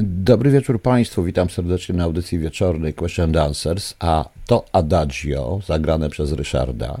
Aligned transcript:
Dobry 0.00 0.50
wieczór 0.50 0.82
Państwu, 0.82 1.22
witam 1.22 1.50
serdecznie 1.50 1.94
na 1.94 2.04
audycji 2.04 2.38
wieczornej 2.38 2.94
Question 2.94 3.24
and 3.24 3.36
Answers, 3.36 3.94
a 3.98 4.28
to 4.46 4.64
Adagio, 4.72 5.60
zagrane 5.66 6.10
przez 6.10 6.32
Ryszarda. 6.32 7.00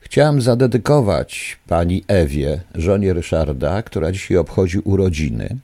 Chciałem 0.00 0.42
zadedykować 0.42 1.58
pani 1.68 2.04
Ewie, 2.08 2.60
żonie 2.74 3.12
Ryszarda, 3.12 3.82
która 3.82 4.12
dzisiaj 4.12 4.36
obchodzi 4.36 4.78
urodziny. 4.78 5.56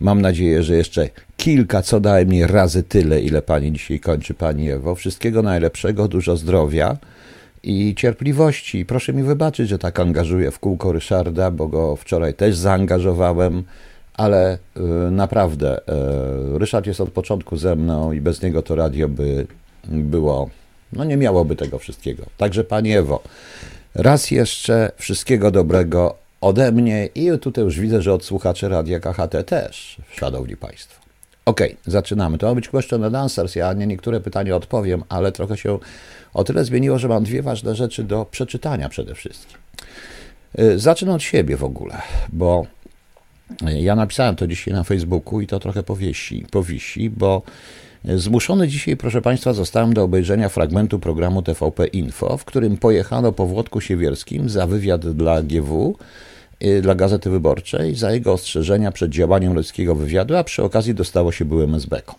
Mam 0.00 0.20
nadzieję, 0.20 0.62
że 0.62 0.76
jeszcze 0.76 1.08
kilka, 1.36 1.82
co 1.82 2.00
najmniej 2.00 2.46
razy 2.46 2.82
tyle, 2.82 3.20
ile 3.20 3.42
pani 3.42 3.72
dzisiaj 3.72 4.00
kończy, 4.00 4.34
pani 4.34 4.70
Ewo. 4.70 4.94
Wszystkiego 4.94 5.42
najlepszego, 5.42 6.08
dużo 6.08 6.36
zdrowia 6.36 6.96
i 7.62 7.94
cierpliwości. 7.94 8.86
Proszę 8.86 9.12
mi 9.12 9.22
wybaczyć, 9.22 9.68
że 9.68 9.78
tak 9.78 10.00
angażuję 10.00 10.50
w 10.50 10.58
kółko 10.58 10.92
Ryszarda, 10.92 11.50
bo 11.50 11.68
go 11.68 11.96
wczoraj 11.96 12.34
też 12.34 12.56
zaangażowałem 12.56 13.64
ale 14.20 14.58
y, 14.76 15.10
naprawdę 15.10 15.78
y, 16.54 16.58
Ryszard 16.58 16.86
jest 16.86 17.00
od 17.00 17.10
początku 17.10 17.56
ze 17.56 17.76
mną 17.76 18.12
i 18.12 18.20
bez 18.20 18.42
niego 18.42 18.62
to 18.62 18.74
radio 18.74 19.08
by 19.08 19.46
było, 19.88 20.50
no 20.92 21.04
nie 21.04 21.16
miałoby 21.16 21.56
tego 21.56 21.78
wszystkiego. 21.78 22.26
Także 22.36 22.64
Pani 22.64 22.92
Ewo, 22.92 23.22
raz 23.94 24.30
jeszcze 24.30 24.92
wszystkiego 24.96 25.50
dobrego 25.50 26.14
ode 26.40 26.72
mnie 26.72 27.08
i 27.14 27.38
tutaj 27.38 27.64
już 27.64 27.80
widzę, 27.80 28.02
że 28.02 28.12
od 28.12 28.24
słuchaczy 28.24 28.68
Radia 28.68 29.00
KHT 29.00 29.46
też, 29.46 29.96
szanowni 30.12 30.56
Państwo. 30.56 31.00
Ok, 31.44 31.60
zaczynamy. 31.86 32.38
To 32.38 32.48
ma 32.48 32.54
być 32.54 32.68
question 32.68 33.04
and 33.04 33.14
answers. 33.14 33.56
Ja 33.56 33.72
nie 33.72 33.86
niektóre 33.86 34.20
pytania 34.20 34.56
odpowiem, 34.56 35.02
ale 35.08 35.32
trochę 35.32 35.56
się 35.56 35.78
o 36.34 36.44
tyle 36.44 36.64
zmieniło, 36.64 36.98
że 36.98 37.08
mam 37.08 37.24
dwie 37.24 37.42
ważne 37.42 37.74
rzeczy 37.74 38.04
do 38.04 38.26
przeczytania 38.30 38.88
przede 38.88 39.14
wszystkim. 39.14 39.58
Y, 40.58 40.78
zacznę 40.78 41.14
od 41.14 41.22
siebie 41.22 41.56
w 41.56 41.64
ogóle, 41.64 42.02
bo 42.32 42.66
ja 43.62 43.96
napisałem 43.96 44.36
to 44.36 44.46
dzisiaj 44.46 44.74
na 44.74 44.84
Facebooku 44.84 45.40
i 45.40 45.46
to 45.46 45.58
trochę 45.58 45.82
powiesi, 45.82 46.46
powisi, 46.50 47.10
bo 47.10 47.42
zmuszony 48.04 48.68
dzisiaj, 48.68 48.96
proszę 48.96 49.22
Państwa, 49.22 49.52
zostałem 49.52 49.94
do 49.94 50.02
obejrzenia 50.02 50.48
fragmentu 50.48 50.98
programu 50.98 51.42
TVP 51.42 51.86
Info, 51.86 52.36
w 52.36 52.44
którym 52.44 52.76
pojechano 52.76 53.32
po 53.32 53.46
Włodku 53.46 53.80
Siewierskim 53.80 54.48
za 54.48 54.66
wywiad 54.66 55.06
dla 55.06 55.42
GW, 55.42 55.96
y, 56.64 56.82
dla 56.82 56.94
Gazety 56.94 57.30
Wyborczej, 57.30 57.94
za 57.94 58.12
jego 58.12 58.32
ostrzeżenia 58.32 58.92
przed 58.92 59.10
działaniem 59.10 59.52
rosyjskiego 59.52 59.94
wywiadu, 59.94 60.36
a 60.36 60.44
przy 60.44 60.62
okazji 60.62 60.94
dostało 60.94 61.32
się 61.32 61.44
byłym 61.44 61.74
SB-kom. 61.74 62.16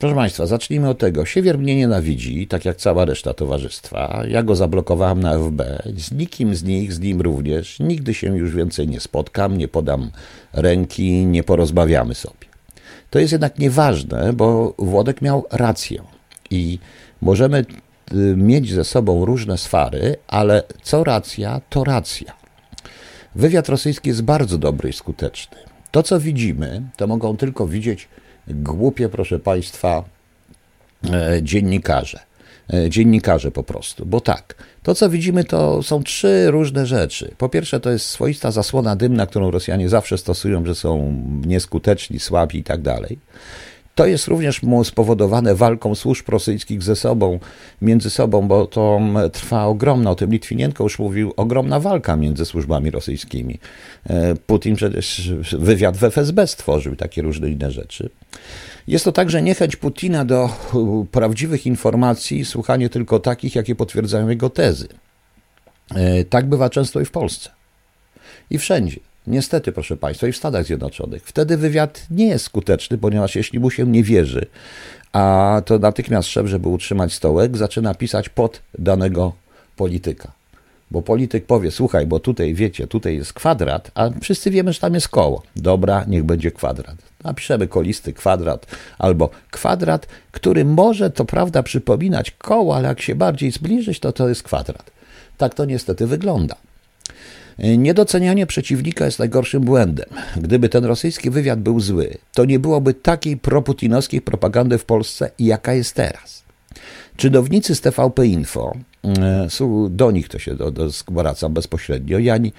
Proszę 0.00 0.14
Państwa, 0.14 0.46
zacznijmy 0.46 0.88
od 0.88 0.98
tego. 0.98 1.24
Siewier 1.26 1.58
mnie 1.58 1.76
nienawidzi, 1.76 2.46
tak 2.46 2.64
jak 2.64 2.76
cała 2.76 3.04
reszta 3.04 3.34
towarzystwa. 3.34 4.22
Ja 4.28 4.42
go 4.42 4.56
zablokowałem 4.56 5.20
na 5.20 5.38
FB. 5.38 5.62
Z 5.96 6.12
nikim 6.12 6.54
z 6.54 6.62
nich, 6.62 6.92
z 6.92 7.00
nim 7.00 7.20
również. 7.20 7.80
Nigdy 7.80 8.14
się 8.14 8.36
już 8.36 8.54
więcej 8.54 8.88
nie 8.88 9.00
spotkam, 9.00 9.58
nie 9.58 9.68
podam 9.68 10.10
ręki, 10.52 11.26
nie 11.26 11.42
porozmawiamy 11.42 12.14
sobie. 12.14 12.46
To 13.10 13.18
jest 13.18 13.32
jednak 13.32 13.58
nieważne, 13.58 14.32
bo 14.32 14.74
Włodek 14.78 15.22
miał 15.22 15.46
rację. 15.50 16.02
I 16.50 16.78
możemy 17.22 17.58
y, 17.58 18.14
mieć 18.36 18.72
ze 18.72 18.84
sobą 18.84 19.24
różne 19.24 19.58
sfary, 19.58 20.16
ale 20.28 20.62
co 20.82 21.04
racja, 21.04 21.60
to 21.70 21.84
racja. 21.84 22.32
Wywiad 23.34 23.68
rosyjski 23.68 24.08
jest 24.08 24.22
bardzo 24.22 24.58
dobry 24.58 24.88
i 24.88 24.92
skuteczny. 24.92 25.56
To, 25.90 26.02
co 26.02 26.20
widzimy, 26.20 26.82
to 26.96 27.06
mogą 27.06 27.36
tylko 27.36 27.66
widzieć 27.66 28.08
głupie, 28.54 29.08
proszę 29.08 29.38
Państwa, 29.38 30.04
e, 31.12 31.42
dziennikarze. 31.42 32.20
E, 32.72 32.90
dziennikarze 32.90 33.50
po 33.50 33.62
prostu, 33.62 34.06
bo 34.06 34.20
tak, 34.20 34.54
to 34.82 34.94
co 34.94 35.10
widzimy 35.10 35.44
to 35.44 35.82
są 35.82 36.02
trzy 36.02 36.50
różne 36.50 36.86
rzeczy. 36.86 37.34
Po 37.38 37.48
pierwsze, 37.48 37.80
to 37.80 37.90
jest 37.90 38.06
swoista 38.06 38.50
zasłona 38.50 38.96
dymna, 38.96 39.26
którą 39.26 39.50
Rosjanie 39.50 39.88
zawsze 39.88 40.18
stosują, 40.18 40.66
że 40.66 40.74
są 40.74 41.22
nieskuteczni, 41.46 42.18
słabi 42.18 42.58
i 42.58 42.64
tak 42.64 42.82
dalej. 42.82 43.18
To 43.94 44.06
jest 44.06 44.28
również 44.28 44.60
spowodowane 44.84 45.54
walką 45.54 45.94
służb 45.94 46.28
rosyjskich 46.28 46.82
ze 46.82 46.96
sobą, 46.96 47.38
między 47.82 48.10
sobą, 48.10 48.48
bo 48.48 48.66
to 48.66 49.00
trwa 49.32 49.64
ogromna, 49.66 50.10
o 50.10 50.14
tym 50.14 50.30
Litwinienko 50.30 50.84
już 50.84 50.98
mówił, 50.98 51.32
ogromna 51.36 51.80
walka 51.80 52.16
między 52.16 52.44
służbami 52.44 52.90
rosyjskimi. 52.90 53.58
E, 54.06 54.34
Putin 54.34 54.76
przecież 54.76 55.32
wywiad 55.52 55.96
w 55.96 56.04
FSB 56.04 56.46
stworzył, 56.46 56.96
takie 56.96 57.22
różne 57.22 57.50
inne 57.50 57.70
rzeczy. 57.70 58.10
Jest 58.86 59.04
to 59.04 59.12
także 59.12 59.42
niechęć 59.42 59.76
Putina 59.76 60.24
do 60.24 60.50
prawdziwych 61.12 61.66
informacji, 61.66 62.44
słuchanie 62.44 62.88
tylko 62.88 63.18
takich, 63.18 63.54
jakie 63.54 63.74
potwierdzają 63.74 64.28
jego 64.28 64.50
tezy. 64.50 64.88
E, 65.94 66.24
tak 66.24 66.48
bywa 66.48 66.70
często 66.70 67.00
i 67.00 67.04
w 67.04 67.10
Polsce. 67.10 67.50
I 68.50 68.58
wszędzie. 68.58 69.09
Niestety, 69.26 69.72
proszę 69.72 69.96
Państwa, 69.96 70.28
i 70.28 70.32
w 70.32 70.36
Stanach 70.36 70.64
Zjednoczonych. 70.64 71.22
Wtedy 71.24 71.56
wywiad 71.56 72.06
nie 72.10 72.26
jest 72.26 72.44
skuteczny, 72.44 72.98
ponieważ 72.98 73.36
jeśli 73.36 73.60
mu 73.60 73.70
się 73.70 73.86
nie 73.86 74.02
wierzy, 74.02 74.46
a 75.12 75.62
to 75.64 75.78
natychmiast 75.78 76.28
szef, 76.28 76.46
żeby 76.46 76.68
utrzymać 76.68 77.12
stołek, 77.12 77.56
zaczyna 77.56 77.94
pisać 77.94 78.28
pod 78.28 78.60
danego 78.78 79.32
polityka. 79.76 80.32
Bo 80.90 81.02
polityk 81.02 81.46
powie, 81.46 81.70
słuchaj, 81.70 82.06
bo 82.06 82.20
tutaj 82.20 82.54
wiecie, 82.54 82.86
tutaj 82.86 83.16
jest 83.16 83.32
kwadrat, 83.32 83.90
a 83.94 84.10
wszyscy 84.20 84.50
wiemy, 84.50 84.72
że 84.72 84.80
tam 84.80 84.94
jest 84.94 85.08
koło. 85.08 85.42
Dobra, 85.56 86.04
niech 86.08 86.24
będzie 86.24 86.50
kwadrat. 86.50 86.96
Napiszemy 87.24 87.68
kolisty 87.68 88.12
kwadrat 88.12 88.66
albo 88.98 89.30
kwadrat, 89.50 90.06
który 90.32 90.64
może 90.64 91.10
to 91.10 91.24
prawda 91.24 91.62
przypominać 91.62 92.30
koło, 92.30 92.76
ale 92.76 92.88
jak 92.88 93.00
się 93.00 93.14
bardziej 93.14 93.52
zbliżyć, 93.52 94.00
to 94.00 94.12
to 94.12 94.28
jest 94.28 94.42
kwadrat. 94.42 94.90
Tak 95.38 95.54
to 95.54 95.64
niestety 95.64 96.06
wygląda. 96.06 96.56
Niedocenianie 97.60 98.46
przeciwnika 98.46 99.04
jest 99.04 99.18
najgorszym 99.18 99.62
błędem. 99.62 100.08
Gdyby 100.36 100.68
ten 100.68 100.84
rosyjski 100.84 101.30
wywiad 101.30 101.60
był 101.60 101.80
zły, 101.80 102.18
to 102.34 102.44
nie 102.44 102.58
byłoby 102.58 102.94
takiej 102.94 103.36
proputinowskiej 103.36 104.20
propagandy 104.20 104.78
w 104.78 104.84
Polsce, 104.84 105.30
jaka 105.38 105.74
jest 105.74 105.94
teraz. 105.94 106.42
Czynownicy 107.16 107.74
z 107.74 107.80
TVP 107.80 108.26
Info, 108.26 108.76
e, 109.04 109.48
do 109.90 110.10
nich 110.10 110.28
to 110.28 110.38
się 110.38 110.54
do, 110.54 110.70
do 110.70 110.90
bezpośrednio, 111.50 112.18
ja 112.18 112.36
nie, 112.36 112.50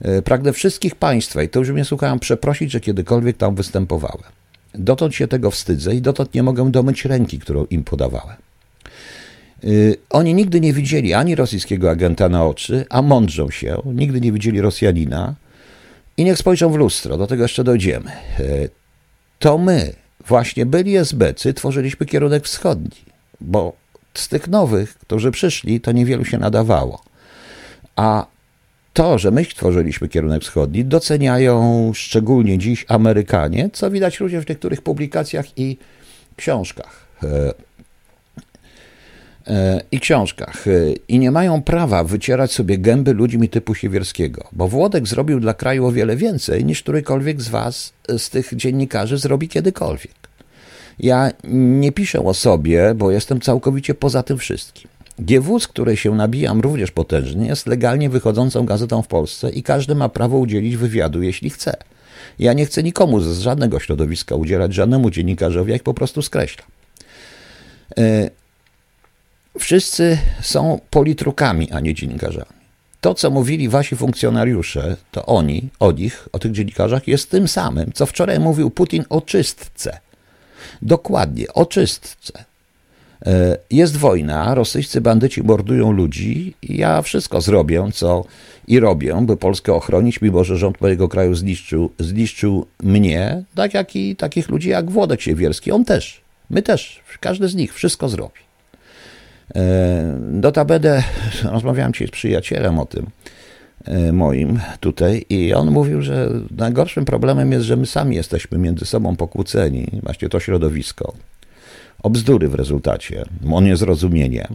e, 0.00 0.22
pragnę 0.22 0.52
wszystkich 0.52 0.94
Państwa, 0.94 1.42
i 1.42 1.48
to 1.48 1.58
już 1.58 1.70
mnie 1.70 1.84
słuchałem, 1.84 2.18
przeprosić, 2.18 2.72
że 2.72 2.80
kiedykolwiek 2.80 3.36
tam 3.36 3.54
występowałem. 3.54 4.30
Dotąd 4.74 5.14
się 5.14 5.28
tego 5.28 5.50
wstydzę 5.50 5.94
i 5.94 6.02
dotąd 6.02 6.34
nie 6.34 6.42
mogę 6.42 6.70
domyć 6.70 7.04
ręki, 7.04 7.38
którą 7.38 7.64
im 7.64 7.84
podawałem. 7.84 8.45
Y, 9.64 9.96
oni 10.10 10.34
nigdy 10.34 10.60
nie 10.60 10.72
widzieli 10.72 11.14
ani 11.14 11.34
rosyjskiego 11.34 11.90
agenta 11.90 12.28
na 12.28 12.44
oczy, 12.44 12.84
a 12.90 13.02
mądrzą 13.02 13.50
się, 13.50 13.82
nigdy 13.84 14.20
nie 14.20 14.32
widzieli 14.32 14.60
Rosjanina 14.60 15.34
i 16.16 16.24
niech 16.24 16.38
spojrzą 16.38 16.70
w 16.70 16.76
lustro, 16.76 17.18
do 17.18 17.26
tego 17.26 17.42
jeszcze 17.42 17.64
dojdziemy. 17.64 18.10
Y, 18.40 18.70
to 19.38 19.58
my, 19.58 19.92
właśnie 20.26 20.66
byli 20.66 20.96
SBcy, 20.96 21.54
tworzyliśmy 21.54 22.06
kierunek 22.06 22.44
wschodni, 22.44 23.04
bo 23.40 23.72
z 24.14 24.28
tych 24.28 24.48
nowych, 24.48 24.98
którzy 24.98 25.30
przyszli, 25.30 25.80
to 25.80 25.92
niewielu 25.92 26.24
się 26.24 26.38
nadawało. 26.38 27.02
A 27.96 28.26
to, 28.92 29.18
że 29.18 29.30
my 29.30 29.44
tworzyliśmy 29.44 30.08
kierunek 30.08 30.42
wschodni, 30.42 30.84
doceniają 30.84 31.90
szczególnie 31.94 32.58
dziś 32.58 32.84
Amerykanie, 32.88 33.70
co 33.72 33.90
widać 33.90 34.20
również 34.20 34.44
w 34.44 34.48
niektórych 34.48 34.82
publikacjach 34.82 35.58
i 35.58 35.78
książkach. 36.36 37.06
E, 39.46 39.80
i 39.92 40.00
książkach. 40.00 40.66
E, 40.66 40.70
I 41.08 41.18
nie 41.18 41.30
mają 41.30 41.62
prawa 41.62 42.04
wycierać 42.04 42.52
sobie 42.52 42.78
gęby 42.78 43.12
ludźmi 43.12 43.48
typu 43.48 43.74
Siewierskiego, 43.74 44.48
bo 44.52 44.68
Włodek 44.68 45.06
zrobił 45.06 45.40
dla 45.40 45.54
kraju 45.54 45.86
o 45.86 45.92
wiele 45.92 46.16
więcej 46.16 46.64
niż 46.64 46.82
którykolwiek 46.82 47.42
z 47.42 47.48
was, 47.48 47.92
e, 48.08 48.18
z 48.18 48.30
tych 48.30 48.56
dziennikarzy, 48.56 49.18
zrobi 49.18 49.48
kiedykolwiek. 49.48 50.14
Ja 50.98 51.30
nie 51.52 51.92
piszę 51.92 52.20
o 52.20 52.34
sobie, 52.34 52.94
bo 52.94 53.10
jestem 53.10 53.40
całkowicie 53.40 53.94
poza 53.94 54.22
tym 54.22 54.38
wszystkim. 54.38 54.90
GW, 55.18 55.60
z 55.60 55.68
której 55.68 55.96
się 55.96 56.14
nabijam 56.14 56.60
również 56.60 56.90
potężnie, 56.90 57.46
jest 57.46 57.66
legalnie 57.66 58.10
wychodzącą 58.10 58.66
gazetą 58.66 59.02
w 59.02 59.06
Polsce 59.06 59.50
i 59.50 59.62
każdy 59.62 59.94
ma 59.94 60.08
prawo 60.08 60.38
udzielić 60.38 60.76
wywiadu, 60.76 61.22
jeśli 61.22 61.50
chce. 61.50 61.76
Ja 62.38 62.52
nie 62.52 62.66
chcę 62.66 62.82
nikomu 62.82 63.20
z 63.20 63.38
żadnego 63.38 63.80
środowiska 63.80 64.34
udzielać, 64.34 64.74
żadnemu 64.74 65.10
dziennikarzowi, 65.10 65.72
jak 65.72 65.82
po 65.82 65.94
prostu 65.94 66.22
skreślam. 66.22 66.68
Wszyscy 69.58 70.18
są 70.42 70.80
politrukami, 70.90 71.72
a 71.72 71.80
nie 71.80 71.94
dziennikarzami. 71.94 72.56
To, 73.00 73.14
co 73.14 73.30
mówili 73.30 73.68
wasi 73.68 73.96
funkcjonariusze, 73.96 74.96
to 75.10 75.26
oni, 75.26 75.68
o 75.80 75.92
nich, 75.92 76.28
o 76.32 76.38
tych 76.38 76.52
dziennikarzach, 76.52 77.08
jest 77.08 77.30
tym 77.30 77.48
samym, 77.48 77.92
co 77.94 78.06
wczoraj 78.06 78.40
mówił 78.40 78.70
Putin 78.70 79.04
o 79.08 79.20
czystce. 79.20 79.98
Dokładnie, 80.82 81.52
o 81.52 81.66
czystce. 81.66 82.44
E, 83.26 83.58
jest 83.70 83.96
wojna, 83.96 84.54
rosyjscy 84.54 85.00
bandyci 85.00 85.42
mordują 85.42 85.92
ludzi 85.92 86.54
i 86.62 86.76
ja 86.76 87.02
wszystko 87.02 87.40
zrobię, 87.40 87.88
co 87.94 88.24
i 88.68 88.80
robię, 88.80 89.18
by 89.22 89.36
Polskę 89.36 89.74
ochronić, 89.74 90.20
mimo 90.20 90.44
że 90.44 90.56
rząd 90.56 90.80
mojego 90.80 91.08
kraju 91.08 91.34
zniszczył, 91.34 91.90
zniszczył 91.98 92.66
mnie, 92.82 93.42
tak 93.54 93.74
jak 93.74 93.96
i 93.96 94.16
takich 94.16 94.48
ludzi 94.48 94.68
jak 94.68 94.90
Włodek 94.90 95.20
Siewierski. 95.20 95.72
On 95.72 95.84
też, 95.84 96.20
my 96.50 96.62
też, 96.62 97.00
każdy 97.20 97.48
z 97.48 97.54
nich 97.54 97.74
wszystko 97.74 98.08
zrobi. 98.08 98.45
E, 99.54 100.18
notabene 100.20 101.02
rozmawiałem 101.52 101.92
dzisiaj 101.92 102.08
z 102.08 102.10
przyjacielem 102.10 102.78
o 102.78 102.86
tym. 102.86 103.06
e, 103.84 104.12
moim 104.12 104.60
tutaj 104.80 105.24
i 105.28 105.54
on 105.54 105.70
mówił, 105.70 106.02
że 106.02 106.30
najgorszym 106.56 107.04
problemem 107.04 107.52
jest, 107.52 107.64
że 107.64 107.76
my 107.76 107.86
sami 107.86 108.16
jesteśmy 108.16 108.58
między 108.58 108.84
sobą 108.84 109.16
pokłóceni, 109.16 110.00
właśnie 110.02 110.28
to 110.28 110.40
środowisko. 110.40 111.12
O 112.02 112.10
bzdury 112.10 112.48
w 112.48 112.54
rezultacie, 112.54 113.24
o 113.52 113.60
niezrozumienie. 113.60 114.48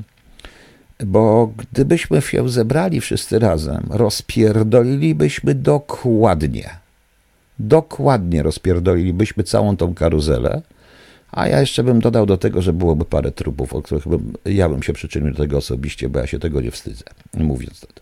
Bo 1.06 1.52
gdybyśmy 1.58 2.22
się 2.22 2.50
zebrali 2.50 3.02
wszyscy 3.02 3.40
razem, 3.40 3.88
rozpierdolilibyśmy 3.90 5.56
dokładnie, 5.56 6.70
dokładnie 7.60 8.44
rozpierdolilibyśmy 8.44 9.44
całą 9.44 9.78
tą 9.78 9.94
karuzelę, 9.94 10.62
a 11.32 11.48
ja 11.48 11.60
jeszcze 11.60 11.84
bym 11.84 12.00
dodał 12.00 12.26
do 12.26 12.38
tego, 12.38 12.62
że 12.62 12.74
byłoby 12.74 13.06
parę 13.06 13.32
trupów, 13.32 13.74
o 13.74 13.82
których 13.82 14.08
bym, 14.08 14.34
ja 14.46 14.70
bym 14.70 14.84
się 14.84 14.94
przyczynił 14.94 15.32
do 15.32 15.38
tego 15.38 15.58
osobiście, 15.58 16.10
bo 16.10 16.20
ja 16.20 16.28
się 16.28 16.40
tego 16.40 16.62
nie 16.62 16.72
wstydzę, 16.72 17.04
mówiąc 17.38 17.80
to. 17.80 18.02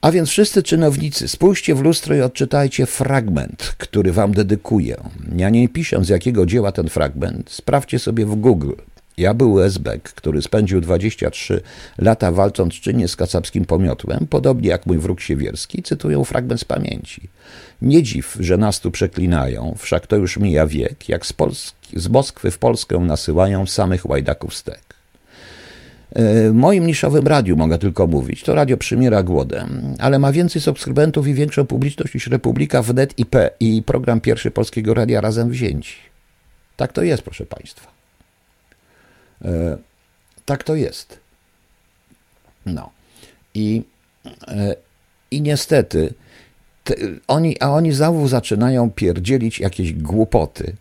A 0.00 0.12
więc 0.12 0.28
wszyscy 0.28 0.62
czynownicy, 0.62 1.28
spójrzcie 1.28 1.74
w 1.74 1.82
lustro 1.82 2.16
i 2.16 2.20
odczytajcie 2.20 2.86
fragment, 2.86 3.74
który 3.78 4.12
wam 4.12 4.32
dedykuję. 4.32 4.96
Ja 5.36 5.50
nie 5.50 5.68
piszę 5.68 6.04
z 6.04 6.08
jakiego 6.08 6.46
dzieła 6.46 6.72
ten 6.72 6.88
fragment, 6.88 7.50
sprawdźcie 7.50 7.98
sobie 7.98 8.26
w 8.26 8.34
Google. 8.34 8.72
Ja 9.18 9.34
był 9.34 9.60
Esbek, 9.60 10.02
który 10.02 10.42
spędził 10.42 10.80
23 10.80 11.60
lata 11.98 12.32
walcząc 12.32 12.74
czynnie 12.74 13.08
z 13.08 13.16
kacapskim 13.16 13.64
pomiotłem, 13.64 14.26
podobnie 14.30 14.68
jak 14.68 14.86
mój 14.86 14.98
wróg 14.98 15.20
siewierski, 15.20 15.82
cytują 15.82 16.24
fragment 16.24 16.60
z 16.60 16.64
pamięci. 16.64 17.28
Nie 17.82 18.02
dziw, 18.02 18.36
że 18.40 18.56
nas 18.56 18.80
tu 18.80 18.90
przeklinają, 18.90 19.74
wszak 19.78 20.06
to 20.06 20.16
już 20.16 20.38
mija 20.38 20.66
wiek, 20.66 21.08
jak 21.08 21.26
z, 21.26 21.32
Polski, 21.32 22.00
z 22.00 22.08
Moskwy 22.08 22.50
w 22.50 22.58
Polskę 22.58 22.98
nasyłają 22.98 23.66
samych 23.66 24.06
łajdaków 24.06 24.54
stek. 24.54 24.94
W 26.16 26.50
moim 26.52 26.86
niszowym 26.86 27.26
radiu 27.26 27.56
mogę 27.56 27.78
tylko 27.78 28.06
mówić, 28.06 28.42
to 28.42 28.54
radio 28.54 28.76
przymiera 28.76 29.22
głodem, 29.22 29.94
ale 29.98 30.18
ma 30.18 30.32
więcej 30.32 30.62
subskrybentów 30.62 31.26
i 31.26 31.34
większą 31.34 31.66
publiczność 31.66 32.14
niż 32.14 32.26
Republika 32.26 32.82
Wnet 32.82 33.18
IP 33.18 33.36
i 33.60 33.82
program 33.82 34.20
pierwszy 34.20 34.50
Polskiego 34.50 34.94
Radia 34.94 35.20
razem 35.20 35.50
wzięci. 35.50 35.94
Tak 36.76 36.92
to 36.92 37.02
jest, 37.02 37.22
proszę 37.22 37.46
Państwa. 37.46 37.93
E, 39.44 39.76
tak 40.44 40.64
to 40.64 40.74
jest. 40.74 41.18
No. 42.66 42.90
I, 43.54 43.82
e, 44.48 44.76
i 45.30 45.40
niestety 45.40 46.14
te, 46.84 46.94
oni, 47.28 47.56
a 47.60 47.70
oni 47.70 47.92
znowu 47.92 48.28
zaczynają 48.28 48.90
pierdzielić 48.90 49.60
jakieś 49.60 49.92
głupoty, 49.92 50.72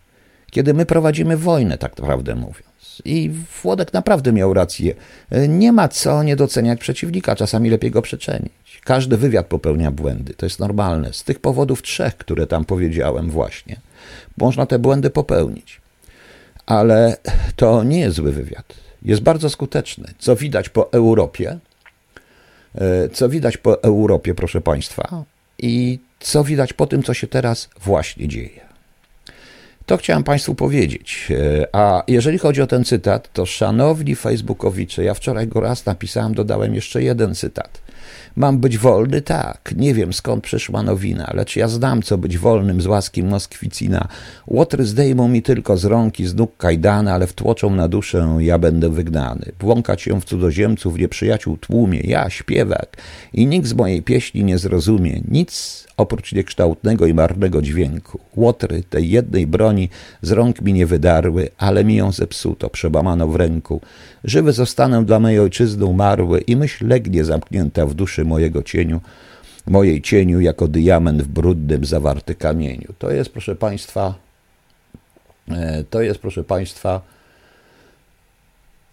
kiedy 0.52 0.74
my 0.74 0.86
prowadzimy 0.86 1.38
wojnę, 1.38 1.78
tak 1.78 1.98
naprawdę 1.98 2.36
mówiąc. 2.36 3.02
I 3.06 3.32
Włodek 3.64 3.94
naprawdę 3.94 4.34
miał 4.34 4.54
rację. 4.54 4.96
E, 5.30 5.48
nie 5.48 5.72
ma 5.72 5.88
co 5.88 6.24
nie 6.24 6.36
doceniać 6.36 6.80
przeciwnika, 6.80 7.36
czasami 7.36 7.70
lepiej 7.70 7.92
go 7.92 8.02
przeczenić. 8.02 8.54
Każdy 8.84 9.18
wywiad 9.18 9.48
popełnia 9.48 9.92
błędy, 9.92 10.34
to 10.34 10.46
jest 10.46 10.60
normalne. 10.60 11.14
Z 11.14 11.24
tych 11.24 11.40
powodów 11.40 11.82
trzech, 11.82 12.18
które 12.18 12.48
tam 12.48 12.66
powiedziałem 12.66 13.30
właśnie, 13.30 13.80
można 14.38 14.66
te 14.66 14.80
błędy 14.80 15.10
popełnić. 15.10 15.83
Ale 16.66 17.18
to 17.56 17.84
nie 17.84 18.00
jest 18.00 18.16
zły 18.16 18.32
wywiad. 18.32 18.74
Jest 19.02 19.22
bardzo 19.22 19.50
skuteczny. 19.50 20.14
Co 20.20 20.36
widać 20.36 20.70
po 20.70 20.92
Europie, 20.92 21.60
e, 22.76 23.10
co 23.10 23.30
widać 23.30 23.58
po 23.58 23.84
Europie, 23.84 24.36
proszę 24.36 24.62
Państwa, 24.62 25.24
i 25.60 26.00
co 26.20 26.44
widać 26.44 26.74
po 26.74 26.88
tym, 26.88 27.04
co 27.04 27.14
się 27.14 27.28
teraz 27.28 27.70
właśnie 27.82 28.28
dzieje. 28.28 28.64
To 29.86 29.98
chciałem 29.98 30.24
Państwu 30.24 30.56
powiedzieć. 30.56 31.28
E, 31.32 31.68
a 31.76 32.04
jeżeli 32.08 32.38
chodzi 32.38 32.62
o 32.62 32.68
ten 32.68 32.84
cytat, 32.84 33.34
to 33.34 33.46
szanowni 33.46 34.16
Facebookowicze, 34.16 35.04
ja 35.04 35.14
wczoraj 35.14 35.48
go 35.48 35.60
raz 35.60 35.86
napisałem, 35.86 36.34
dodałem 36.34 36.76
jeszcze 36.76 37.04
jeden 37.04 37.36
cytat. 37.36 37.82
Mam 38.36 38.58
być 38.58 38.78
wolny? 38.78 39.22
Tak. 39.22 39.74
Nie 39.78 39.94
wiem 39.94 40.14
skąd 40.14 40.44
przyszła 40.44 40.84
nowina, 40.84 41.32
lecz 41.34 41.56
ja 41.56 41.68
znam, 41.68 42.02
co 42.02 42.18
być 42.18 42.38
wolnym 42.38 42.82
z 42.82 42.86
łaski 42.86 43.24
Moskwicina. 43.24 44.08
Łotry 44.48 44.86
zdejmą 44.86 45.28
mi 45.28 45.42
tylko 45.42 45.78
z 45.78 45.86
rąk 45.86 46.20
i 46.20 46.26
z 46.26 46.36
nóg 46.36 46.58
kajdany, 46.58 47.14
ale 47.14 47.28
wtłoczą 47.28 47.76
na 47.76 47.88
duszę, 47.88 48.38
ja 48.40 48.58
będę 48.58 48.90
wygnany. 48.90 49.52
Błąkać 49.60 50.02
się 50.02 50.22
w 50.22 50.26
cudzoziemców, 50.26 50.98
nieprzyjaciół 50.98 51.58
tłumie, 51.58 52.00
ja 52.04 52.30
śpiewak 52.30 52.98
i 53.34 53.48
nikt 53.48 53.68
z 53.68 53.74
mojej 53.74 54.02
pieśni 54.02 54.44
nie 54.44 54.58
zrozumie. 54.58 55.22
Nic 55.28 55.84
oprócz 55.98 56.34
niekształtnego 56.34 57.06
i 57.06 57.14
marnego 57.14 57.62
dźwięku. 57.62 58.20
Łotry 58.36 58.84
tej 58.90 59.10
jednej 59.10 59.48
broni 59.48 59.90
z 60.22 60.32
rąk 60.32 60.62
mi 60.62 60.74
nie 60.74 60.86
wydarły, 60.86 61.50
ale 61.58 61.86
mi 61.86 61.96
ją 61.96 62.12
zepsuto, 62.12 62.70
przebamano 62.70 63.28
w 63.28 63.36
ręku. 63.36 63.82
Żywy 64.24 64.54
zostanę 64.54 65.06
dla 65.06 65.20
mojej 65.20 65.40
ojczyzny 65.40 65.86
umarły 65.86 66.40
i 66.40 66.56
myśl 66.56 66.88
legnie 66.88 67.26
zamknięta 67.26 67.86
w 67.86 67.93
duszy 67.94 68.26
mojego 68.26 68.64
cieniu, 68.64 69.02
mojej 69.68 70.02
cieniu 70.02 70.40
jako 70.40 70.68
diament 70.68 71.24
w 71.24 71.28
brudnym, 71.28 71.86
zawarty 71.86 72.36
kamieniu. 72.36 72.94
To 73.00 73.12
jest, 73.12 73.30
proszę 73.30 73.56
Państwa, 73.56 74.14
e, 75.52 75.84
to 75.90 76.02
jest, 76.02 76.20
proszę 76.20 76.44
Państwa, 76.44 77.02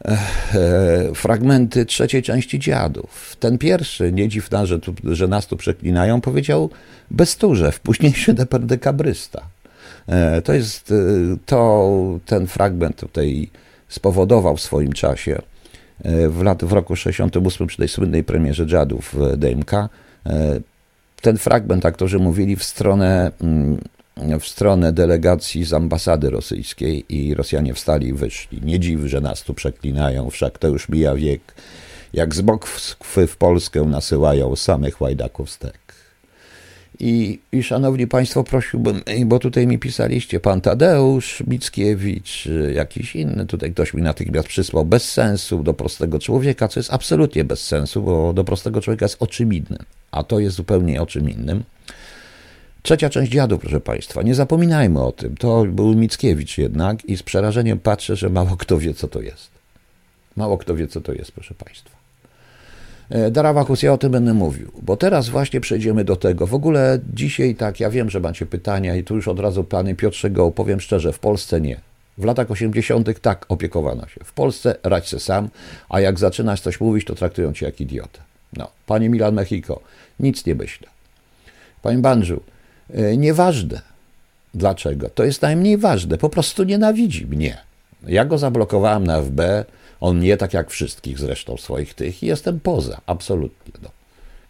e, 0.04 1.14
fragmenty 1.14 1.86
trzeciej 1.86 2.22
części 2.22 2.58
dziadów. 2.58 3.36
Ten 3.40 3.58
pierwszy, 3.58 4.12
nie 4.12 4.28
dziwna, 4.28 4.66
że, 4.66 4.78
tu, 4.78 4.94
że 5.04 5.28
nas 5.28 5.46
tu 5.46 5.56
przeklinają, 5.56 6.20
powiedział 6.20 6.70
Besturzew, 7.10 7.80
późniejszy 7.80 8.34
deperdekabrysta. 8.34 9.42
E, 10.06 10.42
to 10.42 10.52
jest 10.52 10.92
to, 11.46 11.92
ten 12.26 12.46
fragment 12.46 12.96
tutaj 12.96 13.50
spowodował 13.88 14.56
w 14.56 14.60
swoim 14.60 14.92
czasie 14.92 15.36
e, 15.36 15.59
w, 16.04 16.42
lat, 16.42 16.64
w 16.64 16.72
roku 16.72 16.96
68 16.96 17.66
przy 17.66 17.76
tej 17.76 17.88
słynnej 17.88 18.24
premierze 18.24 18.66
Jadów 18.70 19.14
w 19.14 19.36
DMK 19.36 19.74
e, 19.74 19.88
ten 21.20 21.38
fragment 21.38 21.86
aktorzy 21.86 22.18
mówili 22.18 22.56
w 22.56 22.64
stronę, 22.64 23.32
mm, 23.40 23.78
w 24.40 24.46
stronę 24.46 24.92
delegacji 24.92 25.64
z 25.64 25.72
ambasady 25.72 26.30
rosyjskiej 26.30 27.04
i 27.08 27.34
Rosjanie 27.34 27.74
wstali 27.74 28.08
i 28.08 28.12
wyszli. 28.12 28.60
Nie 28.62 28.80
dziw, 28.80 29.00
że 29.00 29.20
nas 29.20 29.42
tu 29.42 29.54
przeklinają, 29.54 30.30
wszak 30.30 30.58
to 30.58 30.68
już 30.68 30.88
mija 30.88 31.14
wiek. 31.14 31.40
Jak 32.12 32.34
z 32.34 32.42
Moskwy 32.42 33.26
w 33.26 33.36
Polskę 33.36 33.82
nasyłają 33.82 34.56
samych 34.56 35.00
łajdaków 35.00 35.50
stek. 35.50 35.79
I, 37.00 37.38
I 37.52 37.62
szanowni 37.62 38.06
Państwo, 38.06 38.44
prosiłbym, 38.44 39.02
bo 39.26 39.38
tutaj 39.38 39.66
mi 39.66 39.78
pisaliście, 39.78 40.40
pan 40.40 40.60
Tadeusz 40.60 41.42
Mickiewicz, 41.46 42.48
jakiś 42.74 43.16
inny, 43.16 43.46
tutaj 43.46 43.72
ktoś 43.72 43.94
mi 43.94 44.02
natychmiast 44.02 44.48
przysłał, 44.48 44.84
bez 44.84 45.12
sensu 45.12 45.62
do 45.62 45.74
prostego 45.74 46.18
człowieka, 46.18 46.68
co 46.68 46.80
jest 46.80 46.92
absolutnie 46.92 47.44
bez 47.44 47.66
sensu, 47.66 48.02
bo 48.02 48.32
do 48.32 48.44
prostego 48.44 48.80
człowieka 48.80 49.04
jest 49.04 49.16
o 49.22 49.26
czym 49.26 49.54
innym, 49.54 49.78
a 50.10 50.22
to 50.22 50.38
jest 50.38 50.56
zupełnie 50.56 51.02
o 51.02 51.06
czym 51.06 51.30
innym. 51.30 51.64
Trzecia 52.82 53.10
część 53.10 53.32
dziadu, 53.32 53.58
proszę 53.58 53.80
Państwa, 53.80 54.22
nie 54.22 54.34
zapominajmy 54.34 55.02
o 55.02 55.12
tym, 55.12 55.36
to 55.36 55.64
był 55.64 55.94
Mickiewicz 55.94 56.58
jednak 56.58 57.04
i 57.04 57.16
z 57.16 57.22
przerażeniem 57.22 57.78
patrzę, 57.78 58.16
że 58.16 58.30
mało 58.30 58.56
kto 58.56 58.78
wie, 58.78 58.94
co 58.94 59.08
to 59.08 59.20
jest. 59.20 59.50
Mało 60.36 60.58
kto 60.58 60.74
wie, 60.74 60.88
co 60.88 61.00
to 61.00 61.12
jest, 61.12 61.32
proszę 61.32 61.54
Państwa. 61.54 61.99
E, 63.10 63.30
Darawakus, 63.30 63.82
ja 63.82 63.92
o 63.92 63.98
tym 63.98 64.12
będę 64.12 64.34
mówił, 64.34 64.72
bo 64.82 64.96
teraz 64.96 65.28
właśnie 65.28 65.60
przejdziemy 65.60 66.04
do 66.04 66.16
tego. 66.16 66.46
W 66.46 66.54
ogóle 66.54 66.98
dzisiaj 67.14 67.54
tak, 67.54 67.80
ja 67.80 67.90
wiem, 67.90 68.10
że 68.10 68.20
macie 68.20 68.46
pytania 68.46 68.96
i 68.96 69.04
tu 69.04 69.16
już 69.16 69.28
od 69.28 69.40
razu 69.40 69.64
panie 69.64 69.94
Piotrze 69.94 70.30
go 70.30 70.44
opowiem 70.44 70.80
szczerze, 70.80 71.12
w 71.12 71.18
Polsce 71.18 71.60
nie. 71.60 71.80
W 72.18 72.24
latach 72.24 72.50
80. 72.50 73.20
tak 73.20 73.46
opiekowano 73.48 74.08
się. 74.08 74.20
W 74.24 74.32
Polsce 74.32 74.76
radź 74.82 75.08
se 75.08 75.20
sam, 75.20 75.48
a 75.88 76.00
jak 76.00 76.18
zaczynasz 76.18 76.60
coś 76.60 76.80
mówić, 76.80 77.04
to 77.04 77.14
traktują 77.14 77.52
cię 77.52 77.66
jak 77.66 77.80
idiotę. 77.80 78.20
No, 78.56 78.70
panie 78.86 79.08
Milan 79.08 79.34
Mexico, 79.34 79.80
nic 80.20 80.46
nie 80.46 80.54
myślę. 80.54 80.88
Panie 81.82 81.98
Banżu, 81.98 82.42
e, 82.94 83.16
nieważne. 83.16 83.80
Dlaczego? 84.54 85.10
To 85.10 85.24
jest 85.24 85.42
najmniej 85.42 85.78
ważne. 85.78 86.18
Po 86.18 86.28
prostu 86.28 86.64
nienawidzi 86.64 87.26
mnie. 87.26 87.58
Ja 88.06 88.24
go 88.24 88.38
zablokowałem 88.38 89.06
na 89.06 89.22
FB, 89.22 89.40
on 90.00 90.20
nie 90.20 90.36
tak 90.36 90.54
jak 90.54 90.70
wszystkich 90.70 91.18
zresztą 91.18 91.56
swoich 91.56 91.94
tych 91.94 92.22
i 92.22 92.26
jestem 92.26 92.60
poza, 92.60 93.00
absolutnie. 93.06 93.72
No. 93.82 93.90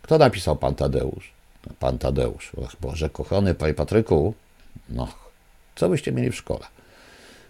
Kto 0.02 0.18
napisał 0.18 0.56
pan 0.56 0.74
Tadeusz? 0.74 1.32
Pan 1.78 1.98
Tadeusz. 1.98 2.54
Och 2.54 2.76
Boże, 2.80 3.10
kochany 3.10 3.54
panie 3.54 3.74
Patryku, 3.74 4.34
no, 4.88 5.08
co 5.76 5.88
byście 5.88 6.12
mieli 6.12 6.30
w 6.30 6.36
szkole? 6.36 6.66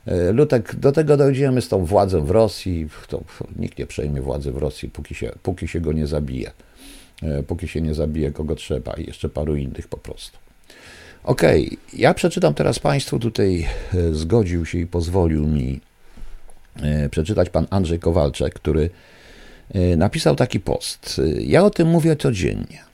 E, 0.06 0.32
Lutek, 0.32 0.74
do 0.74 0.92
tego 0.92 1.16
dojdziemy 1.16 1.62
z 1.62 1.68
tą 1.68 1.84
władzą 1.84 2.24
w 2.24 2.30
Rosji. 2.30 2.88
To 3.08 3.20
nikt 3.56 3.78
nie 3.78 3.86
przejmie 3.86 4.20
władzy 4.20 4.52
w 4.52 4.56
Rosji, 4.56 4.88
póki 4.88 5.14
się, 5.14 5.32
póki 5.42 5.68
się 5.68 5.80
go 5.80 5.92
nie 5.92 6.06
zabije. 6.06 6.50
E, 7.22 7.42
póki 7.42 7.68
się 7.68 7.80
nie 7.80 7.94
zabije 7.94 8.32
kogo 8.32 8.54
trzeba 8.54 8.92
i 8.92 9.06
jeszcze 9.06 9.28
paru 9.28 9.56
innych 9.56 9.88
po 9.88 9.96
prostu. 9.96 10.38
Okej, 11.24 11.66
okay. 11.66 11.78
ja 12.00 12.14
przeczytam 12.14 12.54
teraz 12.54 12.78
Państwu, 12.78 13.18
tutaj 13.18 13.66
e, 13.94 14.14
zgodził 14.14 14.66
się 14.66 14.78
i 14.78 14.86
pozwolił 14.86 15.46
mi 15.46 15.80
przeczytać 17.10 17.50
pan 17.50 17.66
Andrzej 17.70 17.98
Kowalczek, 17.98 18.54
który 18.54 18.90
e, 19.74 19.96
napisał 19.96 20.36
taki 20.36 20.60
post. 20.60 21.20
Ja 21.38 21.64
o 21.64 21.70
tym 21.70 21.88
mówię 21.88 22.16
codziennie. 22.16 22.90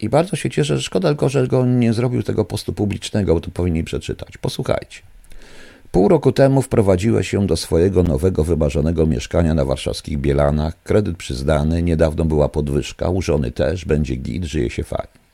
I 0.00 0.08
bardzo 0.08 0.36
się 0.36 0.50
cieszę, 0.50 0.80
szkoda 0.80 1.08
tylko, 1.08 1.28
że 1.28 1.46
go 1.46 1.66
nie 1.66 1.92
zrobił 1.92 2.22
tego 2.22 2.44
postu 2.44 2.72
publicznego, 2.72 3.34
bo 3.34 3.40
to 3.40 3.50
powinni 3.50 3.84
przeczytać. 3.84 4.38
Posłuchajcie. 4.38 5.00
Pół 5.92 6.08
roku 6.08 6.32
temu 6.32 6.62
wprowadziłeś 6.62 7.28
się 7.28 7.46
do 7.46 7.56
swojego 7.56 8.02
nowego, 8.02 8.44
wymarzonego 8.44 9.06
mieszkania 9.06 9.54
na 9.54 9.64
warszawskich 9.64 10.18
Bielanach. 10.18 10.82
Kredyt 10.82 11.16
przyznany, 11.16 11.82
niedawno 11.82 12.24
była 12.24 12.48
podwyżka, 12.48 13.08
użony 13.08 13.50
też, 13.50 13.84
będzie 13.84 14.16
git, 14.16 14.44
żyje 14.44 14.70
się 14.70 14.84
fajnie. 14.84 15.27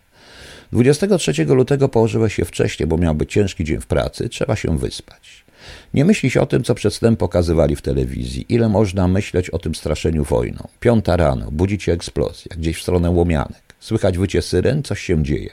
23 0.75 1.45
lutego 1.45 1.89
położyłeś 1.89 2.35
się 2.35 2.45
wcześniej, 2.45 2.87
bo 2.87 2.97
miał 2.97 3.15
być 3.15 3.33
ciężki 3.33 3.65
dzień 3.65 3.81
w 3.81 3.87
pracy, 3.87 4.29
trzeba 4.29 4.57
się 4.57 4.79
wyspać. 4.79 5.45
Nie 5.95 6.05
myślisz 6.05 6.37
o 6.37 6.47
tym, 6.47 6.65
co 6.65 6.75
przedtem 6.75 7.17
pokazywali 7.17 7.77
w 7.77 7.83
telewizji. 7.83 8.47
Ile 8.49 8.69
można 8.69 9.09
myśleć 9.09 9.51
o 9.51 9.59
tym 9.59 9.75
straszeniu 9.75 10.25
wojną? 10.25 10.69
Piąta 10.81 11.17
rano, 11.17 11.51
budzi 11.51 11.79
cię 11.79 11.93
eksplozja, 11.93 12.57
gdzieś 12.57 12.79
w 12.79 12.83
stronę 12.83 13.11
łomianek. 13.11 13.75
Słychać 13.81 14.19
wycie 14.19 14.43
syren, 14.43 14.83
coś 14.83 15.01
się 15.01 15.23
dzieje. 15.23 15.51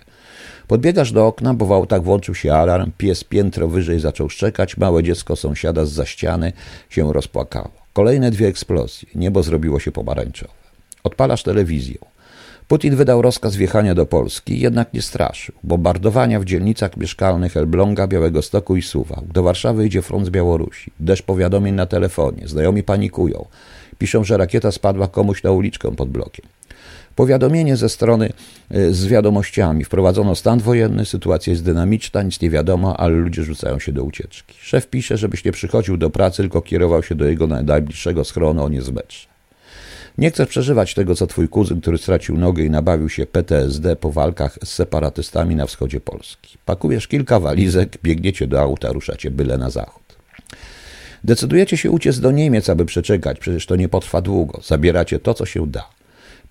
Podbiegasz 0.68 1.12
do 1.12 1.28
okna, 1.28 1.54
bo 1.54 1.66
w 1.66 1.72
autach 1.72 2.04
włączył 2.04 2.36
się 2.36 2.54
alarm, 2.54 2.92
pies 2.98 3.24
piętro 3.24 3.68
wyżej 3.68 4.00
zaczął 4.00 4.30
szczekać, 4.30 4.78
małe 4.78 5.04
dziecko 5.04 5.36
sąsiada 5.36 5.86
z 5.86 5.92
za 5.92 6.06
ściany 6.06 6.54
się 6.90 7.13
rozpłakało. 7.13 7.72
Kolejne 7.94 8.32
dwie 8.32 8.48
eksplozje, 8.48 9.10
niebo 9.16 9.44
zrobiło 9.44 9.80
się 9.80 9.92
pomarańczowe. 9.92 10.54
Odpalasz 11.04 11.44
telewizję. 11.44 12.11
Putin 12.72 12.96
wydał 12.96 13.22
rozkaz 13.22 13.56
wjechania 13.56 13.96
do 13.96 14.06
Polski, 14.06 14.60
jednak 14.60 14.94
nie 14.94 15.01
straszył. 15.01 15.56
Bombardowania 15.63 16.40
w 16.40 16.46
dzielnicach 16.46 16.98
mieszkalnych 16.98 17.58
Elbląga, 17.58 18.08
Białegostoku 18.08 18.75
i 18.75 18.82
Suwałk. 18.82 19.25
Do 19.34 19.44
Warszawy 19.44 19.86
idzie 19.86 20.01
front 20.01 20.25
z 20.25 20.30
Białorusi. 20.30 20.92
Deszcz 21.00 21.24
powiadomień 21.24 21.75
na 21.75 21.86
telefonie. 21.86 22.48
Znajomi 22.48 22.84
panikują. 22.84 23.46
Piszą, 23.98 24.24
że 24.24 24.38
rakieta 24.38 24.72
spadła 24.72 25.08
komuś 25.08 25.44
na 25.44 25.51
uliczkę 25.51 25.96
pod 25.96 26.10
blokiem. 26.10 26.46
Powiadomienie 27.16 27.78
ze 27.78 27.90
strony 27.90 28.30
y, 28.75 28.94
z 28.94 29.08
wiadomościami. 29.08 29.84
Wprowadzono 29.84 30.36
stan 30.36 30.60
wojenny, 30.60 31.06
sytuacja 31.06 31.51
jest 31.51 31.63
dynamiczna, 31.63 32.24
nic 32.24 32.42
nie 32.42 32.50
wiadomo, 32.50 33.00
ale 33.00 33.16
ludzie 33.16 33.44
rzucają 33.44 33.80
się 33.80 33.92
do 33.92 34.04
ucieczki. 34.04 34.56
Szef 34.62 34.88
pisze, 34.88 35.18
żebyś 35.18 35.46
nie 35.46 35.51
przychodził 35.51 35.98
do 35.98 36.10
pracy, 36.10 36.38
tylko 36.38 36.62
kierował 36.62 37.04
się 37.04 37.16
do 37.16 37.25
jego 37.25 37.48
najbliższego 37.48 38.24
schronu, 38.24 38.63
on 38.63 38.74
jest 38.74 38.92
metrze. 38.92 39.30
Nie 40.18 40.32
chcesz 40.32 40.50
przeżywać 40.50 40.94
tego, 40.94 41.15
co 41.15 41.27
twój 41.27 41.50
kuzyn, 41.50 41.82
który 41.82 41.98
stracił 41.98 42.38
nogę 42.38 42.63
i 42.63 42.70
nabawił 42.70 43.10
się 43.10 43.25
PTSD 43.25 43.96
po 43.96 44.12
walkach 44.12 44.58
z 44.63 44.70
separatystami 44.70 45.56
na 45.56 45.65
wschodzie 45.65 46.00
Polski. 46.00 46.58
Pakujesz 46.65 47.08
kilka 47.08 47.39
walizek, 47.39 47.98
biegniecie 48.03 48.48
do 48.48 48.62
auta, 48.62 48.91
ruszacie 48.91 49.32
byle 49.32 49.58
na 49.58 49.70
zachód. 49.70 50.03
Decydujecie 51.24 51.77
się 51.77 51.91
uciec 51.91 52.20
do 52.20 52.32
Niemiec, 52.32 52.70
aby 52.70 52.86
przeczekać, 52.86 53.39
przecież 53.39 53.65
to 53.65 53.75
nie 53.75 53.89
potrwa 53.89 54.22
długo. 54.22 54.62
Zabieracie 54.63 55.20
to, 55.20 55.34
co 55.34 55.46
się 55.46 55.68
da. 55.68 55.89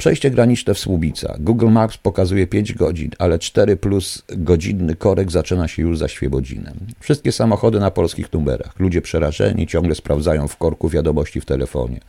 Przejście 0.01 0.31
graniczne 0.31 0.75
w 0.75 0.79
Słubica. 0.79 1.37
Google 1.41 1.69
Maps 1.69 1.97
pokazuje 1.97 2.47
5 2.47 2.75
godzin, 2.75 3.11
ale 3.19 3.39
4 3.39 3.77
plus 3.77 4.23
godzinny 4.29 4.97
korek 4.97 5.31
zaczyna 5.31 5.69
się 5.69 5.83
już 5.83 5.99
za 5.99 6.09
Świebodzinem. 6.09 6.75
Wszystkie 7.01 7.33
samochody 7.33 7.81
na 7.81 7.91
polskich 7.91 8.33
numerach. 8.33 8.81
Ludzie 8.81 9.03
przerażeni 9.03 9.67
ciągle 9.67 9.95
sprawdzają 9.95 10.49
w 10.49 10.57
korku 10.57 10.89
wiadomości 10.89 11.41
w 11.41 11.45
telefonie. 11.45 12.01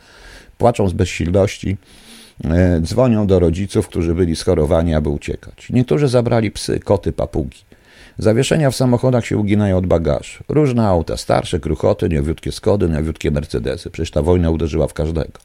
Płaczą 0.62 0.89
z 0.89 0.94
bezsilności, 0.94 1.77
e, 2.44 2.82
dzwonią 2.82 3.27
do 3.27 3.39
rodziców, 3.39 3.88
którzy 3.88 4.15
byli 4.15 4.36
schorowani, 4.36 4.94
aby 4.94 5.10
uciekać. 5.10 5.70
Niektórzy 5.70 6.08
zabrali 6.08 6.51
psy, 6.51 6.80
koty, 6.80 7.12
papugi. 7.12 7.58
Zawieszenia 8.18 8.72
w 8.72 8.75
samochodach 8.75 9.25
się 9.25 9.38
uginają 9.38 9.77
od 9.77 9.86
bagażu. 9.86 10.44
Różne 10.50 10.88
auta, 10.88 11.18
starsze, 11.18 11.60
kruchoty, 11.60 12.10
nowiutkie 12.10 12.51
Skody, 12.51 12.88
nowiutkie 12.88 13.32
Mercedesy. 13.32 13.89
Przecież 13.89 14.12
ta 14.12 14.22
wojna 14.22 14.50
uderzyła 14.50 14.88
w 14.88 14.94
każdego. 14.94 15.39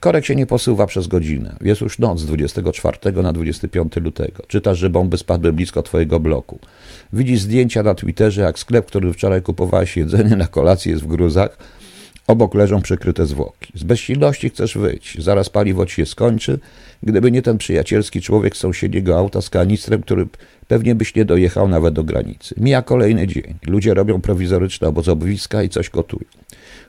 Korek 0.00 0.24
się 0.24 0.36
nie 0.36 0.46
posuwa 0.46 0.86
przez 0.86 1.06
godzinę. 1.06 1.56
Jest 1.60 1.80
już 1.80 1.98
noc 1.98 2.20
z 2.20 2.26
24 2.26 3.22
na 3.22 3.32
25 3.32 3.96
lutego. 3.96 4.42
Czytasz, 4.48 4.78
że 4.78 4.90
bomby 4.90 5.18
spadły 5.18 5.52
blisko 5.52 5.82
twojego 5.82 6.20
bloku. 6.20 6.58
Widzisz 7.12 7.40
zdjęcia 7.40 7.82
na 7.82 7.94
Twitterze, 7.94 8.42
jak 8.42 8.58
sklep, 8.58 8.86
który 8.86 9.12
wczoraj 9.12 9.42
kupowałeś 9.42 9.96
jedzenie 9.96 10.36
na 10.36 10.46
kolację 10.46 10.92
jest 10.92 11.04
w 11.04 11.06
gruzach. 11.06 11.77
Obok 12.28 12.54
leżą 12.54 12.82
przykryte 12.82 13.26
zwłoki. 13.26 13.72
Z 13.74 13.82
bezsilności 13.82 14.50
chcesz 14.50 14.78
wyjść. 14.78 15.22
Zaraz 15.22 15.50
paliwo 15.50 15.86
ci 15.86 15.94
się 15.94 16.06
skończy. 16.06 16.58
Gdyby 17.02 17.32
nie 17.32 17.42
ten 17.42 17.58
przyjacielski 17.58 18.20
człowiek 18.20 18.56
z 18.56 18.60
sąsiedniego 18.60 19.18
auta 19.18 19.42
z 19.42 19.50
kanistrem, 19.50 20.02
który 20.02 20.26
pewnie 20.68 20.94
byś 20.94 21.14
nie 21.14 21.24
dojechał 21.24 21.68
nawet 21.68 21.94
do 21.94 22.04
granicy. 22.04 22.54
Mija 22.58 22.82
kolejny 22.82 23.26
dzień. 23.26 23.54
Ludzie 23.66 23.94
robią 23.94 24.20
prowizoryczne 24.20 24.88
obozowiska 24.88 25.62
i 25.62 25.68
coś 25.68 25.90
gotują. 25.90 26.24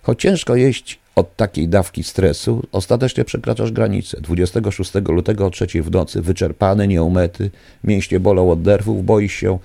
Choć 0.01 0.21
ciężko 0.21 0.55
jeść 0.55 0.99
od 1.15 1.35
takiej 1.35 1.67
dawki 1.67 2.03
stresu, 2.03 2.63
ostatecznie 2.71 3.25
przekraczasz 3.25 3.71
granicę. 3.71 4.21
26 4.21 4.91
lutego 5.09 5.45
o 5.45 5.49
trzeciej 5.49 5.81
w 5.81 5.91
nocy, 5.91 6.21
wyczerpany, 6.21 6.87
nieumety, 6.87 7.51
mięśnie 7.83 8.19
bolą 8.19 8.51
od 8.51 8.65
nerwów, 8.65 9.05
boisz 9.05 9.33
się, 9.33 9.59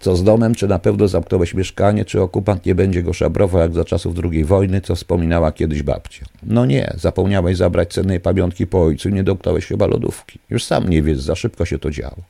co 0.00 0.16
z 0.16 0.24
domem, 0.24 0.54
czy 0.54 0.68
na 0.68 0.78
pewno 0.78 1.08
zamknąłeś 1.08 1.54
mieszkanie, 1.54 2.04
czy 2.04 2.22
okupant 2.22 2.66
nie 2.66 2.74
będzie 2.74 3.02
go 3.02 3.12
szabrował 3.12 3.60
jak 3.60 3.74
za 3.74 3.84
czasów 3.84 4.14
II 4.24 4.44
wojny, 4.44 4.80
co 4.80 4.94
wspominała 4.94 5.52
kiedyś 5.52 5.82
babcia. 5.82 6.26
No 6.42 6.66
nie, 6.66 6.94
zapomniałeś 6.96 7.56
zabrać 7.56 7.92
cennej 7.92 8.20
pamiątki 8.20 8.66
po 8.66 8.82
ojcu, 8.82 9.08
nie 9.08 9.24
dotknąłeś 9.24 9.66
chyba 9.66 9.86
lodówki. 9.86 10.38
Już 10.50 10.64
sam 10.64 10.88
nie 10.88 11.02
wiesz, 11.02 11.20
za 11.20 11.34
szybko 11.34 11.64
się 11.64 11.78
to 11.78 11.90
działo. 11.90 12.22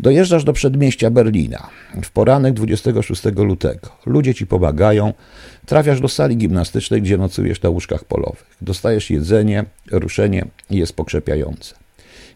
Dojeżdżasz 0.00 0.44
do 0.44 0.52
przedmieścia 0.52 1.10
Berlina 1.10 1.68
w 2.02 2.10
poranek 2.10 2.54
26 2.54 3.22
lutego. 3.36 3.88
Ludzie 4.06 4.34
ci 4.34 4.46
pomagają. 4.46 5.12
Trafiasz 5.66 6.00
do 6.00 6.08
sali 6.08 6.36
gimnastycznej, 6.36 7.02
gdzie 7.02 7.18
nocujesz 7.18 7.62
na 7.62 7.70
łóżkach 7.70 8.04
polowych. 8.04 8.56
Dostajesz 8.62 9.10
jedzenie, 9.10 9.64
ruszenie 9.90 10.44
jest 10.70 10.96
pokrzepiające. 10.96 11.74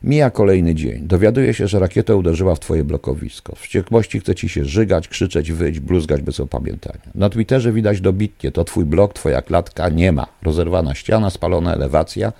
Mija 0.02 0.30
kolejny 0.30 0.74
dzień. 0.74 1.06
Dowiaduje 1.06 1.54
się, 1.54 1.68
że 1.68 1.78
rakieta 1.78 2.14
uderzyła 2.14 2.54
w 2.54 2.60
twoje 2.60 2.84
blokowisko. 2.84 3.54
W 3.56 3.60
wściekłości 3.60 4.20
chce 4.20 4.34
ci 4.34 4.48
się 4.48 4.64
żygać, 4.64 5.08
krzyczeć, 5.08 5.52
wyć, 5.52 5.80
bluzgać 5.80 6.22
bez 6.22 6.40
opamiętania. 6.40 7.00
Na 7.14 7.30
Twitterze 7.30 7.72
widać 7.72 8.00
dobitnie, 8.00 8.52
to 8.52 8.64
twój 8.64 8.84
blok, 8.84 9.14
twoja 9.14 9.42
klatka, 9.42 9.88
nie 9.88 10.12
ma. 10.12 10.26
Rozerwana 10.42 10.94
ściana, 10.94 11.30
spalona 11.30 11.74
elewacja. 11.74 12.32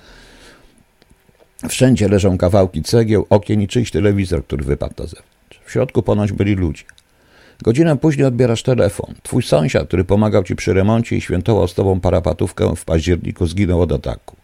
Wszędzie 1.68 2.08
leżą 2.08 2.38
kawałki 2.38 2.82
cegieł, 2.82 3.26
okien 3.30 3.62
i 3.62 3.68
czyjś 3.68 3.90
telewizor, 3.90 4.44
który 4.44 4.64
wypadł 4.64 4.94
na 4.98 5.06
zewnątrz. 5.06 5.60
W 5.64 5.72
środku 5.72 6.02
ponoć 6.02 6.32
byli 6.32 6.54
ludzie. 6.54 6.84
Godzinę 7.62 7.96
później 7.96 8.26
odbierasz 8.26 8.62
telefon. 8.62 9.14
Twój 9.22 9.42
sąsiad, 9.42 9.88
który 9.88 10.04
pomagał 10.04 10.44
ci 10.44 10.56
przy 10.56 10.72
remoncie 10.72 11.16
i 11.16 11.20
świętował 11.20 11.68
z 11.68 11.74
tobą 11.74 12.00
parapatówkę 12.00 12.76
w 12.76 12.84
październiku, 12.84 13.46
zginął 13.46 13.80
od 13.80 13.92
ataku. 13.92 14.36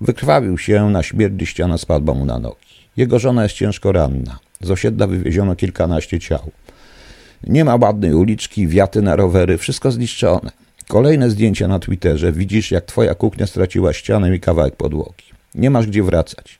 Wykrwawił 0.00 0.58
się, 0.58 0.90
na 0.90 1.02
śmierć 1.02 1.48
ściana 1.48 1.78
spadła 1.78 2.14
mu 2.14 2.24
na 2.24 2.38
nogi. 2.38 2.66
Jego 2.96 3.18
żona 3.18 3.42
jest 3.42 3.54
ciężko 3.54 3.92
ranna. 3.92 4.38
Z 4.60 4.70
osiedla 4.70 5.06
wywieziono 5.06 5.56
kilkanaście 5.56 6.20
ciał. 6.20 6.50
Nie 7.46 7.64
ma 7.64 7.76
ładnej 7.76 8.14
uliczki, 8.14 8.68
wiaty 8.68 9.02
na 9.02 9.16
rowery, 9.16 9.58
wszystko 9.58 9.90
zniszczone. 9.90 10.50
Kolejne 10.88 11.30
zdjęcia 11.30 11.68
na 11.68 11.78
Twitterze. 11.78 12.32
Widzisz, 12.32 12.70
jak 12.70 12.84
twoja 12.84 13.14
kuchnia 13.14 13.46
straciła 13.46 13.92
ścianę 13.92 14.36
i 14.36 14.40
kawałek 14.40 14.76
podłogi. 14.76 15.24
Nie 15.54 15.70
masz 15.70 15.86
gdzie 15.86 16.02
wracać. 16.02 16.58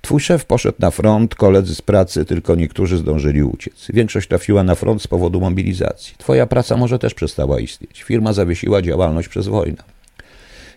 Twój 0.00 0.20
szef 0.20 0.44
poszedł 0.44 0.76
na 0.78 0.90
front, 0.90 1.34
koledzy 1.34 1.74
z 1.74 1.82
pracy, 1.82 2.24
tylko 2.24 2.54
niektórzy 2.54 2.98
zdążyli 2.98 3.42
uciec. 3.42 3.86
Większość 3.92 4.28
trafiła 4.28 4.62
na 4.62 4.74
front 4.74 5.02
z 5.02 5.06
powodu 5.06 5.40
mobilizacji. 5.40 6.14
Twoja 6.18 6.46
praca 6.46 6.76
może 6.76 6.98
też 6.98 7.14
przestała 7.14 7.60
istnieć. 7.60 8.02
Firma 8.02 8.32
zawiesiła 8.32 8.82
działalność 8.82 9.28
przez 9.28 9.46
wojnę. 9.46 9.82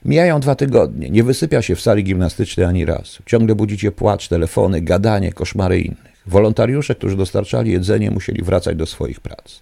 Mijają 0.05 0.39
dwa 0.39 0.55
tygodnie. 0.55 1.09
Nie 1.09 1.23
wysypia 1.23 1.61
się 1.61 1.75
w 1.75 1.81
sali 1.81 2.03
gimnastycznej 2.03 2.65
ani 2.65 2.85
razu. 2.85 3.23
Ciągle 3.25 3.55
budzicie 3.55 3.91
płacz, 3.91 4.27
telefony, 4.27 4.81
gadanie, 4.81 5.33
koszmary 5.33 5.79
innych. 5.79 6.23
Wolontariusze, 6.27 6.95
którzy 6.95 7.17
dostarczali 7.17 7.71
jedzenie, 7.71 8.11
musieli 8.11 8.43
wracać 8.43 8.77
do 8.77 8.85
swoich 8.85 9.19
prac. 9.19 9.61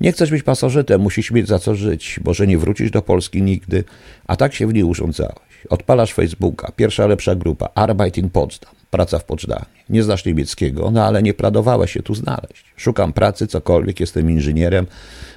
Nie 0.00 0.12
chcesz 0.12 0.30
być 0.30 0.42
pasożytem, 0.42 1.00
musisz 1.00 1.30
mieć 1.30 1.48
za 1.48 1.58
co 1.58 1.74
żyć. 1.74 2.20
Może 2.24 2.46
nie 2.46 2.58
wrócisz 2.58 2.90
do 2.90 3.02
Polski 3.02 3.42
nigdy, 3.42 3.84
a 4.26 4.36
tak 4.36 4.54
się 4.54 4.66
w 4.66 4.74
niej 4.74 4.84
urządzałeś. 4.84 5.66
Odpalasz 5.70 6.12
Facebooka, 6.12 6.72
pierwsza 6.76 7.06
lepsza 7.06 7.34
grupa, 7.34 7.68
Arbeit 7.74 8.18
in 8.18 8.30
Potsdam, 8.30 8.72
praca 8.90 9.18
w 9.18 9.24
Poczdamie. 9.24 9.64
Nie 9.88 10.02
znasz 10.02 10.24
niemieckiego, 10.24 10.90
no 10.90 11.04
ale 11.04 11.22
nie 11.22 11.34
planowałeś 11.34 11.92
się 11.92 12.02
tu 12.02 12.14
znaleźć. 12.14 12.64
Szukam 12.76 13.12
pracy, 13.12 13.46
cokolwiek, 13.46 14.00
jestem 14.00 14.30
inżynierem, 14.30 14.86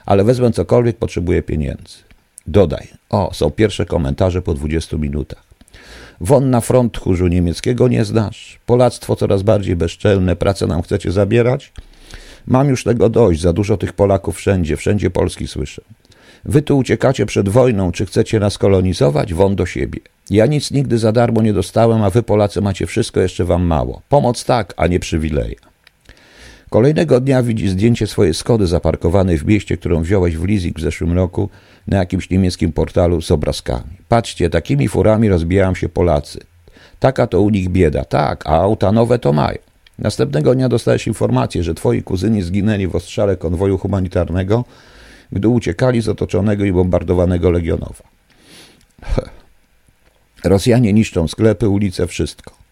ale 0.05 0.23
wezmę 0.23 0.51
cokolwiek, 0.51 0.97
potrzebuję 0.97 1.41
pieniędzy. 1.43 2.06
Dodaj. 2.47 2.87
O, 3.09 3.29
są 3.33 3.51
pierwsze 3.51 3.85
komentarze 3.85 4.41
po 4.41 4.53
20 4.53 4.97
minutach. 4.97 5.43
Won 6.21 6.49
na 6.49 6.61
front 6.61 6.93
tchórzu 6.93 7.27
niemieckiego 7.27 7.87
nie 7.87 8.05
znasz. 8.05 8.59
Polactwo 8.65 9.15
coraz 9.15 9.43
bardziej 9.43 9.75
bezczelne, 9.75 10.35
pracę 10.35 10.67
nam 10.67 10.81
chcecie 10.81 11.11
zabierać? 11.11 11.71
Mam 12.47 12.69
już 12.69 12.83
tego 12.83 13.09
dość, 13.09 13.41
za 13.41 13.53
dużo 13.53 13.77
tych 13.77 13.93
Polaków 13.93 14.37
wszędzie, 14.37 14.77
wszędzie 14.77 15.09
Polski 15.09 15.47
słyszę. 15.47 15.81
Wy 16.45 16.61
tu 16.61 16.77
uciekacie 16.77 17.25
przed 17.25 17.49
wojną, 17.49 17.91
czy 17.91 18.05
chcecie 18.05 18.39
nas 18.39 18.57
kolonizować? 18.57 19.33
Won 19.33 19.55
do 19.55 19.65
siebie. 19.65 19.99
Ja 20.29 20.45
nic 20.45 20.71
nigdy 20.71 20.97
za 20.97 21.11
darmo 21.11 21.41
nie 21.41 21.53
dostałem, 21.53 22.03
a 22.03 22.09
wy 22.09 22.23
Polacy 22.23 22.61
macie 22.61 22.85
wszystko, 22.85 23.19
jeszcze 23.19 23.45
wam 23.45 23.63
mało. 23.63 24.01
Pomoc 24.09 24.45
tak, 24.45 24.73
a 24.77 24.87
nie 24.87 24.99
przywileje. 24.99 25.55
Kolejnego 26.69 27.19
dnia 27.19 27.43
widzi 27.43 27.69
zdjęcie 27.69 28.07
swojej 28.07 28.33
Skody 28.33 28.67
zaparkowanej 28.67 29.37
w 29.37 29.45
mieście, 29.45 29.77
którą 29.77 30.01
wziąłeś 30.01 30.37
w 30.37 30.47
leasing 30.47 30.79
w 30.79 30.81
zeszłym 30.81 31.13
roku 31.13 31.49
na 31.87 31.97
jakimś 31.97 32.29
niemieckim 32.29 32.73
portalu 32.73 33.21
z 33.21 33.31
obrazkami. 33.31 33.97
Patrzcie, 34.09 34.49
takimi 34.49 34.87
furami 34.87 35.29
rozbijają 35.29 35.75
się 35.75 35.89
Polacy. 35.89 36.39
Taka 36.99 37.27
to 37.27 37.41
u 37.41 37.49
nich 37.49 37.69
bieda. 37.69 38.05
Tak, 38.05 38.47
a 38.47 38.61
auta 38.61 38.91
nowe 38.91 39.19
to 39.19 39.33
mają. 39.33 39.57
Następnego 39.99 40.55
dnia 40.55 40.69
dostajesz 40.69 41.07
informację, 41.07 41.63
że 41.63 41.73
twoi 41.73 42.03
kuzyni 42.03 42.41
zginęli 42.41 42.87
w 42.87 42.95
ostrzale 42.95 43.37
konwoju 43.37 43.77
humanitarnego 43.77 44.65
gdy 45.31 45.47
uciekali 45.47 46.01
z 46.01 46.09
otoczonego 46.09 46.65
i 46.65 46.71
bombardowanego 46.71 47.51
Legionowa. 47.51 48.03
Rosjanie 50.43 50.93
niszczą 50.93 51.27
sklepy, 51.27 51.69
ulice, 51.69 52.07
wszystko. 52.07 52.66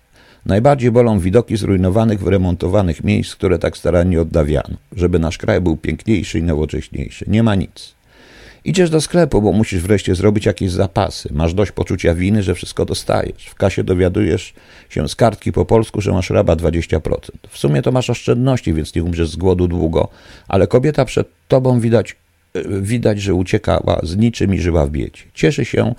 Najbardziej 0.46 0.92
bolą 0.92 1.20
widoki 1.20 1.58
zrujnowanych, 1.58 2.20
wyremontowanych 2.20 3.04
miejsc, 3.04 3.36
które 3.36 3.60
tak 3.60 3.78
starannie 3.78 4.22
oddawiano, 4.22 4.78
żeby 4.96 5.20
nasz 5.20 5.38
kraj 5.38 5.62
był 5.62 5.78
piękniejszy 5.78 6.40
i 6.40 6.44
nowocześniejszy. 6.44 7.26
Nie 7.28 7.44
ma 7.44 7.56
nic. 7.56 7.96
Idziesz 8.66 8.90
do 8.90 9.02
sklepu, 9.02 9.42
bo 9.42 9.52
musisz 9.52 9.82
wreszcie 9.82 10.16
zrobić 10.16 10.46
jakieś 10.46 10.72
zapasy. 10.72 11.30
Masz 11.34 11.54
dość 11.54 11.72
poczucia 11.72 12.14
winy, 12.14 12.44
że 12.44 12.56
wszystko 12.56 12.86
dostajesz. 12.86 13.46
W 13.46 13.56
kasie 13.56 13.84
dowiadujesz 13.84 14.54
się 14.90 15.10
z 15.10 15.16
kartki 15.16 15.52
po 15.52 15.66
polsku, 15.66 16.02
że 16.02 16.12
masz 16.12 16.30
rabat 16.30 16.62
20%. 16.62 17.00
W 17.50 17.58
sumie 17.58 17.82
to 17.82 17.92
masz 17.92 18.10
oszczędności, 18.10 18.74
więc 18.74 18.96
nie 18.96 19.04
umrzesz 19.04 19.30
z 19.30 19.36
głodu 19.36 19.68
długo, 19.68 20.08
ale 20.48 20.68
kobieta 20.68 21.06
przed 21.06 21.28
tobą 21.48 21.80
widać, 21.80 22.16
widać, 22.82 23.22
że 23.22 23.34
uciekała 23.34 24.00
z 24.04 24.18
niczym 24.18 24.56
i 24.56 24.60
żyła 24.60 24.86
w 24.86 24.90
biecie. 24.90 25.24
Cieszy 25.34 25.66
się, 25.66 25.96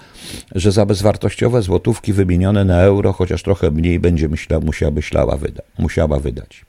że 0.54 0.72
za 0.72 0.86
bezwartościowe 0.86 1.62
złotówki 1.62 2.12
wymienione 2.12 2.64
na 2.64 2.80
euro, 2.80 3.12
chociaż 3.12 3.42
trochę 3.42 3.70
mniej 3.70 4.00
będzie 4.00 4.28
myśla, 4.28 4.60
musiała, 4.60 4.92
myślała 4.92 5.36
wyda, 5.36 5.62
musiała 5.78 6.20
wydać. 6.20 6.64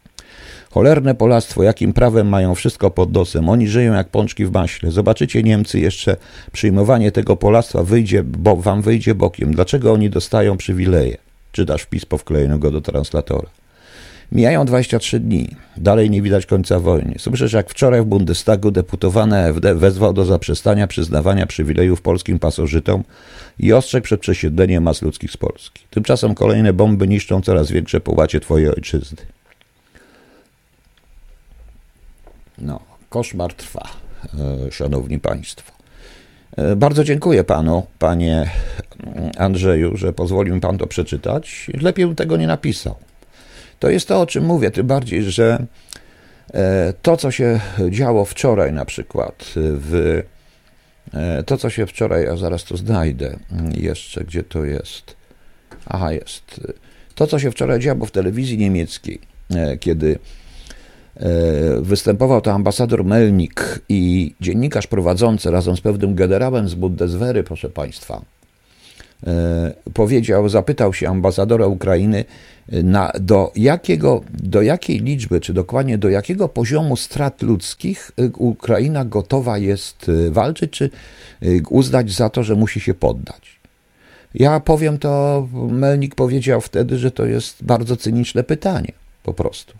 Cholerne 0.71 1.15
polactwo, 1.15 1.63
jakim 1.63 1.93
prawem 1.93 2.29
mają 2.29 2.55
wszystko 2.55 2.91
pod 2.91 3.13
nosem. 3.13 3.49
Oni 3.49 3.67
żyją 3.67 3.93
jak 3.93 4.09
pączki 4.09 4.45
w 4.45 4.51
maśle. 4.51 4.91
Zobaczycie 4.91 5.43
Niemcy 5.43 5.79
jeszcze 5.79 6.17
przyjmowanie 6.51 7.11
tego 7.11 7.35
polactwa 7.35 7.83
wyjdzie, 7.83 8.23
bo 8.23 8.55
wam 8.55 8.81
wyjdzie 8.81 9.15
bokiem. 9.15 9.53
Dlaczego 9.53 9.93
oni 9.93 10.09
dostają 10.09 10.57
przywileje? 10.57 11.17
Czytasz 11.51 11.81
wpis 11.81 12.05
powklejonego 12.05 12.71
do 12.71 12.81
translatora. 12.81 13.49
Mijają 14.31 14.65
23 14.65 15.19
dni. 15.19 15.55
Dalej 15.77 16.09
nie 16.09 16.21
widać 16.21 16.45
końca 16.45 16.79
wojny. 16.79 17.15
Słyszysz, 17.19 17.53
jak 17.53 17.69
wczoraj 17.69 18.01
w 18.01 18.05
Bundestagu 18.05 18.71
deputowany 18.71 19.49
AfD 19.49 19.75
wezwał 19.75 20.13
do 20.13 20.25
zaprzestania 20.25 20.87
przyznawania 20.87 21.47
przywilejów 21.47 22.01
polskim 22.01 22.39
pasożytom 22.39 23.03
i 23.59 23.73
ostrzegł 23.73 24.03
przed 24.03 24.21
przesiedleniem 24.21 24.83
mas 24.83 25.01
ludzkich 25.01 25.31
z 25.31 25.37
Polski. 25.37 25.83
Tymczasem 25.89 26.35
kolejne 26.35 26.73
bomby 26.73 27.07
niszczą 27.07 27.41
coraz 27.41 27.71
większe 27.71 27.99
połacie 27.99 28.39
twojej 28.39 28.69
ojczyzny. 28.69 29.17
No, 32.57 32.79
koszmar 33.09 33.53
trwa, 33.53 33.87
e, 34.67 34.71
szanowni 34.71 35.19
państwo. 35.19 35.71
E, 36.57 36.75
bardzo 36.75 37.03
dziękuję 37.03 37.43
panu, 37.43 37.87
panie 37.99 38.49
Andrzeju, 39.37 39.97
że 39.97 40.13
pozwolił 40.13 40.55
mi 40.55 40.61
pan 40.61 40.77
to 40.77 40.87
przeczytać. 40.87 41.67
Lepiej 41.81 42.05
bym 42.05 42.15
tego 42.15 42.37
nie 42.37 42.47
napisał. 42.47 42.95
To 43.79 43.89
jest 43.89 44.07
to, 44.07 44.21
o 44.21 44.25
czym 44.25 44.45
mówię, 44.45 44.71
tym 44.71 44.87
bardziej, 44.87 45.23
że 45.23 45.65
e, 46.53 46.93
to, 47.01 47.17
co 47.17 47.31
się 47.31 47.59
działo 47.89 48.25
wczoraj 48.25 48.73
na 48.73 48.85
przykład 48.85 49.45
w 49.55 50.23
to, 51.45 51.57
co 51.57 51.69
się 51.69 51.85
wczoraj, 51.85 52.23
ja 52.23 52.37
zaraz 52.37 52.63
to 52.63 52.77
znajdę 52.77 53.37
jeszcze, 53.75 54.23
gdzie 54.23 54.43
to 54.43 54.65
jest. 54.65 55.15
Aha, 55.85 56.11
jest. 56.11 56.61
To, 57.15 57.27
co 57.27 57.39
się 57.39 57.51
wczoraj 57.51 57.79
działo 57.79 58.05
w 58.05 58.11
telewizji 58.11 58.57
niemieckiej, 58.57 59.19
kiedy 59.79 60.19
E, 61.19 61.81
występował 61.81 62.41
to 62.41 62.53
ambasador 62.53 63.05
Melnik 63.05 63.79
i 63.89 64.33
dziennikarz 64.41 64.87
prowadzący 64.87 65.51
razem 65.51 65.77
z 65.77 65.81
pewnym 65.81 66.15
generałem 66.15 66.69
z 66.69 66.75
Bundeswehry, 66.75 67.43
proszę 67.43 67.69
Państwa. 67.69 68.21
E, 69.27 69.73
powiedział, 69.93 70.49
zapytał 70.49 70.93
się 70.93 71.09
ambasadora 71.09 71.67
Ukrainy, 71.67 72.25
na, 72.71 73.11
do, 73.19 73.51
jakiego, 73.55 74.21
do 74.33 74.61
jakiej 74.61 74.99
liczby, 74.99 75.39
czy 75.39 75.53
dokładnie 75.53 75.97
do 75.97 76.09
jakiego 76.09 76.49
poziomu 76.49 76.95
strat 76.95 77.41
ludzkich 77.41 78.11
Ukraina 78.37 79.05
gotowa 79.05 79.57
jest 79.57 80.09
e, 80.09 80.31
walczyć, 80.31 80.71
czy 80.71 80.89
uznać 81.69 82.11
za 82.11 82.29
to, 82.29 82.43
że 82.43 82.55
musi 82.55 82.79
się 82.79 82.93
poddać. 82.93 83.59
Ja 84.33 84.59
powiem 84.59 84.97
to, 84.97 85.47
Melnik 85.53 86.15
powiedział 86.15 86.61
wtedy, 86.61 86.97
że 86.97 87.11
to 87.11 87.25
jest 87.25 87.63
bardzo 87.63 87.95
cyniczne 87.97 88.43
pytanie, 88.43 88.91
po 89.23 89.33
prostu 89.33 89.73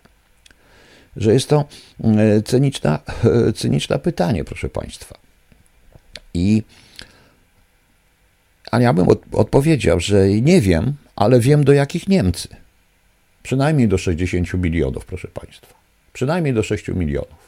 że 1.18 1.34
jest 1.34 1.50
to 1.50 1.66
e, 2.04 2.42
cyniczna, 2.42 3.00
e, 3.50 3.54
cyniczne 3.54 4.00
pytanie, 4.00 4.44
proszę 4.44 4.70
Państwa. 4.70 5.18
I 6.34 6.64
a 8.72 8.80
ja 8.80 8.94
bym 8.94 9.08
odpowiedział, 9.32 10.00
że 10.00 10.30
nie 10.30 10.62
wiem, 10.62 10.94
ale 11.16 11.40
wiem 11.40 11.64
do 11.64 11.74
jakich 11.74 12.08
Niemcy. 12.08 12.48
Przynajmniej 13.44 13.88
do 13.88 13.98
60 13.98 14.54
milionów, 14.54 15.06
proszę 15.06 15.28
Państwa. 15.28 15.74
Przynajmniej 16.14 16.54
do 16.54 16.64
6 16.64 16.88
milionów. 16.88 17.48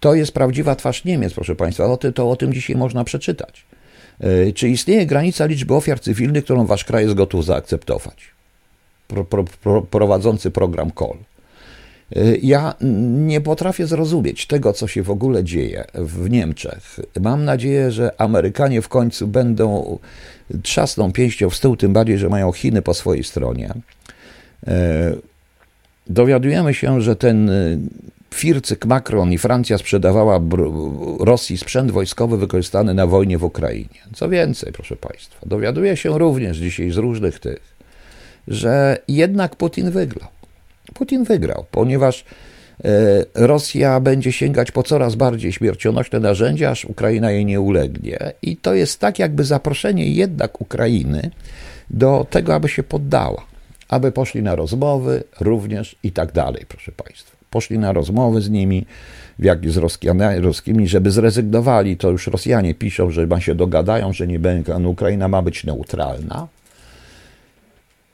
To 0.00 0.14
jest 0.14 0.32
prawdziwa 0.32 0.74
twarz 0.74 1.04
Niemiec, 1.04 1.34
proszę 1.34 1.56
Państwa. 1.56 1.96
To, 1.96 2.12
to 2.12 2.30
o 2.30 2.36
tym 2.36 2.52
dzisiaj 2.52 2.76
można 2.76 3.04
przeczytać. 3.04 3.64
E, 4.20 4.52
czy 4.52 4.68
istnieje 4.68 5.06
granica 5.06 5.46
liczby 5.46 5.74
ofiar 5.74 6.00
cywilnych, 6.00 6.44
którą 6.44 6.66
Wasz 6.66 6.84
kraj 6.84 7.04
jest 7.04 7.14
gotów 7.14 7.44
zaakceptować? 7.44 8.16
Pro, 9.08 9.24
pro, 9.24 9.44
pro, 9.44 9.82
prowadzący 9.82 10.50
program 10.50 10.90
KOL. 10.90 11.16
Y, 12.16 12.38
ja 12.42 12.74
nie 13.24 13.40
potrafię 13.40 13.86
zrozumieć 13.86 14.46
tego, 14.46 14.72
co 14.72 14.86
się 14.86 15.02
w 15.02 15.10
ogóle 15.10 15.44
dzieje 15.44 15.84
w 15.94 16.30
Niemczech. 16.30 17.00
Mam 17.20 17.44
nadzieję, 17.44 17.90
że 17.90 18.20
Amerykanie 18.20 18.82
w 18.82 18.88
końcu 18.88 19.26
będą 19.26 19.98
trzasną 20.62 21.12
pięścią 21.12 21.50
w 21.50 21.56
stół, 21.56 21.76
tym 21.76 21.92
bardziej, 21.92 22.18
że 22.18 22.28
mają 22.28 22.52
Chiny 22.52 22.82
po 22.82 22.94
swojej 22.94 23.24
stronie. 23.24 23.74
Y, 24.68 24.70
dowiadujemy 26.06 26.74
się, 26.74 27.00
że 27.00 27.16
ten 27.16 27.50
y, 27.50 27.78
Fircyk 28.34 28.86
Macron 28.86 29.32
i 29.32 29.38
Francja 29.38 29.78
sprzedawała 29.78 30.40
Rosji 31.20 31.58
sprzęt 31.58 31.90
wojskowy 31.90 32.38
wykorzystany 32.38 32.94
na 32.94 33.06
wojnie 33.06 33.38
w 33.38 33.44
Ukrainie. 33.44 34.00
Co 34.14 34.28
więcej, 34.28 34.72
proszę 34.72 34.96
Państwa, 34.96 35.46
dowiaduje 35.46 35.96
się 35.96 36.18
również 36.18 36.56
dzisiaj 36.56 36.90
z 36.90 36.96
różnych 36.96 37.40
tych, 37.40 37.74
że 38.48 38.98
jednak 39.08 39.56
Putin 39.56 39.90
wygrał. 39.90 40.37
Putin 40.94 41.24
wygrał, 41.24 41.64
ponieważ 41.70 42.24
e, 42.84 43.24
Rosja 43.34 44.00
będzie 44.00 44.32
sięgać 44.32 44.70
po 44.70 44.82
coraz 44.82 45.14
bardziej 45.14 45.52
śmiercionośne 45.52 46.20
narzędzia, 46.20 46.70
aż 46.70 46.84
Ukraina 46.84 47.30
jej 47.30 47.44
nie 47.44 47.60
ulegnie. 47.60 48.18
I 48.42 48.56
to 48.56 48.74
jest 48.74 49.00
tak, 49.00 49.18
jakby 49.18 49.44
zaproszenie 49.44 50.06
jednak 50.06 50.60
Ukrainy 50.60 51.30
do 51.90 52.26
tego, 52.30 52.54
aby 52.54 52.68
się 52.68 52.82
poddała, 52.82 53.44
aby 53.88 54.12
poszli 54.12 54.42
na 54.42 54.54
rozmowy 54.54 55.24
również 55.40 55.96
i 56.02 56.12
tak 56.12 56.32
dalej, 56.32 56.64
proszę 56.68 56.92
Państwa. 56.92 57.36
Poszli 57.50 57.78
na 57.78 57.92
rozmowy 57.92 58.40
z 58.40 58.50
nimi, 58.50 58.86
jak 59.38 59.70
z 59.70 59.76
Rosjanami, 59.76 60.88
żeby 60.88 61.10
zrezygnowali. 61.10 61.96
To 61.96 62.10
już 62.10 62.26
Rosjanie 62.26 62.74
piszą, 62.74 63.10
że 63.10 63.26
ma 63.26 63.40
się 63.40 63.54
dogadają, 63.54 64.12
że 64.12 64.26
nie 64.26 64.38
będzie, 64.38 64.74
Ukraina 64.74 65.28
ma 65.28 65.42
być 65.42 65.64
neutralna, 65.64 66.48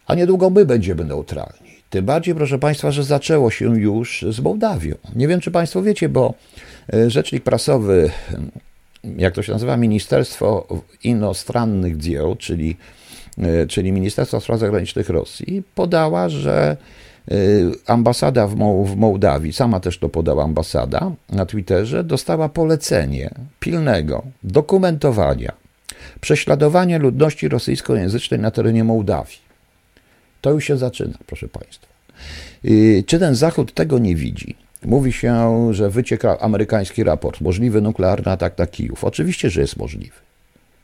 a 0.06 0.14
niedługo 0.14 0.50
my 0.50 0.66
będziemy 0.66 1.04
neutralni. 1.04 1.73
Tym 1.94 2.04
bardziej, 2.04 2.34
proszę 2.34 2.58
Państwa, 2.58 2.90
że 2.90 3.04
zaczęło 3.04 3.50
się 3.50 3.80
już 3.80 4.24
z 4.30 4.40
Mołdawią. 4.40 4.94
Nie 5.16 5.28
wiem, 5.28 5.40
czy 5.40 5.50
Państwo 5.50 5.82
wiecie, 5.82 6.08
bo 6.08 6.34
e, 6.92 7.10
rzecznik 7.10 7.44
prasowy, 7.44 8.10
jak 9.16 9.34
to 9.34 9.42
się 9.42 9.52
nazywa, 9.52 9.76
Ministerstwo 9.76 10.66
Inostrannych 11.04 11.96
Dzieł, 11.96 12.36
czyli, 12.36 12.76
e, 13.38 13.66
czyli 13.66 13.92
Ministerstwo 13.92 14.40
Spraw 14.40 14.60
Zagranicznych 14.60 15.08
Rosji, 15.08 15.62
podała, 15.74 16.28
że 16.28 16.76
e, 17.30 17.34
ambasada 17.86 18.46
w, 18.46 18.54
w 18.84 18.96
Mołdawii, 18.96 19.52
sama 19.52 19.80
też 19.80 19.98
to 19.98 20.08
podała 20.08 20.44
ambasada 20.44 21.10
na 21.30 21.46
Twitterze, 21.46 22.04
dostała 22.04 22.48
polecenie 22.48 23.30
pilnego 23.60 24.22
dokumentowania 24.42 25.52
prześladowania 26.20 26.98
ludności 26.98 27.48
rosyjskojęzycznej 27.48 28.40
na 28.40 28.50
terenie 28.50 28.84
Mołdawii. 28.84 29.43
To 30.44 30.50
już 30.50 30.64
się 30.64 30.76
zaczyna, 30.76 31.18
proszę 31.26 31.48
Państwa. 31.48 31.86
Czy 33.06 33.18
ten 33.18 33.34
Zachód 33.34 33.74
tego 33.74 33.98
nie 33.98 34.16
widzi? 34.16 34.56
Mówi 34.82 35.12
się, 35.12 35.68
że 35.74 35.90
wycieka 35.90 36.38
amerykański 36.40 37.04
raport, 37.04 37.40
możliwy 37.40 37.80
nuklearny 37.80 38.32
atak 38.32 38.58
na 38.58 38.66
Kijów. 38.66 39.04
Oczywiście, 39.04 39.50
że 39.50 39.60
jest 39.60 39.76
możliwy. 39.76 40.16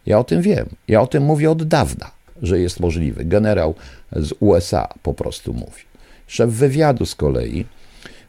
Ja 0.07 0.19
o 0.19 0.25
tym 0.25 0.43
wiem. 0.43 0.67
Ja 0.89 1.01
o 1.01 1.07
tym 1.07 1.23
mówię 1.23 1.51
od 1.51 1.63
dawna, 1.63 2.11
że 2.43 2.61
jest 2.61 2.81
możliwy. 2.81 3.25
Generał 3.25 3.75
z 4.13 4.33
USA 4.41 4.89
po 5.03 5.15
prostu 5.15 5.53
mówi. 5.53 5.83
Szef 6.27 6.51
wywiadu 6.51 7.07
z 7.07 7.15
kolei 7.15 7.65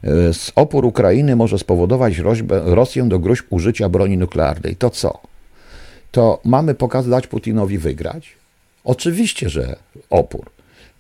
y, 0.04 0.34
z 0.34 0.52
opór 0.56 0.86
Ukrainy 0.86 1.36
może 1.36 1.60
spowodować 1.60 2.22
Rosję 2.50 3.04
do 3.04 3.20
gruźb 3.20 3.46
użycia 3.50 3.90
broni 3.90 4.18
nuklearnej. 4.18 4.76
To 4.76 4.90
co? 4.90 5.20
To 6.12 6.42
mamy 6.44 6.76
pokazać 6.76 7.28
Putinowi 7.28 7.78
wygrać? 7.78 8.42
Oczywiście, 8.84 9.50
że 9.50 9.76
opór. 10.10 10.51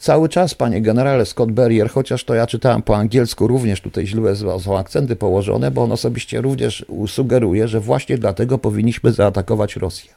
Cały 0.01 0.29
czas, 0.29 0.55
panie 0.55 0.81
generale 0.81 1.25
Scott 1.25 1.51
Berrier, 1.51 1.89
chociaż 1.89 2.23
to 2.23 2.33
ja 2.33 2.47
czytałem 2.47 2.81
po 2.81 2.97
angielsku, 2.97 3.47
również 3.47 3.81
tutaj 3.81 4.07
źle 4.07 4.35
są 4.35 4.77
akcenty 4.77 5.15
położone, 5.15 5.71
bo 5.71 5.83
on 5.83 5.91
osobiście 5.91 6.41
również 6.41 6.85
sugeruje, 7.07 7.67
że 7.67 7.79
właśnie 7.79 8.17
dlatego 8.17 8.57
powinniśmy 8.57 9.11
zaatakować 9.11 9.75
Rosję. 9.75 10.11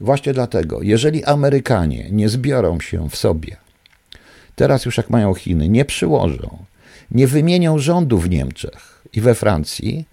Właśnie 0.00 0.32
dlatego, 0.32 0.82
jeżeli 0.82 1.24
Amerykanie 1.24 2.08
nie 2.10 2.28
zbiorą 2.28 2.80
się 2.80 3.10
w 3.10 3.16
sobie, 3.16 3.56
teraz 4.56 4.84
już 4.84 4.96
jak 4.96 5.10
mają 5.10 5.34
Chiny, 5.34 5.68
nie 5.68 5.84
przyłożą, 5.84 6.58
nie 7.10 7.26
wymienią 7.26 7.78
rządu 7.78 8.18
w 8.18 8.30
Niemczech 8.30 9.02
i 9.12 9.20
we 9.20 9.34
Francji, 9.34 10.04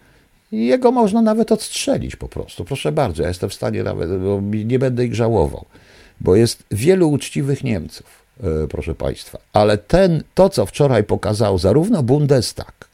jego 0.51 0.91
można 0.91 1.21
nawet 1.21 1.51
odstrzelić 1.51 2.15
po 2.15 2.27
prostu. 2.27 2.65
Proszę 2.65 2.91
bardzo, 2.91 3.21
ja 3.23 3.27
jestem 3.27 3.49
w 3.49 3.53
stanie 3.53 3.83
nawet, 3.83 4.09
nie 4.51 4.79
będę 4.79 5.05
ich 5.05 5.15
żałował, 5.15 5.65
bo 6.23 6.35
jest 6.35 6.63
wielu 6.71 7.11
uczciwych 7.11 7.63
Niemców, 7.63 8.25
e, 8.43 8.67
proszę 8.67 8.95
Państwa. 8.95 9.37
Ale 9.53 9.77
ten, 9.77 10.23
to, 10.35 10.49
co 10.49 10.65
wczoraj 10.65 11.03
pokazał 11.03 11.57
zarówno 11.57 12.03
Bundestag 12.03 12.89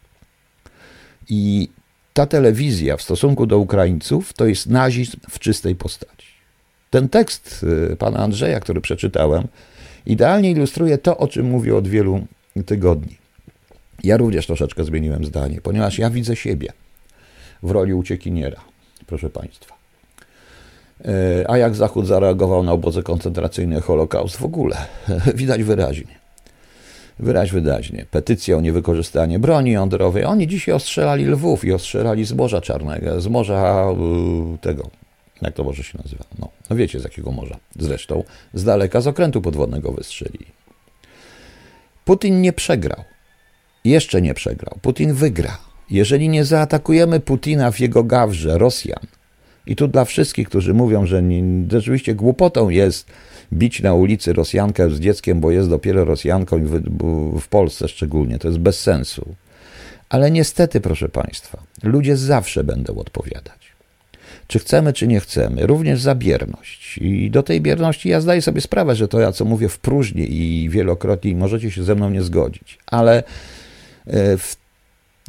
i 1.29 1.69
ta 2.13 2.25
telewizja 2.25 2.97
w 2.97 3.01
stosunku 3.01 3.45
do 3.45 3.57
Ukraińców, 3.57 4.33
to 4.33 4.45
jest 4.45 4.67
nazizm 4.67 5.17
w 5.29 5.39
czystej 5.39 5.75
postaci. 5.75 6.27
Ten 6.89 7.09
tekst 7.09 7.65
e, 7.91 7.95
pana 7.95 8.19
Andrzeja, 8.19 8.59
który 8.59 8.81
przeczytałem, 8.81 9.47
idealnie 10.05 10.51
ilustruje 10.51 10.97
to, 10.97 11.17
o 11.17 11.27
czym 11.27 11.45
mówię 11.45 11.75
od 11.75 11.87
wielu 11.87 12.27
tygodni. 12.65 13.17
Ja 14.03 14.17
również 14.17 14.47
troszeczkę 14.47 14.83
zmieniłem 14.83 15.25
zdanie, 15.25 15.61
ponieważ 15.61 15.97
ja 15.97 16.09
widzę 16.09 16.35
siebie 16.35 16.73
w 17.63 17.71
roli 17.71 17.93
uciekiniera, 17.93 18.61
proszę 19.07 19.29
Państwa. 19.29 19.78
E, 21.05 21.45
a 21.51 21.57
jak 21.57 21.75
Zachód 21.75 22.07
zareagował 22.07 22.63
na 22.63 22.71
obozy 22.71 23.03
koncentracyjne, 23.03 23.81
Holokaust 23.81 24.37
w 24.37 24.45
ogóle? 24.45 24.77
Widać 25.35 25.63
wyraźnie. 25.63 26.19
Wyraź 27.19 27.51
wyraźnie. 27.51 28.05
Petycja 28.11 28.57
o 28.57 28.61
niewykorzystanie 28.61 29.39
broni 29.39 29.71
jądrowej. 29.71 30.25
Oni 30.25 30.47
dzisiaj 30.47 30.75
ostrzelali 30.75 31.25
Lwów 31.25 31.65
i 31.65 31.73
ostrzelali 31.73 32.25
z 32.25 32.33
Morza 32.33 32.61
Czarnego, 32.61 33.21
z 33.21 33.27
Morza 33.27 33.87
tego, 34.61 34.89
jak 35.41 35.53
to 35.53 35.63
może 35.63 35.83
się 35.83 35.97
nazywa? 36.03 36.23
No, 36.39 36.49
no 36.69 36.75
wiecie 36.75 36.99
z 36.99 37.03
jakiego 37.03 37.31
morza. 37.31 37.57
Zresztą 37.79 38.23
z 38.53 38.63
daleka 38.63 39.01
z 39.01 39.07
okrętu 39.07 39.41
podwodnego 39.41 39.91
wystrzelili. 39.91 40.45
Putin 42.05 42.41
nie 42.41 42.53
przegrał. 42.53 43.03
Jeszcze 43.85 44.21
nie 44.21 44.33
przegrał. 44.33 44.79
Putin 44.81 45.13
wygra. 45.13 45.57
Jeżeli 45.89 46.29
nie 46.29 46.45
zaatakujemy 46.45 47.19
Putina 47.19 47.71
w 47.71 47.79
jego 47.79 48.03
gawrze, 48.03 48.57
Rosjan, 48.57 49.07
i 49.69 49.75
tu 49.75 49.87
dla 49.87 50.05
wszystkich, 50.05 50.49
którzy 50.49 50.73
mówią, 50.73 51.05
że 51.05 51.23
nie, 51.23 51.43
rzeczywiście 51.71 52.15
głupotą 52.15 52.69
jest 52.69 53.07
bić 53.53 53.81
na 53.81 53.93
ulicy 53.93 54.33
Rosjankę 54.33 54.89
z 54.89 54.99
dzieckiem, 54.99 55.39
bo 55.39 55.51
jest 55.51 55.69
dopiero 55.69 56.05
Rosjanką 56.05 56.65
w, 56.65 56.81
w 57.41 57.47
Polsce 57.47 57.87
szczególnie, 57.87 58.39
to 58.39 58.47
jest 58.47 58.59
bez 58.59 58.79
sensu. 58.79 59.35
Ale 60.09 60.31
niestety, 60.31 60.81
proszę 60.81 61.09
Państwa, 61.09 61.63
ludzie 61.83 62.17
zawsze 62.17 62.63
będą 62.63 62.95
odpowiadać. 62.95 63.59
Czy 64.47 64.59
chcemy, 64.59 64.93
czy 64.93 65.07
nie 65.07 65.19
chcemy, 65.19 65.67
również 65.67 66.01
za 66.01 66.15
bierność. 66.15 66.97
I 66.97 67.31
do 67.31 67.43
tej 67.43 67.61
bierności 67.61 68.09
ja 68.09 68.21
zdaję 68.21 68.41
sobie 68.41 68.61
sprawę, 68.61 68.95
że 68.95 69.07
to 69.07 69.19
ja, 69.19 69.31
co 69.31 69.45
mówię 69.45 69.69
w 69.69 69.79
próżni 69.79 70.33
i 70.33 70.69
wielokrotnie, 70.69 71.35
możecie 71.35 71.71
się 71.71 71.83
ze 71.83 71.95
mną 71.95 72.09
nie 72.09 72.21
zgodzić, 72.21 72.77
ale 72.85 73.23
e, 74.07 74.37
w 74.37 74.55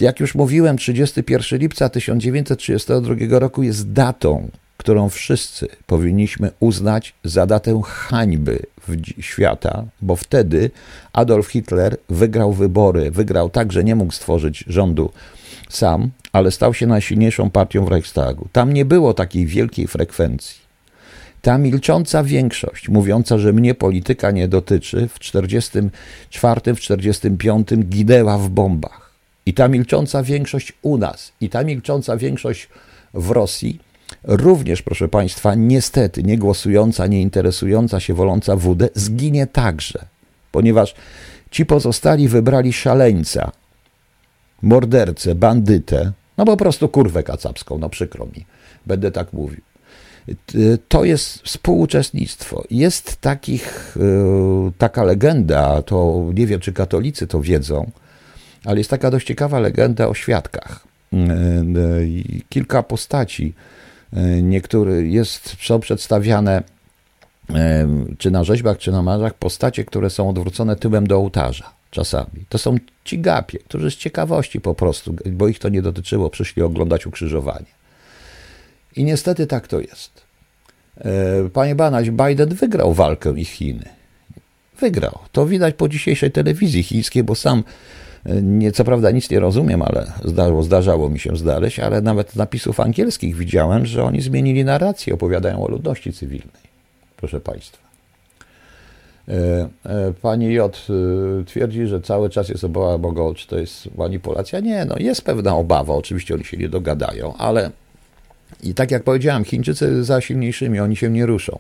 jak 0.00 0.20
już 0.20 0.34
mówiłem, 0.34 0.76
31 0.76 1.58
lipca 1.58 1.88
1932 1.88 3.38
roku 3.38 3.62
jest 3.62 3.92
datą, 3.92 4.48
którą 4.76 5.08
wszyscy 5.08 5.68
powinniśmy 5.86 6.50
uznać 6.60 7.14
za 7.24 7.46
datę 7.46 7.80
hańby 7.84 8.58
świata, 9.20 9.84
bo 10.02 10.16
wtedy 10.16 10.70
Adolf 11.12 11.48
Hitler 11.48 11.96
wygrał 12.08 12.52
wybory, 12.52 13.10
wygrał 13.10 13.50
tak, 13.50 13.72
że 13.72 13.84
nie 13.84 13.94
mógł 13.94 14.12
stworzyć 14.12 14.64
rządu 14.66 15.12
sam, 15.68 16.10
ale 16.32 16.50
stał 16.50 16.74
się 16.74 16.86
najsilniejszą 16.86 17.50
partią 17.50 17.84
w 17.84 17.88
Reichstagu. 17.88 18.48
Tam 18.52 18.72
nie 18.72 18.84
było 18.84 19.14
takiej 19.14 19.46
wielkiej 19.46 19.86
frekwencji. 19.86 20.60
Ta 21.42 21.58
milcząca 21.58 22.22
większość, 22.22 22.88
mówiąca, 22.88 23.38
że 23.38 23.52
mnie 23.52 23.74
polityka 23.74 24.30
nie 24.30 24.48
dotyczy, 24.48 25.08
w 25.08 25.18
1944, 25.18 26.60
w 26.74 26.80
1945 26.80 27.68
ginęła 27.88 28.38
w 28.38 28.48
bombach. 28.48 29.09
I 29.50 29.54
ta 29.54 29.68
milcząca 29.68 30.22
większość 30.22 30.72
u 30.82 30.98
nas, 30.98 31.32
i 31.40 31.48
ta 31.48 31.64
milcząca 31.64 32.16
większość 32.16 32.68
w 33.14 33.30
Rosji, 33.30 33.78
również, 34.24 34.82
proszę 34.82 35.08
Państwa, 35.08 35.54
niestety 35.54 36.22
nie 36.22 36.38
głosująca, 36.38 37.06
nie 37.06 37.22
interesująca 37.22 38.00
się, 38.00 38.14
woląca 38.14 38.56
WD, 38.56 38.88
zginie 38.94 39.46
także, 39.46 40.04
ponieważ 40.52 40.94
ci 41.50 41.66
pozostali 41.66 42.28
wybrali 42.28 42.72
szaleńca, 42.72 43.52
mordercę, 44.62 45.34
bandytę, 45.34 46.12
no 46.38 46.44
po 46.44 46.56
prostu 46.56 46.88
kurwę 46.88 47.22
kacapską, 47.22 47.78
no 47.78 47.88
przykro 47.88 48.26
mi, 48.26 48.46
będę 48.86 49.10
tak 49.10 49.32
mówił. 49.32 49.60
To 50.88 51.04
jest 51.04 51.38
współuczestnictwo. 51.38 52.64
Jest 52.70 53.16
takich, 53.16 53.96
e, 53.96 54.70
taka 54.78 55.04
legenda, 55.04 55.82
to 55.82 56.26
nie 56.34 56.46
wiem, 56.46 56.60
czy 56.60 56.72
katolicy 56.72 57.26
to 57.26 57.40
wiedzą, 57.40 57.90
ale 58.64 58.78
jest 58.78 58.90
taka 58.90 59.10
dość 59.10 59.26
ciekawa 59.26 59.60
legenda 59.60 60.08
o 60.08 60.14
świadkach. 60.14 60.84
E, 61.12 61.16
e, 61.16 61.64
kilka 62.48 62.82
postaci, 62.82 63.54
e, 64.12 64.42
niektóre 64.42 65.02
jest, 65.02 65.56
są 65.60 65.80
przedstawiane 65.80 66.62
czy 68.18 68.30
na 68.30 68.44
rzeźbach, 68.44 68.78
czy 68.78 68.92
na 68.92 69.02
marzach, 69.02 69.34
postacie, 69.34 69.84
które 69.84 70.10
są 70.10 70.28
odwrócone 70.28 70.76
tyłem 70.76 71.06
do 71.06 71.16
ołtarza 71.16 71.70
czasami. 71.90 72.44
To 72.48 72.58
są 72.58 72.76
ci 73.04 73.18
gapie, 73.18 73.58
którzy 73.58 73.90
z 73.90 73.96
ciekawości 73.96 74.60
po 74.60 74.74
prostu, 74.74 75.16
bo 75.26 75.48
ich 75.48 75.58
to 75.58 75.68
nie 75.68 75.82
dotyczyło, 75.82 76.30
przyszli 76.30 76.62
oglądać 76.62 77.06
ukrzyżowanie. 77.06 77.66
I 78.96 79.04
niestety 79.04 79.46
tak 79.46 79.68
to 79.68 79.80
jest. 79.80 80.22
Panie 81.52 81.74
Banaś, 81.74 82.10
Biden 82.10 82.48
wygrał 82.48 82.94
walkę 82.94 83.32
i 83.36 83.44
Chiny. 83.44 83.88
Wygrał. 84.80 85.18
To 85.32 85.46
widać 85.46 85.74
po 85.74 85.88
dzisiejszej 85.88 86.30
telewizji 86.30 86.82
chińskiej, 86.82 87.24
bo 87.24 87.34
sam 87.34 87.62
nie, 88.42 88.72
co 88.72 88.85
prawda 88.85 89.11
nic 89.11 89.30
nie 89.30 89.40
rozumiem, 89.40 89.83
ale 89.83 90.12
zdarzało, 90.62 91.11
mi 91.11 91.18
się 91.18 91.37
znaleźć, 91.37 91.78
ale 91.78 92.00
nawet 92.00 92.37
napisów 92.37 92.80
angielskich 92.80 93.37
widziałem, 93.37 93.87
że 93.87 94.04
oni 94.04 94.20
zmienili 94.20 94.64
narrację, 94.64 95.14
opowiadają 95.14 95.64
o 95.64 95.68
ludności 95.68 96.12
cywilnej. 96.12 96.70
Proszę 97.16 97.40
Państwa. 97.40 97.90
E, 99.28 99.68
e, 99.87 100.12
pani 100.22 100.54
J 100.54 100.76
e, 100.90 101.44
twierdzi, 101.44 101.87
że 101.87 102.00
cały 102.00 102.30
czas 102.30 102.48
jest 102.48 102.64
obawa 102.64 102.98
Boga, 102.98 103.22
czy 103.37 103.46
to 103.46 103.59
jest 103.59 103.96
manipulacja. 103.96 104.61
Nie, 104.61 104.85
no 104.85 104.94
jest 104.98 105.22
pewna 105.22 105.56
obawa, 105.56 105.94
oczywiście 105.94 106.35
oni 106.35 106.44
się 106.44 106.56
nie 106.56 106.68
dogadają, 106.68 107.37
ale 107.37 107.70
i 108.62 108.74
tak 108.74 108.90
jak 108.90 109.02
powiedziałem, 109.02 109.44
Chińczycy 109.44 110.04
za 110.04 110.20
silniejszymi, 110.20 110.80
oni 110.80 110.96
się 110.96 111.11
nie 111.11 111.26
ruszą. 111.26 111.59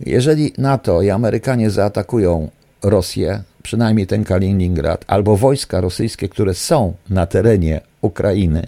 Jeżeli 0.00 0.52
NATO 0.58 1.02
i 1.02 1.10
Amerykanie 1.10 1.70
zaatakują 1.70 2.50
Rosję, 2.82 3.42
przynajmniej 3.62 4.06
ten 4.06 4.24
Kaliningrad, 4.24 5.04
albo 5.06 5.36
wojska 5.36 5.80
rosyjskie, 5.80 6.28
które 6.28 6.54
są 6.54 6.94
na 7.10 7.26
terenie 7.26 7.80
Ukrainy, 8.00 8.66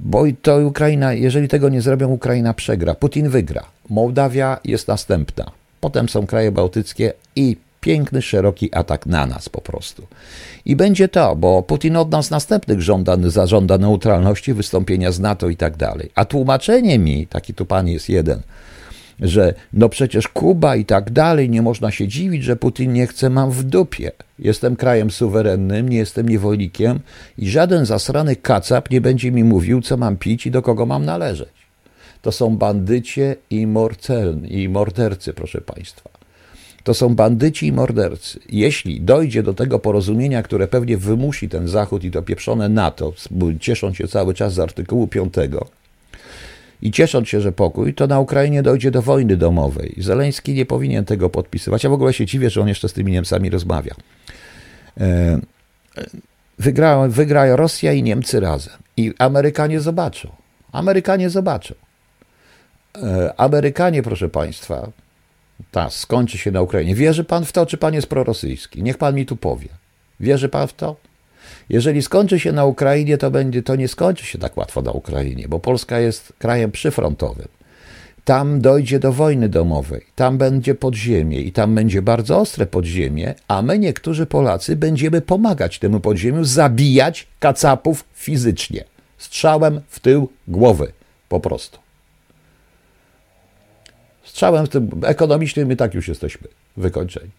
bo 0.00 0.24
to 0.42 0.56
Ukraina, 0.56 1.12
jeżeli 1.12 1.48
tego 1.48 1.68
nie 1.68 1.82
zrobią, 1.82 2.08
Ukraina 2.08 2.54
przegra. 2.54 2.94
Putin 2.94 3.28
wygra. 3.28 3.64
Mołdawia 3.88 4.60
jest 4.64 4.88
następna. 4.88 5.50
Potem 5.80 6.08
są 6.08 6.26
kraje 6.26 6.52
bałtyckie 6.52 7.12
i 7.36 7.56
piękny, 7.80 8.22
szeroki 8.22 8.74
atak 8.74 9.06
na 9.06 9.26
nas 9.26 9.48
po 9.48 9.60
prostu. 9.60 10.06
I 10.64 10.76
będzie 10.76 11.08
to, 11.08 11.36
bo 11.36 11.62
Putin 11.62 11.96
od 11.96 12.10
nas 12.10 12.30
następnych 12.30 12.82
żąda, 12.82 13.16
zażąda 13.26 13.78
neutralności, 13.78 14.54
wystąpienia 14.54 15.12
z 15.12 15.20
NATO 15.20 15.48
i 15.48 15.56
tak 15.56 15.76
dalej. 15.76 16.10
A 16.14 16.24
tłumaczenie 16.24 16.98
mi, 16.98 17.26
taki 17.26 17.54
tu 17.54 17.66
pan 17.66 17.88
jest 17.88 18.08
jeden, 18.08 18.40
że 19.20 19.54
no 19.72 19.88
przecież 19.88 20.28
Kuba 20.28 20.76
i 20.76 20.84
tak 20.84 21.10
dalej, 21.10 21.50
nie 21.50 21.62
można 21.62 21.90
się 21.90 22.08
dziwić, 22.08 22.44
że 22.44 22.56
Putin 22.56 22.92
nie 22.92 23.06
chce, 23.06 23.30
mam 23.30 23.50
w 23.50 23.62
dupie. 23.62 24.12
Jestem 24.38 24.76
krajem 24.76 25.10
suwerennym, 25.10 25.88
nie 25.88 25.96
jestem 25.96 26.28
niewolnikiem 26.28 27.00
i 27.38 27.50
żaden 27.50 27.86
zasrany 27.86 28.36
kacap 28.36 28.90
nie 28.90 29.00
będzie 29.00 29.32
mi 29.32 29.44
mówił, 29.44 29.82
co 29.82 29.96
mam 29.96 30.16
pić 30.16 30.46
i 30.46 30.50
do 30.50 30.62
kogo 30.62 30.86
mam 30.86 31.04
należeć. 31.04 31.48
To 32.22 32.32
są 32.32 32.56
bandycie 32.56 33.36
i, 33.50 33.66
morcelni, 33.66 34.62
i 34.62 34.68
mordercy, 34.68 35.32
proszę 35.32 35.60
Państwa. 35.60 36.10
To 36.84 36.94
są 36.94 37.14
bandyci 37.14 37.66
i 37.66 37.72
mordercy. 37.72 38.40
Jeśli 38.48 39.00
dojdzie 39.00 39.42
do 39.42 39.54
tego 39.54 39.78
porozumienia, 39.78 40.42
które 40.42 40.68
pewnie 40.68 40.96
wymusi 40.96 41.48
ten 41.48 41.68
Zachód 41.68 42.04
i 42.04 42.10
to 42.10 42.22
pieprzone 42.22 42.68
NATO, 42.68 43.12
cieszą 43.60 43.94
się 43.94 44.08
cały 44.08 44.34
czas 44.34 44.54
z 44.54 44.58
artykułu 44.58 45.06
5, 45.06 45.34
i 46.82 46.90
ciesząc 46.90 47.28
się, 47.28 47.40
że 47.40 47.52
pokój, 47.52 47.94
to 47.94 48.06
na 48.06 48.20
Ukrainie 48.20 48.62
dojdzie 48.62 48.90
do 48.90 49.02
wojny 49.02 49.36
domowej. 49.36 49.94
Zeleński 49.98 50.54
nie 50.54 50.66
powinien 50.66 51.04
tego 51.04 51.30
podpisywać. 51.30 51.84
Ja 51.84 51.90
w 51.90 51.92
ogóle 51.92 52.12
się 52.12 52.26
dziwię, 52.26 52.50
że 52.50 52.60
on 52.60 52.68
jeszcze 52.68 52.88
z 52.88 52.92
tymi 52.92 53.12
Niemcami 53.12 53.50
rozmawia. 53.50 53.94
E, 55.00 55.40
wygra, 56.58 57.08
wygra 57.08 57.56
Rosja 57.56 57.92
i 57.92 58.02
Niemcy 58.02 58.40
razem. 58.40 58.74
I 58.96 59.14
Amerykanie 59.18 59.80
zobaczą. 59.80 60.28
Amerykanie 60.72 61.30
zobaczą. 61.30 61.74
E, 63.02 63.40
Amerykanie, 63.40 64.02
proszę 64.02 64.28
Państwa, 64.28 64.90
ta 65.70 65.90
skończy 65.90 66.38
się 66.38 66.50
na 66.50 66.62
Ukrainie. 66.62 66.94
Wierzy 66.94 67.24
Pan 67.24 67.44
w 67.44 67.52
to, 67.52 67.66
czy 67.66 67.76
Pan 67.76 67.94
jest 67.94 68.06
prorosyjski? 68.06 68.82
Niech 68.82 68.98
Pan 68.98 69.14
mi 69.14 69.26
tu 69.26 69.36
powie. 69.36 69.68
Wierzy 70.20 70.48
Pan 70.48 70.68
w 70.68 70.72
to? 70.72 70.96
Jeżeli 71.70 72.02
skończy 72.02 72.40
się 72.40 72.52
na 72.52 72.64
Ukrainie, 72.64 73.18
to, 73.18 73.30
będzie, 73.30 73.62
to 73.62 73.76
nie 73.76 73.88
skończy 73.88 74.26
się 74.26 74.38
tak 74.38 74.56
łatwo 74.56 74.82
na 74.82 74.90
Ukrainie, 74.90 75.48
bo 75.48 75.58
Polska 75.58 75.98
jest 75.98 76.32
krajem 76.38 76.70
przyfrontowym. 76.70 77.48
Tam 78.24 78.60
dojdzie 78.60 78.98
do 78.98 79.12
wojny 79.12 79.48
domowej, 79.48 80.06
tam 80.14 80.38
będzie 80.38 80.74
podziemie 80.74 81.40
i 81.40 81.52
tam 81.52 81.74
będzie 81.74 82.02
bardzo 82.02 82.38
ostre 82.38 82.66
podziemie, 82.66 83.34
a 83.48 83.62
my, 83.62 83.78
niektórzy 83.78 84.26
Polacy, 84.26 84.76
będziemy 84.76 85.20
pomagać 85.20 85.78
temu 85.78 86.00
podziemiu 86.00 86.44
zabijać 86.44 87.26
kacapów 87.38 88.04
fizycznie. 88.14 88.84
Strzałem 89.18 89.80
w 89.88 90.00
tył 90.00 90.28
głowy. 90.48 90.92
Po 91.28 91.40
prostu. 91.40 91.78
Strzałem 94.24 94.66
w 94.66 94.68
tym 94.68 94.90
ekonomicznym 95.04 95.68
my 95.68 95.76
tak 95.76 95.94
już 95.94 96.08
jesteśmy 96.08 96.48
wykończeni. 96.76 97.30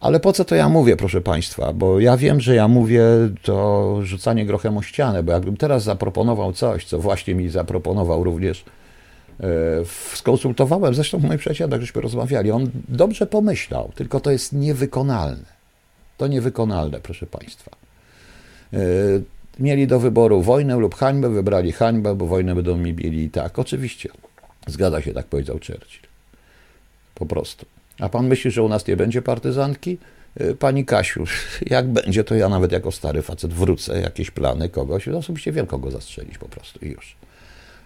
Ale 0.00 0.20
po 0.20 0.32
co 0.32 0.44
to 0.44 0.54
ja 0.54 0.68
mówię, 0.68 0.96
proszę 0.96 1.20
Państwa? 1.20 1.72
Bo 1.72 2.00
ja 2.00 2.16
wiem, 2.16 2.40
że 2.40 2.54
ja 2.54 2.68
mówię 2.68 3.02
to 3.42 3.98
rzucanie 4.02 4.46
grochem 4.46 4.78
o 4.78 4.82
ścianę, 4.82 5.22
bo 5.22 5.32
jakbym 5.32 5.56
teraz 5.56 5.82
zaproponował 5.82 6.52
coś, 6.52 6.84
co 6.84 6.98
właśnie 6.98 7.34
mi 7.34 7.48
zaproponował 7.48 8.24
również, 8.24 8.64
e, 9.40 9.44
skonsultowałem, 10.14 10.94
zresztą 10.94 11.18
moi 11.18 11.38
przyjaciele, 11.38 11.70
tak 11.70 11.80
żeśmy 11.80 12.02
rozmawiali, 12.02 12.50
on 12.50 12.70
dobrze 12.88 13.26
pomyślał, 13.26 13.90
tylko 13.94 14.20
to 14.20 14.30
jest 14.30 14.52
niewykonalne. 14.52 15.56
To 16.16 16.26
niewykonalne, 16.26 17.00
proszę 17.00 17.26
Państwa. 17.26 17.70
E, 18.72 18.78
mieli 19.60 19.86
do 19.86 20.00
wyboru 20.00 20.42
wojnę 20.42 20.76
lub 20.76 20.94
hańbę, 20.94 21.28
wybrali 21.28 21.72
hańbę, 21.72 22.14
bo 22.14 22.26
wojnę 22.26 22.54
będą 22.54 22.76
mi 22.76 22.92
mieli 22.92 23.22
i 23.24 23.30
tak. 23.30 23.58
Oczywiście, 23.58 24.08
zgadza 24.66 25.02
się, 25.02 25.12
tak 25.12 25.26
powiedział 25.26 25.56
Churchill. 25.56 26.08
Po 27.14 27.26
prostu. 27.26 27.66
A 28.00 28.08
pan 28.08 28.26
myśli, 28.26 28.50
że 28.50 28.62
u 28.62 28.68
nas 28.68 28.86
nie 28.86 28.96
będzie 28.96 29.22
partyzantki? 29.22 29.98
E, 30.36 30.54
pani 30.54 30.84
Kasiu, 30.84 31.24
jak 31.66 31.88
będzie, 31.88 32.24
to 32.24 32.34
ja 32.34 32.48
nawet 32.48 32.72
jako 32.72 32.92
stary 32.92 33.22
facet 33.22 33.52
wrócę, 33.52 34.00
jakieś 34.00 34.30
plany 34.30 34.68
kogoś, 34.68 35.08
osobiście 35.08 35.52
wiem, 35.52 35.66
kogo 35.66 35.90
zastrzelić 35.90 36.38
po 36.38 36.48
prostu 36.48 36.84
i 36.84 36.88
już. 36.88 37.16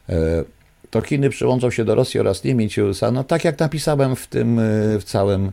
E, 0.08 0.14
to 0.90 1.00
Chiny 1.00 1.30
przyłączą 1.30 1.70
się 1.70 1.84
do 1.84 1.94
Rosji 1.94 2.20
oraz 2.20 2.44
Niemiec 2.44 2.76
i 2.76 2.82
USA, 2.82 3.10
no 3.10 3.24
tak 3.24 3.44
jak 3.44 3.58
napisałem 3.58 4.16
w 4.16 4.26
tym, 4.26 4.60
w 5.00 5.04
całym, 5.04 5.52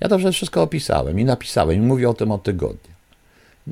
ja 0.00 0.08
dobrze 0.08 0.32
wszystko 0.32 0.62
opisałem 0.62 1.20
i 1.20 1.24
napisałem 1.24 1.76
i 1.76 1.86
mówię 1.86 2.10
o 2.10 2.14
tym 2.14 2.32
od 2.32 2.42
tygodnia. 2.42 2.98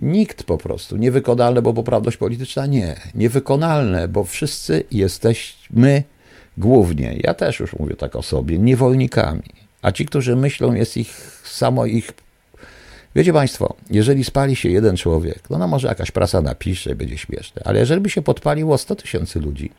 Nikt 0.03 0.43
po 0.45 0.59
prostu, 0.59 0.97
niewykonalne, 0.97 1.63
bo 1.63 1.75
poprawność 1.75 2.17
polityczna 2.17 2.67
nie, 2.67 2.97
niewykonalne, 3.15 4.09
bo 4.09 4.25
wszyscy 4.25 4.85
jesteśmy 4.91 6.03
głównie, 6.59 7.17
ja 7.21 7.35
też 7.35 7.61
już 7.61 7.79
mówię 7.79 7.97
tak 7.97 8.17
o 8.17 8.23
sobie, 8.23 8.59
niewolnikami. 8.59 9.66
A 9.87 9.93
ci, 9.93 10.07
którzy 10.07 10.37
myślą, 10.37 10.75
jest 10.75 10.97
ich 10.97 11.41
samo 11.45 11.87
ich. 11.87 12.13
Wiecie 13.17 13.33
Państwo, 13.33 13.77
jeżeli 13.91 14.25
spali 14.25 14.57
się 14.57 14.69
jeden 14.69 14.97
człowiek, 14.97 15.51
no, 15.51 15.59
no 15.59 15.69
może 15.69 15.89
jakaś 15.89 16.11
prasa 16.11 16.41
napisze, 16.41 16.95
będzie 16.95 17.19
śmieszne, 17.19 17.63
ale 17.65 17.79
jeżeli 17.79 18.01
by 18.01 18.11
się 18.11 18.23
podpaliło 18.23 18.79
100 18.79 18.97
tysięcy 18.97 19.41
ludzi, 19.41 19.71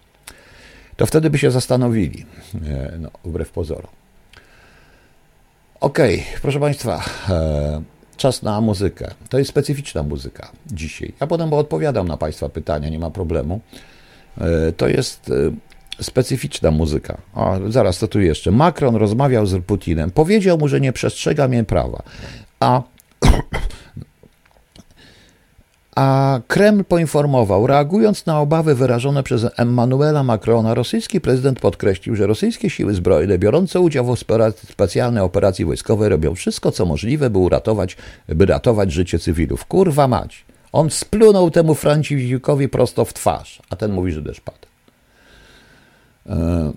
to 0.96 1.06
wtedy 1.06 1.30
by 1.30 1.38
się 1.38 1.52
zastanowili, 1.52 2.26
e, 2.68 2.94
no, 3.00 3.10
wbrew 3.26 3.50
pozorom. 3.50 3.92
Okej, 5.80 6.20
okay, 6.20 6.42
proszę 6.42 6.60
Państwa, 6.60 7.04
e, 7.30 7.82
czas 8.18 8.44
na 8.44 8.62
muzykę. 8.62 9.14
To 9.30 9.38
jest 9.38 9.50
specyficzna 9.50 10.04
muzyka 10.04 10.52
dzisiaj. 10.68 11.14
Ja 11.22 11.28
potem 11.28 11.54
odpowiadam 11.54 12.08
na 12.08 12.18
Państwa 12.18 12.50
pytania, 12.50 12.90
nie 12.90 13.00
ma 13.00 13.12
problemu. 13.12 13.62
E, 14.38 14.72
to 14.72 14.88
jest 14.88 15.32
specyficzna 16.02 16.72
muzyka. 16.72 17.18
O, 17.36 17.58
zaraz, 17.70 18.00
to 18.00 18.08
tu 18.08 18.22
jeszcze. 18.22 18.52
Macron 18.52 18.96
rozmawiał 18.96 19.46
z 19.46 19.66
Putinem. 19.66 20.12
Powiedział 20.12 20.58
mu, 20.58 20.68
że 20.68 20.82
nie 20.82 20.94
przestrzega 20.94 21.48
mnie 21.48 21.64
prawa. 21.64 22.04
A 22.60 22.82
a 25.98 26.40
Kreml 26.48 26.84
poinformował, 26.84 27.68
reagując 27.68 28.26
na 28.26 28.40
obawy 28.40 28.76
wyrażone 28.76 29.24
przez 29.24 29.48
Emmanuela 29.58 30.24
Macrona, 30.24 30.74
rosyjski 30.74 31.22
prezydent 31.22 31.60
podkreślił, 31.60 32.16
że 32.16 32.28
rosyjskie 32.28 32.70
siły 32.70 32.94
zbrojne 32.94 33.38
biorące 33.38 33.80
udział 33.80 34.16
w 34.16 34.20
specjalnej 34.70 35.24
operacji 35.24 35.66
wojskowej 35.66 36.10
robią 36.10 36.36
wszystko, 36.36 36.72
co 36.72 36.86
możliwe, 36.86 37.30
by 37.30 37.38
uratować, 37.38 37.98
by 38.28 38.46
ratować 38.46 38.92
życie 38.92 39.20
cywilów. 39.20 39.66
Kurwa 39.66 40.08
mać. 40.08 40.46
On 40.72 40.90
splunął 40.90 41.52
temu 41.52 41.76
Franciszkowi 41.76 42.70
prosto 42.70 43.06
w 43.06 43.14
twarz, 43.14 43.62
a 43.70 43.76
ten 43.76 43.92
mówi, 43.92 44.12
że 44.12 44.22
deszcz 44.22 44.42
padł. 44.42 44.67
E, 46.30 46.72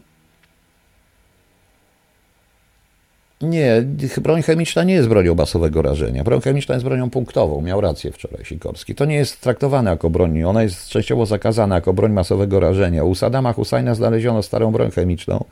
Nie, 3.42 3.84
broń 4.22 4.42
chemiczna 4.42 4.84
nie 4.84 4.94
jest 4.94 5.08
bronią 5.08 5.34
masowego 5.34 5.82
rażenia. 5.82 6.24
Broń 6.24 6.40
chemiczna 6.40 6.74
jest 6.74 6.84
bronią 6.84 7.10
punktową. 7.10 7.60
Miał 7.60 7.80
rację 7.80 8.12
wczoraj 8.12 8.44
Sikorski. 8.44 8.94
To 8.94 9.04
nie 9.04 9.14
jest 9.14 9.40
traktowane 9.40 9.90
jako 9.90 10.10
broń. 10.10 10.42
Ona 10.42 10.62
jest 10.62 10.88
częściowo 10.88 11.26
zakazana 11.26 11.74
jako 11.74 11.92
broń 11.92 12.12
masowego 12.12 12.60
rażenia. 12.60 13.04
U 13.04 13.14
Saddama 13.14 13.52
Husajna 13.52 13.94
znaleziono 13.94 14.42
starą 14.42 14.72
broń 14.72 14.90
chemiczną, 14.90 15.44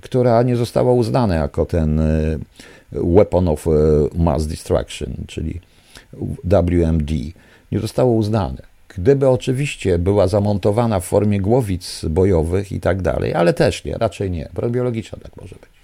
która 0.00 0.42
nie 0.42 0.56
została 0.56 0.92
uznana 0.92 1.34
jako 1.34 1.66
ten 1.66 2.00
e, 2.00 2.38
Weapon 2.92 3.48
of 3.48 3.66
e, 3.66 3.70
Mass 4.14 4.46
Destruction, 4.46 5.14
czyli 5.26 5.60
WMD. 6.44 7.12
Nie 7.72 7.78
zostało 7.78 8.12
uznane. 8.12 8.69
Gdyby 8.96 9.28
oczywiście 9.28 9.98
była 9.98 10.28
zamontowana 10.28 11.00
w 11.00 11.04
formie 11.04 11.40
głowic 11.40 12.04
bojowych 12.04 12.72
i 12.72 12.80
tak 12.80 13.02
dalej, 13.02 13.34
ale 13.34 13.52
też 13.54 13.84
nie, 13.84 13.98
raczej 13.98 14.30
nie. 14.30 14.48
Broń 14.54 14.72
biologiczna 14.72 15.18
tak 15.22 15.36
może 15.36 15.56
być. 15.56 15.80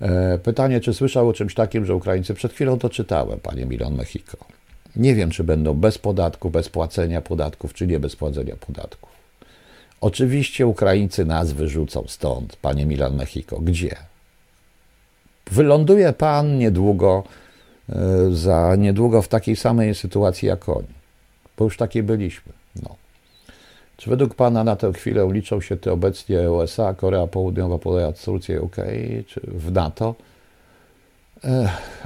E, 0.00 0.38
pytanie, 0.38 0.80
czy 0.80 0.94
słyszał 0.94 1.28
o 1.28 1.32
czymś 1.32 1.54
takim, 1.54 1.86
że 1.86 1.94
Ukraińcy, 1.94 2.34
przed 2.34 2.52
chwilą 2.52 2.78
to 2.78 2.90
czytałem, 2.90 3.40
panie 3.40 3.66
Milon 3.66 3.94
Mexico. 3.94 4.36
Nie 4.96 5.14
wiem, 5.14 5.30
czy 5.30 5.44
będą 5.44 5.74
bez 5.74 5.98
podatku, 5.98 6.50
bez 6.50 6.68
płacenia 6.68 7.20
podatków, 7.20 7.74
czy 7.74 7.86
nie 7.86 8.00
bez 8.00 8.16
płacenia 8.16 8.56
podatków. 8.56 9.10
Oczywiście 10.00 10.66
Ukraińcy 10.66 11.24
nas 11.24 11.52
wyrzucą 11.52 12.04
stąd, 12.08 12.56
panie 12.56 12.86
Milan 12.86 13.16
Mexico. 13.16 13.60
Gdzie? 13.60 13.96
Wyląduje 15.50 16.12
pan 16.12 16.58
niedługo, 16.58 17.24
e, 17.88 17.94
za 18.30 18.76
niedługo 18.76 19.22
w 19.22 19.28
takiej 19.28 19.56
samej 19.56 19.94
sytuacji 19.94 20.48
jak 20.48 20.68
oni, 20.68 20.86
bo 21.58 21.64
już 21.64 21.76
takiej 21.76 22.02
byliśmy. 22.02 22.52
No. 22.82 22.96
Czy 23.96 24.10
według 24.10 24.34
Pana 24.34 24.64
na 24.64 24.76
tę 24.76 24.92
chwilę 24.92 25.28
liczą 25.32 25.60
się 25.60 25.76
te 25.76 25.92
obecnie 25.92 26.50
USA, 26.50 26.94
Korea 26.94 27.26
Południowa, 27.26 27.78
Poleja, 27.78 28.12
Turcja, 28.12 28.60
UK, 28.60 28.76
czy 29.26 29.40
w 29.44 29.72
NATO? 29.72 30.14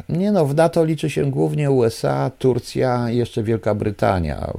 Nie 0.08 0.32
no, 0.32 0.46
w 0.46 0.54
NATO 0.54 0.84
liczy 0.84 1.10
się 1.10 1.30
głównie 1.30 1.70
USA, 1.70 2.30
Turcja 2.38 3.10
i 3.10 3.16
jeszcze 3.16 3.42
Wielka 3.42 3.74
Brytania. 3.74 4.52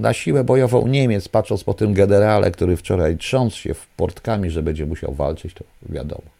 Na 0.00 0.12
siłę 0.12 0.44
bojową 0.44 0.86
Niemiec, 0.86 1.28
patrząc 1.28 1.64
po 1.64 1.74
tym 1.74 1.94
generale, 1.94 2.50
który 2.50 2.76
wczoraj 2.76 3.16
trząsł 3.16 3.56
się 3.56 3.74
w 3.74 3.86
portkami, 3.86 4.50
że 4.50 4.62
będzie 4.62 4.86
musiał 4.86 5.14
walczyć, 5.14 5.54
to 5.54 5.64
wiadomo. 5.88 6.39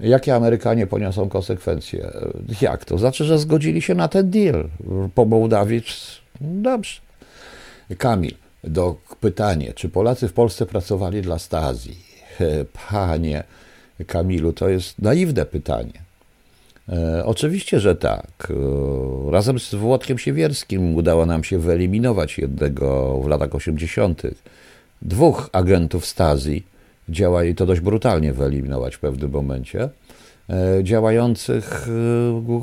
Jakie 0.00 0.34
Amerykanie 0.34 0.86
poniosą 0.86 1.28
konsekwencje? 1.28 2.10
Jak 2.60 2.84
to? 2.84 2.98
Znaczy, 2.98 3.24
że 3.24 3.38
zgodzili 3.38 3.82
się 3.82 3.94
na 3.94 4.08
ten 4.08 4.30
deal. 4.30 4.68
Po 5.14 5.24
Mołdawii, 5.24 5.82
dobrze. 6.40 7.00
Kamil 7.98 8.34
do 8.64 8.96
pytanie, 9.20 9.72
czy 9.74 9.88
Polacy 9.88 10.28
w 10.28 10.32
Polsce 10.32 10.66
pracowali 10.66 11.22
dla 11.22 11.38
Stazji? 11.38 11.96
Panie 12.90 13.44
Kamilu, 14.06 14.52
to 14.52 14.68
jest 14.68 14.98
naiwne 14.98 15.46
pytanie. 15.46 15.92
E, 16.88 17.24
oczywiście, 17.24 17.80
że 17.80 17.96
tak. 17.96 18.48
E, 18.50 19.30
razem 19.30 19.58
z 19.58 19.74
Włodkiem 19.74 20.18
Siewierskim 20.18 20.96
udało 20.96 21.26
nam 21.26 21.44
się 21.44 21.58
wyeliminować 21.58 22.38
jednego 22.38 23.18
w 23.24 23.28
latach 23.28 23.54
80. 23.54 24.22
Dwóch 25.02 25.48
agentów 25.52 26.06
Stazji, 26.06 26.66
działali 27.08 27.54
to 27.54 27.66
dość 27.66 27.80
brutalnie 27.80 28.32
wyeliminować 28.32 28.96
w 28.96 29.00
pewnym 29.00 29.30
momencie, 29.30 29.88
e, 30.50 30.84
działających, 30.84 31.88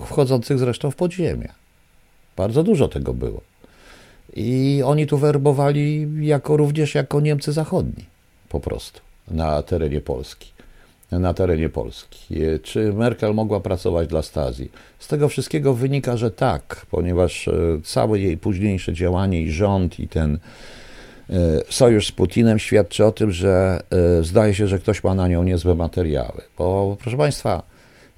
wchodzących 0.05 0.59
zresztą 0.59 0.91
w 0.91 0.95
podziemie. 0.95 1.49
Bardzo 2.37 2.63
dużo 2.63 2.87
tego 2.87 3.13
było. 3.13 3.41
I 4.35 4.81
oni 4.85 5.07
tu 5.07 5.17
werbowali 5.17 6.07
jako, 6.19 6.57
również 6.57 6.95
jako 6.95 7.19
Niemcy 7.19 7.51
zachodni, 7.51 8.05
po 8.49 8.59
prostu, 8.59 8.99
na 9.27 9.61
terenie 9.61 10.01
Polski. 10.01 10.53
Na 11.11 11.33
terenie 11.33 11.69
Polski. 11.69 12.35
Czy 12.63 12.93
Merkel 12.93 13.33
mogła 13.33 13.59
pracować 13.59 14.07
dla 14.07 14.21
Stazji? 14.21 14.71
Z 14.99 15.07
tego 15.07 15.29
wszystkiego 15.29 15.73
wynika, 15.73 16.17
że 16.17 16.31
tak, 16.31 16.85
ponieważ 16.91 17.47
e, 17.47 17.53
całe 17.83 18.19
jej 18.19 18.37
późniejsze 18.37 18.93
działanie 18.93 19.41
i 19.41 19.51
rząd 19.51 19.99
i 19.99 20.07
ten 20.07 20.35
e, 20.35 20.39
sojusz 21.69 22.07
z 22.07 22.11
Putinem 22.11 22.59
świadczy 22.59 23.05
o 23.05 23.11
tym, 23.11 23.31
że 23.31 23.83
e, 24.19 24.23
zdaje 24.23 24.53
się, 24.53 24.67
że 24.67 24.79
ktoś 24.79 25.03
ma 25.03 25.15
na 25.15 25.27
nią 25.27 25.43
niezłe 25.43 25.75
materiały. 25.75 26.41
Bo 26.57 26.97
proszę 27.01 27.17
Państwa, 27.17 27.63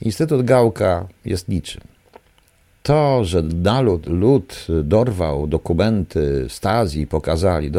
Instytut 0.01 0.45
Gałka 0.45 1.07
jest 1.25 1.47
niczym 1.47 1.81
to, 2.85 3.25
że 3.25 3.41
nalud, 3.41 4.07
lud 4.07 4.67
dorwał 4.83 5.47
dokumenty 5.47 6.45
Stazji 6.49 7.01
i 7.01 7.07
pokazali, 7.07 7.71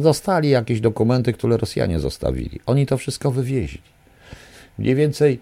dostali 0.00 0.50
jakieś 0.50 0.80
dokumenty, 0.80 1.32
które 1.32 1.56
Rosjanie 1.56 2.00
zostawili. 2.00 2.60
Oni 2.66 2.86
to 2.86 2.98
wszystko 2.98 3.30
wywieźli. 3.30 3.80
Mniej 4.78 4.94
więcej, 4.94 5.40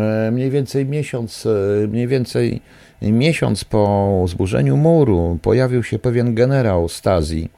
e, 0.00 0.30
mniej 0.30 0.50
więcej 0.50 0.86
miesiąc, 0.86 1.46
e, 1.46 1.86
mniej 1.86 2.06
więcej 2.06 2.60
miesiąc 3.02 3.64
po 3.64 4.24
zburzeniu 4.28 4.76
muru 4.76 5.38
pojawił 5.42 5.82
się 5.82 5.98
pewien 5.98 6.34
generał 6.34 6.88
Stazji 6.88 7.50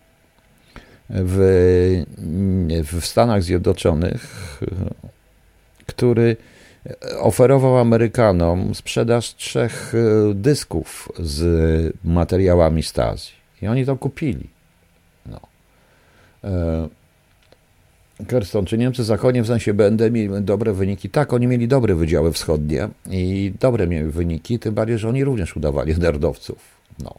w, 1.10 2.04
w 2.92 3.06
Stanach 3.06 3.42
Zjednoczonych, 3.42 4.60
który 5.86 6.36
oferował 7.18 7.78
Amerykanom 7.78 8.74
sprzedaż 8.74 9.34
trzech 9.34 9.92
e, 9.94 10.34
dysków 10.34 11.12
z 11.18 11.96
materiałami 12.04 12.82
Stasi. 12.82 13.32
I 13.62 13.68
oni 13.68 13.86
to 13.86 13.96
kupili. 13.96 14.48
No. 15.26 15.40
Kerston, 18.26 18.64
czy 18.64 18.78
Niemcy 18.78 19.04
zachodnie 19.04 19.42
w 19.42 19.46
sensie 19.46 19.74
BND 19.74 20.10
mieli 20.10 20.28
dobre 20.42 20.72
wyniki? 20.72 21.10
Tak, 21.10 21.32
oni 21.32 21.46
mieli 21.46 21.68
dobre 21.68 21.94
wydziały 21.94 22.32
wschodnie 22.32 22.88
i 23.10 23.52
dobre 23.60 23.86
mieli 23.86 24.10
wyniki, 24.10 24.58
tym 24.58 24.74
bardziej, 24.74 24.98
że 24.98 25.08
oni 25.08 25.24
również 25.24 25.56
udawali 25.56 25.98
nerdowców. 25.98 26.58
No. 27.04 27.14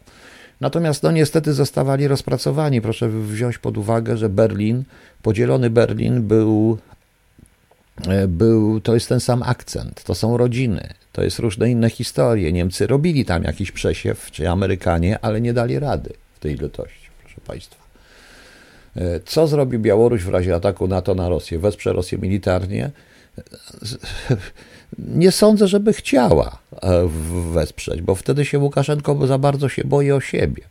Natomiast 0.62 1.04
no 1.04 1.12
niestety 1.12 1.54
zostawali 1.54 2.08
rozpracowani. 2.08 2.82
Proszę 2.82 3.10
wziąć 3.10 3.58
pod 3.58 3.78
uwagę, 3.78 4.17
że 4.17 4.30
Berlin, 4.30 4.84
podzielony 5.21 5.69
Berlin 5.69 6.21
był, 6.21 6.78
e, 8.08 8.28
był, 8.28 8.82
to 8.82 8.93
jest 8.93 9.10
ten 9.10 9.19
sam 9.19 9.43
akcent, 9.43 10.04
to 10.04 10.15
są 10.15 10.38
rodziny, 10.38 10.93
to 11.12 11.24
jest 11.24 11.39
różne 11.39 11.71
inne 11.71 11.89
historie. 11.89 12.52
Niemcy 12.52 12.88
robili 12.88 13.26
tam 13.26 13.43
jakiś 13.43 13.71
przesiew, 13.71 14.32
czy 14.32 14.50
Amerykanie, 14.50 15.19
ale 15.21 15.41
nie 15.41 15.54
dali 15.54 15.80
rady 15.80 16.13
w 16.36 16.39
tej 16.39 16.56
ilości, 16.56 17.10
proszę 17.21 17.41
Państwa. 17.47 17.82
E, 18.95 19.19
co 19.19 19.47
zrobi 19.47 19.80
Białoruś 19.80 20.24
w 20.24 20.30
razie 20.30 20.56
ataku 20.56 20.88
NATO 20.88 21.15
na 21.15 21.30
Rosję? 21.30 21.60
Wesprze 21.60 21.93
Rosję 21.93 22.17
militarnie? 22.17 22.91
Nie 24.97 25.32
sądzę, 25.32 25.67
żeby 25.67 25.93
chciała 25.93 26.58
e, 26.82 27.08
wesprzeć, 27.51 28.01
bo 28.01 28.15
wtedy 28.15 28.45
się 28.45 28.60
Łukaszenko 28.60 29.27
za 29.27 29.38
bardzo 29.38 29.69
się 29.69 29.84
boi 29.84 30.12
o 30.12 30.19
siebie. 30.19 30.63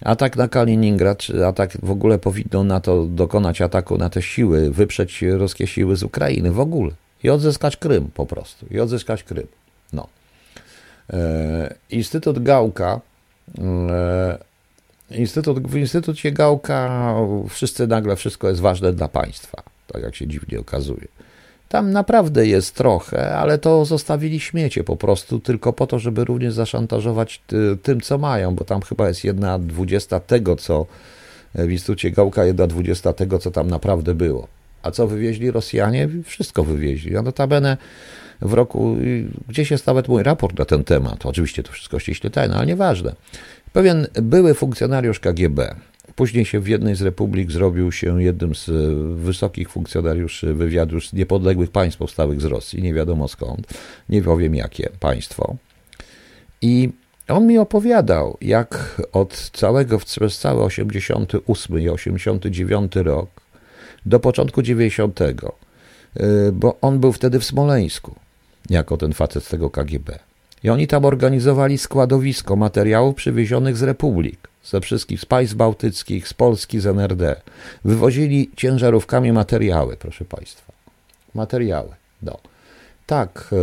Atak 0.00 0.36
na 0.36 0.48
Kaliningrad, 0.48 1.26
atak 1.46 1.76
w 1.82 1.90
ogóle 1.90 2.18
powinno 2.18 2.64
na 2.64 2.80
to 2.80 3.06
dokonać 3.06 3.60
ataku 3.60 3.98
na 3.98 4.10
te 4.10 4.22
siły, 4.22 4.70
wyprzeć 4.70 5.22
ruskie 5.22 5.66
siły 5.66 5.96
z 5.96 6.02
Ukrainy 6.02 6.50
w 6.50 6.60
ogóle 6.60 6.90
i 7.22 7.30
odzyskać 7.30 7.76
Krym 7.76 8.10
po 8.14 8.26
prostu, 8.26 8.66
i 8.70 8.80
odzyskać 8.80 9.22
Krym. 9.22 9.46
No. 9.92 10.08
E, 11.12 11.74
Instytut 11.90 12.42
Gałka 12.42 13.00
Instytut, 15.10 15.66
w 15.66 15.76
Instytucie 15.76 16.32
Gałka 16.32 17.14
wszyscy 17.48 17.86
nagle 17.86 18.16
wszystko 18.16 18.48
jest 18.48 18.60
ważne 18.60 18.92
dla 18.92 19.08
państwa, 19.08 19.62
tak 19.86 20.02
jak 20.02 20.14
się 20.14 20.26
dziwnie 20.26 20.60
okazuje. 20.60 21.08
Tam 21.74 21.92
naprawdę 21.92 22.46
jest 22.46 22.74
trochę, 22.74 23.36
ale 23.36 23.58
to 23.58 23.84
zostawili 23.84 24.40
śmiecie 24.40 24.84
po 24.84 24.96
prostu, 24.96 25.40
tylko 25.40 25.72
po 25.72 25.86
to, 25.86 25.98
żeby 25.98 26.24
również 26.24 26.54
zaszantażować 26.54 27.42
tym, 27.82 28.00
co 28.00 28.18
mają, 28.18 28.54
bo 28.54 28.64
tam 28.64 28.82
chyba 28.82 29.08
jest 29.08 29.24
jedna 29.24 29.58
dwudziesta 29.58 30.20
tego, 30.20 30.56
co 30.56 30.86
w 31.54 31.70
Instytucie 31.70 32.10
Gałka, 32.10 32.44
jedna 32.44 32.66
dwudziesta 32.66 33.12
tego, 33.12 33.38
co 33.38 33.50
tam 33.50 33.68
naprawdę 33.68 34.14
było. 34.14 34.48
A 34.82 34.90
co 34.90 35.06
wywieźli 35.06 35.50
Rosjanie? 35.50 36.08
Wszystko 36.24 36.64
wywieźli. 36.64 37.16
A 37.16 37.22
notabene 37.22 37.76
w 38.40 38.52
roku, 38.52 38.96
gdzieś 39.48 39.70
jest 39.70 39.86
nawet 39.86 40.08
mój 40.08 40.22
raport 40.22 40.58
na 40.58 40.64
ten 40.64 40.84
temat. 40.84 41.26
Oczywiście 41.26 41.62
to 41.62 41.72
wszystko 41.72 41.98
ściśle 41.98 42.30
tajne, 42.30 42.54
ale 42.54 42.66
nieważne. 42.66 43.14
Pewien 43.72 44.06
były 44.22 44.54
funkcjonariusz 44.54 45.20
KGB, 45.20 45.74
później 46.16 46.44
się 46.44 46.60
w 46.60 46.68
jednej 46.68 46.94
z 46.94 47.02
republik 47.02 47.52
zrobił 47.52 47.92
się 47.92 48.22
jednym 48.22 48.54
z 48.54 48.70
wysokich 49.18 49.70
funkcjonariuszy 49.70 50.54
wywiadu 50.54 51.00
z 51.00 51.12
niepodległych 51.12 51.70
państw 51.70 51.98
powstałych 51.98 52.40
z 52.40 52.44
Rosji, 52.44 52.82
nie 52.82 52.94
wiadomo 52.94 53.28
skąd, 53.28 53.66
nie 54.08 54.22
powiem 54.22 54.54
jakie 54.54 54.90
państwo. 55.00 55.56
I 56.62 56.88
on 57.28 57.46
mi 57.46 57.58
opowiadał, 57.58 58.36
jak 58.40 59.00
od 59.12 59.50
całego, 59.52 59.98
przez 59.98 60.38
cały 60.38 60.62
88 60.62 61.80
i 61.80 61.88
89 61.88 62.96
rok 62.96 63.28
do 64.06 64.20
początku 64.20 64.62
90, 64.62 65.20
y, 65.20 65.34
bo 66.52 66.76
on 66.80 66.98
był 66.98 67.12
wtedy 67.12 67.40
w 67.40 67.44
Smoleńsku, 67.44 68.14
jako 68.70 68.96
ten 68.96 69.12
facet 69.12 69.44
z 69.44 69.48
tego 69.48 69.70
KGB. 69.70 70.18
I 70.62 70.70
oni 70.70 70.86
tam 70.86 71.04
organizowali 71.04 71.78
składowisko 71.78 72.56
materiałów 72.56 73.14
przywiezionych 73.14 73.76
z 73.76 73.82
republik, 73.82 74.48
ze 74.64 74.80
wszystkich, 74.80 75.20
z 75.20 75.24
państw 75.26 75.56
bałtyckich, 75.56 76.28
z 76.28 76.34
Polski, 76.34 76.80
z 76.80 76.86
NRD. 76.86 77.36
Wywozili 77.84 78.50
ciężarówkami 78.56 79.32
materiały, 79.32 79.96
proszę 79.96 80.24
Państwa. 80.24 80.72
Materiały, 81.34 81.88
no. 82.22 82.38
Tak, 83.06 83.54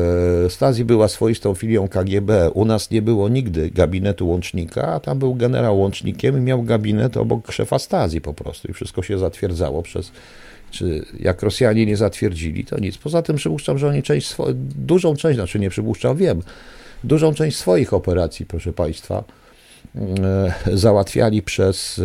e, 0.45 0.49
Stazji 0.49 0.85
była 0.85 1.07
swoistą 1.07 1.55
filią 1.55 1.87
KGB. 1.87 2.51
U 2.51 2.65
nas 2.65 2.91
nie 2.91 3.01
było 3.01 3.29
nigdy 3.29 3.71
gabinetu 3.71 4.29
łącznika, 4.29 4.87
a 4.87 4.99
tam 4.99 5.19
był 5.19 5.35
generał 5.35 5.79
łącznikiem 5.79 6.37
i 6.37 6.41
miał 6.41 6.63
gabinet 6.63 7.17
obok 7.17 7.51
szefa 7.51 7.79
Stazji 7.79 8.21
po 8.21 8.33
prostu 8.33 8.67
i 8.67 8.73
wszystko 8.73 9.03
się 9.03 9.17
zatwierdzało 9.17 9.83
przez 9.83 10.11
czy 10.71 11.05
jak 11.19 11.41
Rosjanie 11.41 11.85
nie 11.85 11.97
zatwierdzili, 11.97 12.65
to 12.65 12.79
nic. 12.79 12.97
Poza 12.97 13.21
tym 13.21 13.35
przypuszczam, 13.35 13.77
że 13.77 13.87
oni 13.87 14.03
część, 14.03 14.35
dużą 14.75 15.15
część, 15.15 15.35
znaczy 15.35 15.59
nie 15.59 15.69
przypuszczam, 15.69 16.17
wiem, 16.17 16.41
dużą 17.03 17.33
część 17.33 17.57
swoich 17.57 17.93
operacji, 17.93 18.45
proszę 18.45 18.73
Państwa, 18.73 19.23
załatwiali 20.73 21.41
przez, 21.41 22.01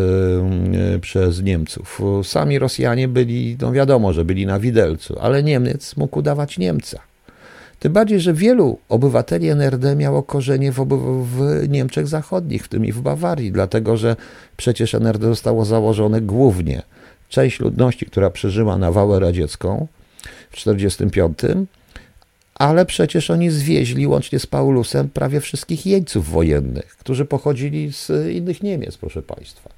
e, 0.95 0.99
przez 0.99 1.43
Niemców. 1.43 2.01
Sami 2.23 2.59
Rosjanie 2.59 3.09
byli, 3.09 3.57
no 3.61 3.73
wiadomo, 3.73 4.13
że 4.13 4.25
byli 4.25 4.47
na 4.47 4.59
widelcu, 4.59 5.17
ale 5.21 5.43
Niemiec 5.43 5.97
mógł 5.97 6.19
udawać 6.19 6.59
Niemca. 6.59 6.99
Tym 7.79 7.93
bardziej, 7.93 8.21
że 8.21 8.35
wielu 8.35 8.79
obywateli 8.89 9.49
NRD 9.49 9.97
miało 9.97 10.23
korzenie 10.23 10.73
w, 10.73 10.87
w, 11.25 11.69
Niemczech 11.69 12.09
Zachodnich, 12.09 12.65
w 12.65 12.69
tym 12.69 12.85
i 12.85 12.93
w 12.93 13.01
Bawarii, 13.01 13.53
dlatego 13.53 13.97
że 13.97 14.17
przecież 14.57 14.95
NRD 14.95 15.27
zostało 15.27 15.65
założone 15.65 16.21
głównie. 16.21 16.83
Część 17.29 17.61
ludności, 17.61 18.07
która 18.07 18.31
przeżyła 18.31 18.79
nawałę 18.79 19.21
radziecką 19.21 19.87
w 20.51 20.57
1945, 20.57 21.39
ale 22.59 22.87
przecież 22.87 23.31
oni 23.31 23.51
zwieźli 23.51 24.07
łącznie 24.07 24.39
z 24.39 24.47
Paulusem 24.47 25.09
prawie 25.09 25.41
wszystkich 25.41 25.87
jeńców 25.87 26.31
wojennych, 26.31 26.97
którzy 26.97 27.25
pochodzili 27.25 27.93
z 27.93 28.11
innych 28.33 28.63
Niemiec, 28.63 28.97
proszę 28.97 29.23
Państwa. 29.23 29.71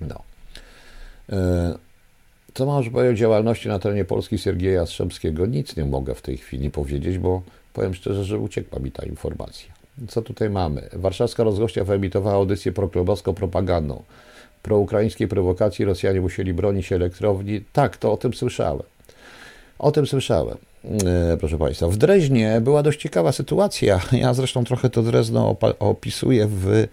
No. 0.00 0.22
E, 1.32 1.78
co 2.54 2.66
możesz 2.66 2.92
powiedzieć 2.92 3.16
o 3.16 3.20
działalności 3.20 3.68
na 3.68 3.78
terenie 3.78 4.04
Polski 4.04 4.38
Siergieja 4.38 4.86
Strzemskiego? 4.86 5.46
Nic 5.46 5.76
nie 5.76 5.84
mogę 5.84 6.14
w 6.14 6.22
tej 6.22 6.36
chwili 6.36 6.70
powiedzieć, 6.70 7.18
bo 7.18 7.42
powiem 7.72 7.94
szczerze, 7.94 8.24
że 8.24 8.38
uciekła 8.38 8.78
mi 8.78 8.92
ta 8.92 9.06
informacja. 9.06 9.72
Co 10.08 10.22
tutaj 10.22 10.50
mamy? 10.50 10.88
Warszawska 10.92 11.44
rozgłośnia 11.44 11.84
wyemitowała 11.84 12.36
audycję 12.36 12.72
proklubowską 12.72 13.34
propagandą. 13.34 14.02
Pro 14.62 14.78
ukraińskiej 14.78 15.28
prowokacji 15.28 15.84
Rosjanie 15.84 16.20
musieli 16.20 16.54
bronić 16.54 16.92
elektrowni. 16.92 17.60
Tak, 17.72 17.96
to 17.96 18.12
o 18.12 18.16
tym 18.16 18.34
słyszałem. 18.34 18.82
O 19.78 19.92
tym 19.92 20.06
słyszałem. 20.06 20.56
E, 20.84 21.36
proszę 21.36 21.58
Państwa. 21.58 21.88
W 21.88 21.96
Dreźnie 21.96 22.60
była 22.60 22.82
dość 22.82 23.00
ciekawa 23.00 23.32
sytuacja. 23.32 24.00
Ja 24.12 24.34
zresztą 24.34 24.64
trochę 24.64 24.90
to 24.90 25.02
Drezno 25.02 25.56
opisuję 25.78 26.46
w, 26.50 26.86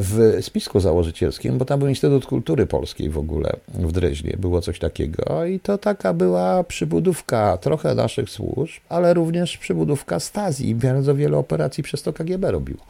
w 0.00 0.38
spisku 0.40 0.80
założycielskim, 0.80 1.58
bo 1.58 1.64
tam 1.64 1.78
był 1.78 1.88
Instytut 1.88 2.26
Kultury 2.26 2.66
Polskiej 2.66 3.10
w 3.10 3.18
ogóle 3.18 3.52
w 3.68 3.92
Dreźnie. 3.92 4.36
Było 4.38 4.60
coś 4.60 4.78
takiego 4.78 5.44
i 5.44 5.60
to 5.60 5.78
taka 5.78 6.14
była 6.14 6.64
przybudówka 6.64 7.56
trochę 7.56 7.94
naszych 7.94 8.30
służb, 8.30 8.80
ale 8.88 9.14
również 9.14 9.58
przybudówka 9.58 10.20
Stazji. 10.20 10.74
Bardzo 10.74 11.14
wiele 11.14 11.36
operacji 11.36 11.82
przez 11.82 12.02
to 12.02 12.12
KGB 12.12 12.50
robiło. 12.50 12.80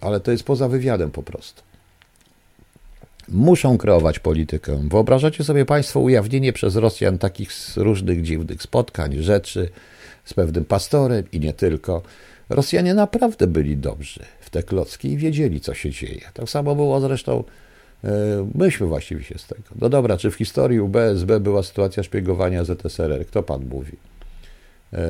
Ale 0.00 0.20
to 0.20 0.30
jest 0.30 0.44
poza 0.44 0.68
wywiadem 0.68 1.10
po 1.10 1.22
prostu 1.22 1.69
muszą 3.28 3.78
kreować 3.78 4.18
politykę. 4.18 4.88
Wyobrażacie 4.88 5.44
sobie 5.44 5.64
Państwo 5.64 6.00
ujawnienie 6.00 6.52
przez 6.52 6.76
Rosjan 6.76 7.18
takich 7.18 7.50
różnych 7.76 8.22
dziwnych 8.22 8.62
spotkań, 8.62 9.22
rzeczy 9.22 9.68
z 10.24 10.34
pewnym 10.34 10.64
pastorem 10.64 11.24
i 11.32 11.40
nie 11.40 11.52
tylko. 11.52 12.02
Rosjanie 12.48 12.94
naprawdę 12.94 13.46
byli 13.46 13.76
dobrzy 13.76 14.20
w 14.40 14.50
te 14.50 14.62
klocki 14.62 15.12
i 15.12 15.16
wiedzieli, 15.16 15.60
co 15.60 15.74
się 15.74 15.90
dzieje. 15.90 16.20
Tak 16.34 16.50
samo 16.50 16.74
było 16.74 17.00
zresztą, 17.00 17.44
e, 18.04 18.10
myśmy 18.54 18.86
właściwie 18.86 19.24
się 19.24 19.38
z 19.38 19.46
tego. 19.46 19.62
No 19.80 19.88
dobra, 19.88 20.16
czy 20.16 20.30
w 20.30 20.34
historii 20.34 20.80
UBSB 20.80 21.40
była 21.40 21.62
sytuacja 21.62 22.02
szpiegowania 22.02 22.64
ZSRR? 22.64 23.26
Kto 23.26 23.42
pan 23.42 23.66
mówi? 23.66 23.92
E, 24.92 25.08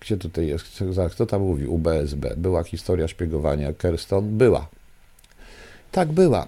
gdzie 0.00 0.16
tutaj 0.16 0.46
jest? 0.46 0.64
Kto 1.10 1.26
tam 1.26 1.42
mówi? 1.42 1.66
UBSB. 1.66 2.36
Była 2.36 2.62
historia 2.62 3.08
szpiegowania 3.08 3.72
Kerston? 3.72 4.38
Była. 4.38 4.68
Tak 5.90 6.12
była. 6.12 6.42
E, 6.42 6.46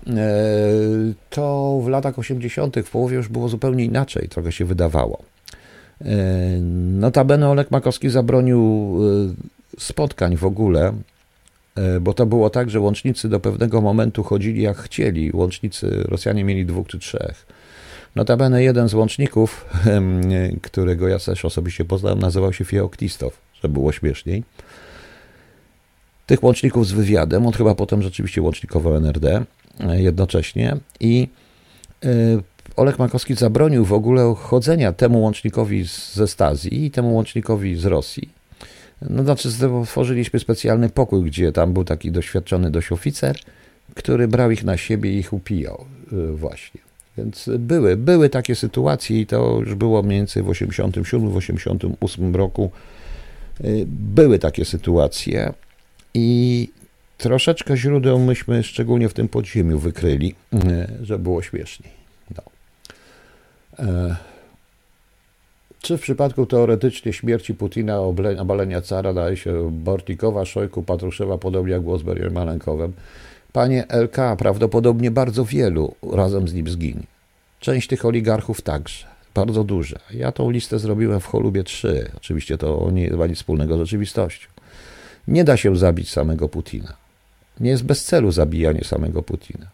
to 1.31 1.81
w 1.85 1.89
latach 1.89 2.19
80., 2.19 2.77
w 2.85 2.91
połowie 2.91 3.17
już 3.17 3.29
było 3.29 3.49
zupełnie 3.49 3.85
inaczej, 3.85 4.29
trochę 4.29 4.53
się 4.53 4.65
wydawało. 4.65 5.23
E, 6.05 6.07
notabene 7.01 7.49
Olek 7.49 7.71
Makowski 7.71 8.11
zabronił 8.11 8.99
e, 9.79 9.81
spotkań 9.81 10.37
w 10.37 10.45
ogóle, 10.45 10.93
bo 12.01 12.15
to 12.15 12.27
było 12.27 12.51
tak, 12.51 12.71
że 12.71 12.81
łącznicy 12.81 13.29
do 13.29 13.41
pewnego 13.41 13.81
momentu 13.81 14.23
chodzili 14.23 14.63
jak 14.63 14.79
chcieli. 14.79 15.31
Łącznicy, 15.35 16.05
Rosjanie 16.09 16.45
mieli 16.45 16.67
dwóch 16.67 16.89
czy 16.89 16.99
trzech. 16.99 17.47
Notabene 18.17 18.63
jeden 18.63 18.89
z 18.89 18.95
łączników, 18.95 19.65
którego 20.63 21.09
ja 21.09 21.19
też 21.19 21.45
osobiście 21.45 21.85
poznałem, 21.85 22.19
nazywał 22.19 22.53
się 22.53 22.65
Fieoktistow, 22.65 23.39
żeby 23.63 23.73
było 23.73 23.93
śmieszniej 23.93 24.43
tych 26.27 26.43
łączników 26.43 26.87
z 26.87 26.93
wywiadem. 26.93 27.47
On 27.47 27.53
chyba 27.53 27.75
potem 27.75 28.03
rzeczywiście 28.03 28.43
łącznikował 28.43 28.97
NRD 28.97 29.45
e, 29.81 30.03
jednocześnie 30.03 30.77
i 31.01 31.29
e, 32.05 32.09
Olek 32.77 32.99
Makowski 32.99 33.35
zabronił 33.35 33.85
w 33.85 33.93
ogóle 33.93 34.35
chodzenia 34.39 34.93
temu 34.93 35.23
łącznikowi 35.23 35.85
ze 36.15 36.29
Stazji 36.29 36.85
i 36.85 36.91
temu 36.91 37.15
łącznikowi 37.15 37.77
z 37.77 37.85
Rosji. 37.85 38.29
No 39.11 39.25
znaczy 39.25 39.51
stworzyliśmy 39.85 40.41
specjalny 40.41 40.89
pokój, 40.89 41.23
gdzie 41.23 41.53
tam 41.53 41.73
był 41.73 41.85
taki 41.85 42.13
doświadczony 42.13 42.71
dość 42.71 42.93
oficer, 42.93 43.37
który 43.95 44.29
brał 44.29 44.51
ich 44.51 44.65
na 44.65 44.77
siebie 44.77 45.13
i 45.13 45.19
ich 45.19 45.33
upijał. 45.33 45.85
właśnie. 46.35 46.81
Więc 47.19 47.51
były, 47.59 47.97
były 47.97 48.29
takie 48.29 48.55
sytuacje 48.55 49.21
i 49.21 49.27
to 49.27 49.59
już 49.61 49.75
było 49.75 50.03
mniej 50.03 50.19
więcej 50.19 50.43
w 50.43 50.49
87, 50.49 51.31
w 51.31 51.37
88 51.37 52.37
roku. 52.37 52.71
Były 53.87 54.39
takie 54.39 54.65
sytuacje 54.65 55.53
i 56.15 56.69
troszeczkę 57.19 57.77
źródeł 57.77 58.19
myśmy 58.19 58.63
szczególnie 58.63 59.09
w 59.09 59.15
tym 59.15 59.29
podziemiu 59.29 59.79
wykryli, 59.79 60.35
żeby 61.03 61.23
było 61.23 61.43
śmieszniej. 61.43 61.93
No. 62.37 62.43
Czy 65.83 65.99
w 65.99 66.01
przypadku 66.01 66.47
teoretycznie 66.47 67.13
śmierci 67.13 67.55
Putina, 67.55 68.01
obalenia 68.39 68.81
cara 68.81 69.13
daje 69.13 69.37
się 69.37 69.71
Bortikowa, 69.71 70.45
Szojku, 70.45 70.83
Patruszewa, 70.83 71.39
podobnie 71.39 71.73
jak 71.73 71.83
było 71.83 71.99
z 71.99 72.03
Beriem 72.03 72.33
Malenkowem? 72.33 72.93
Panie 73.53 73.85
LK, 73.89 74.17
prawdopodobnie 74.39 75.11
bardzo 75.11 75.45
wielu 75.45 75.95
razem 76.13 76.49
z 76.49 76.55
nim 76.55 76.69
zginie. 76.69 77.03
Część 77.61 77.89
tych 77.89 78.05
oligarchów 78.05 78.61
także, 78.61 79.07
bardzo 79.35 79.65
duża. 79.65 79.99
Ja 80.15 80.33
tą 80.33 80.51
listę 80.51 80.79
zrobiłem 80.79 81.21
w 81.21 81.27
Cholubie 81.27 81.65
3. 81.65 82.11
Oczywiście 82.17 82.59
to 82.59 82.91
nie 82.93 83.11
ma 83.11 83.27
nic 83.27 83.37
wspólnego 83.37 83.77
z 83.77 83.79
rzeczywistością. 83.79 84.49
Nie 85.29 85.45
da 85.45 85.57
się 85.57 85.77
zabić 85.77 86.11
samego 86.11 86.49
Putina. 86.49 86.93
Nie 87.61 87.71
jest 87.71 87.85
bez 87.85 88.05
celu 88.05 88.33
zabijanie 88.33 88.85
samego 88.85 89.23
Putina. 89.23 89.67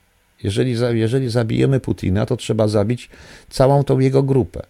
Jeżeli, 0.42 0.76
jeżeli 0.92 1.30
zabijemy 1.30 1.80
Putina, 1.80 2.26
to 2.26 2.36
trzeba 2.36 2.68
zabić 2.68 3.10
całą 3.50 3.84
tą 3.84 3.98
jego 3.98 4.22
grupę. 4.22 4.62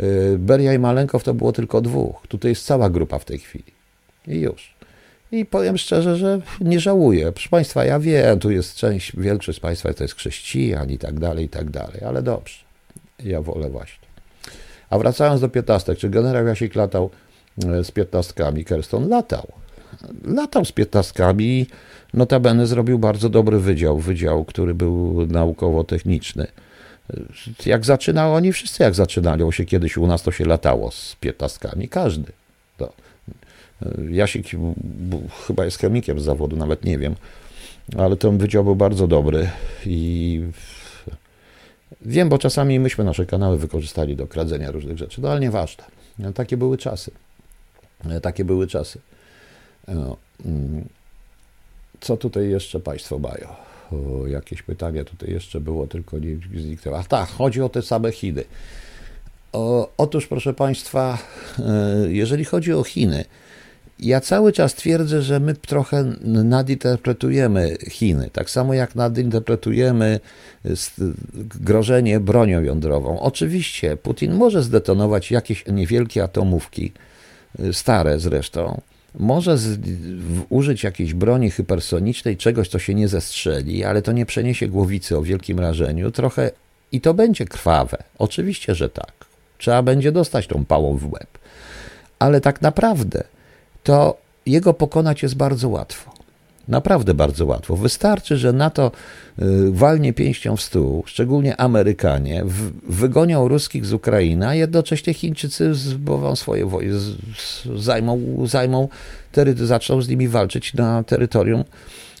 Y, 0.00 0.36
Beria 0.38 0.74
i 0.74 0.78
Malenkow 0.78 1.24
to 1.24 1.34
było 1.34 1.52
tylko 1.52 1.80
dwóch. 1.80 2.26
Tutaj 2.28 2.50
jest 2.50 2.66
cała 2.66 2.90
grupa 2.90 3.18
w 3.18 3.24
tej 3.24 3.38
chwili. 3.38 3.72
I 4.26 4.40
już. 4.40 4.74
I 5.32 5.46
powiem 5.46 5.78
szczerze, 5.78 6.16
że 6.16 6.40
nie 6.60 6.80
żałuję. 6.80 7.32
Proszę 7.32 7.48
Państwa, 7.48 7.84
ja 7.84 7.98
wiem, 7.98 8.38
tu 8.38 8.50
jest 8.50 8.76
część, 8.76 9.16
większość 9.16 9.58
z 9.58 9.60
Państwa 9.60 9.94
to 9.94 10.04
jest 10.04 10.14
chrześcijan 10.14 10.90
i 10.90 10.98
tak 10.98 11.20
dalej, 11.20 11.44
i 11.44 11.48
tak 11.48 11.70
dalej, 11.70 12.04
ale 12.06 12.22
dobrze. 12.22 12.56
Ja 13.24 13.42
wolę 13.42 13.70
właśnie. 13.70 14.08
A 14.90 14.98
wracając 14.98 15.40
do 15.40 15.48
piętnastek, 15.48 15.98
czy 15.98 16.10
generał 16.10 16.46
Jasik 16.46 16.74
latał 16.74 17.10
e, 17.66 17.84
z 17.84 17.90
piętnastkami? 17.90 18.64
Kerston 18.64 19.08
latał. 19.08 19.52
Latał 20.24 20.64
z 20.64 20.72
piętnastkami. 20.72 21.66
Notabene 22.14 22.66
zrobił 22.66 22.98
bardzo 22.98 23.28
dobry 23.28 23.58
wydział, 23.58 23.98
wydział, 23.98 24.44
który 24.44 24.74
był 24.74 25.26
naukowo-techniczny. 25.26 26.46
Jak 27.66 27.84
zaczynał, 27.84 28.34
oni 28.34 28.52
wszyscy 28.52 28.82
jak 28.82 28.94
zaczynali, 28.94 29.52
się 29.52 29.64
kiedyś 29.64 29.96
u 29.96 30.06
nas 30.06 30.22
to 30.22 30.32
się 30.32 30.44
latało 30.44 30.90
z 30.90 31.16
piętnastkami, 31.20 31.88
każdy. 31.88 32.32
To. 32.76 32.92
Jasik 34.10 34.46
chyba 35.46 35.64
jest 35.64 35.78
chemikiem 35.78 36.20
z 36.20 36.24
zawodu, 36.24 36.56
nawet 36.56 36.84
nie 36.84 36.98
wiem, 36.98 37.14
ale 37.98 38.16
ten 38.16 38.38
wydział 38.38 38.64
był 38.64 38.76
bardzo 38.76 39.06
dobry 39.06 39.50
i 39.86 40.42
wiem, 42.02 42.28
bo 42.28 42.38
czasami 42.38 42.80
myśmy 42.80 43.04
nasze 43.04 43.26
kanały 43.26 43.58
wykorzystali 43.58 44.16
do 44.16 44.26
kradzenia 44.26 44.70
różnych 44.70 44.98
rzeczy, 44.98 45.20
no 45.20 45.30
ale 45.30 45.40
nieważne. 45.40 45.84
Takie 46.34 46.56
były 46.56 46.78
czasy. 46.78 47.10
Takie 48.22 48.44
były 48.44 48.66
czasy. 48.66 48.98
No, 49.88 50.16
mm. 50.44 50.84
Co 52.00 52.16
tutaj 52.16 52.50
jeszcze 52.50 52.80
Państwo 52.80 53.18
mają? 53.18 53.48
Jakieś 54.26 54.62
pytanie 54.62 55.04
tutaj 55.04 55.30
jeszcze 55.30 55.60
było, 55.60 55.86
tylko 55.86 56.18
nie 56.18 56.60
zniknęło. 56.60 56.98
A 56.98 57.04
tak, 57.04 57.28
chodzi 57.28 57.62
o 57.62 57.68
te 57.68 57.82
same 57.82 58.12
Chiny. 58.12 58.44
O, 59.52 59.92
otóż, 59.96 60.26
proszę 60.26 60.54
Państwa, 60.54 61.18
e, 61.58 62.12
jeżeli 62.12 62.44
chodzi 62.44 62.72
o 62.72 62.82
Chiny, 62.82 63.24
ja 63.98 64.20
cały 64.20 64.52
czas 64.52 64.74
twierdzę, 64.74 65.22
że 65.22 65.40
my 65.40 65.54
trochę 65.54 66.04
nadinterpretujemy 66.24 67.76
Chiny, 67.90 68.30
tak 68.32 68.50
samo 68.50 68.74
jak 68.74 68.94
nadinterpretujemy 68.94 70.20
grożenie 71.60 72.20
bronią 72.20 72.62
jądrową. 72.62 73.20
Oczywiście 73.20 73.96
Putin 73.96 74.34
może 74.34 74.62
zdetonować 74.62 75.30
jakieś 75.30 75.66
niewielkie 75.66 76.22
atomówki, 76.22 76.92
e, 77.58 77.72
stare 77.72 78.20
zresztą, 78.20 78.80
może 79.14 79.58
z, 79.58 79.66
w, 79.66 80.44
użyć 80.48 80.84
jakiejś 80.84 81.14
broni 81.14 81.50
hypersonicznej, 81.50 82.36
czegoś, 82.36 82.68
co 82.68 82.78
się 82.78 82.94
nie 82.94 83.08
zestrzeli, 83.08 83.84
ale 83.84 84.02
to 84.02 84.12
nie 84.12 84.26
przeniesie 84.26 84.68
głowicy 84.68 85.18
o 85.18 85.22
wielkim 85.22 85.60
rażeniu, 85.60 86.10
trochę 86.10 86.50
i 86.92 87.00
to 87.00 87.14
będzie 87.14 87.44
krwawe. 87.44 87.98
Oczywiście, 88.18 88.74
że 88.74 88.88
tak. 88.88 89.12
Trzeba 89.58 89.82
będzie 89.82 90.12
dostać 90.12 90.46
tą 90.46 90.64
pałą 90.64 90.96
w 90.96 91.12
łeb. 91.12 91.38
Ale 92.18 92.40
tak 92.40 92.62
naprawdę 92.62 93.24
to 93.82 94.16
jego 94.46 94.74
pokonać 94.74 95.22
jest 95.22 95.34
bardzo 95.34 95.68
łatwo. 95.68 96.17
Naprawdę 96.68 97.14
bardzo 97.14 97.46
łatwo. 97.46 97.76
Wystarczy, 97.76 98.36
że 98.36 98.52
NATO 98.52 98.92
y, 99.38 99.44
walnie 99.72 100.12
pięścią 100.12 100.56
w 100.56 100.62
stół, 100.62 101.02
szczególnie 101.06 101.56
Amerykanie, 101.56 102.44
wygonią 102.88 103.48
ruskich 103.48 103.86
z 103.86 103.92
Ukrainy, 103.92 104.48
a 104.48 104.54
jednocześnie 104.54 105.14
Chińczycy 105.14 105.74
zbową 105.74 106.36
swoje 106.36 106.66
wojny, 106.66 106.98
zajmą, 107.76 108.20
zajmą 108.44 108.88
tery, 109.32 109.54
zaczną 109.54 110.02
z 110.02 110.08
nimi 110.08 110.28
walczyć 110.28 110.74
na 110.74 111.02
terytorium 111.02 111.64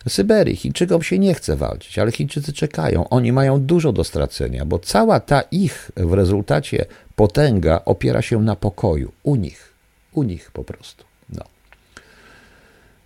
Syberii. 0.08 0.56
Chińczykom 0.56 1.02
się 1.02 1.18
nie 1.18 1.34
chce 1.34 1.56
walczyć, 1.56 1.98
ale 1.98 2.12
Chińczycy 2.12 2.52
czekają. 2.52 3.08
Oni 3.08 3.32
mają 3.32 3.60
dużo 3.60 3.92
do 3.92 4.04
stracenia, 4.04 4.64
bo 4.64 4.78
cała 4.78 5.20
ta 5.20 5.40
ich 5.40 5.90
w 5.96 6.12
rezultacie 6.12 6.84
potęga 7.16 7.80
opiera 7.84 8.22
się 8.22 8.42
na 8.42 8.56
pokoju. 8.56 9.12
U 9.22 9.36
nich. 9.36 9.72
U 10.12 10.22
nich 10.22 10.50
po 10.50 10.64
prostu. 10.64 11.07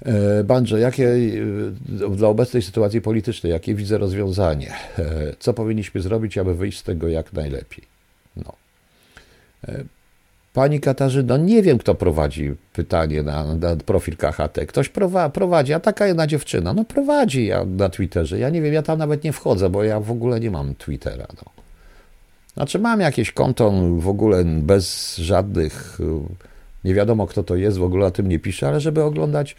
E, 0.05 0.45
Banjo, 0.45 0.79
jakie 0.79 1.09
e, 1.09 2.17
dla 2.17 2.29
obecnej 2.29 2.63
sytuacji 2.63 3.01
politycznej, 3.01 3.53
jakie 3.53 3.75
widzę 3.75 3.99
rozwiązanie? 3.99 4.73
E, 4.99 5.05
co 5.39 5.55
powinniśmy 5.55 6.01
zrobić, 6.01 6.39
aby 6.39 6.55
wyjść 6.55 6.79
z 6.79 6.83
tego 6.83 7.09
jak 7.09 7.33
najlepiej? 7.33 7.85
No. 8.37 8.53
Pani 10.53 10.81
Katarzyno, 10.81 11.37
nie 11.37 11.63
wiem, 11.63 11.79
kto 11.79 11.95
prowadzi 11.95 12.55
pytanie 12.73 13.23
na, 13.23 13.55
na 13.55 13.77
profil 13.77 14.17
KHT. 14.17 14.67
Ktoś 14.69 14.91
prowadzi, 15.33 15.73
a 15.73 15.81
taka 15.81 16.07
jedna 16.07 16.27
dziewczyna, 16.27 16.73
no 16.75 16.85
prowadzi 16.85 17.47
ja 17.47 17.65
na 17.65 17.89
Twitterze. 17.89 18.39
Ja 18.39 18.51
nie 18.51 18.63
wiem, 18.63 18.75
ja 18.75 18.83
tam 18.83 18.99
nawet 18.99 19.25
nie 19.25 19.33
wchodzę, 19.33 19.71
bo 19.71 19.85
ja 19.85 20.01
w 20.01 20.11
ogóle 20.11 20.41
nie 20.41 20.51
mam 20.51 20.75
Twittera. 20.75 21.27
No. 21.37 21.51
Znaczy 22.55 22.79
mam 22.79 23.01
jakieś 23.01 23.33
konto 23.33 23.73
w 23.99 24.09
ogóle 24.09 24.45
bez 24.45 25.17
żadnych 25.17 25.99
nie 26.85 26.95
wiadomo, 26.95 27.27
kto 27.27 27.43
to 27.43 27.57
jest, 27.57 27.79
w 27.79 27.83
ogóle 27.83 28.07
o 28.07 28.11
tym 28.11 28.29
nie 28.29 28.39
pisze, 28.39 28.69
ale 28.69 28.81
żeby 28.81 29.03
oglądać, 29.03 29.57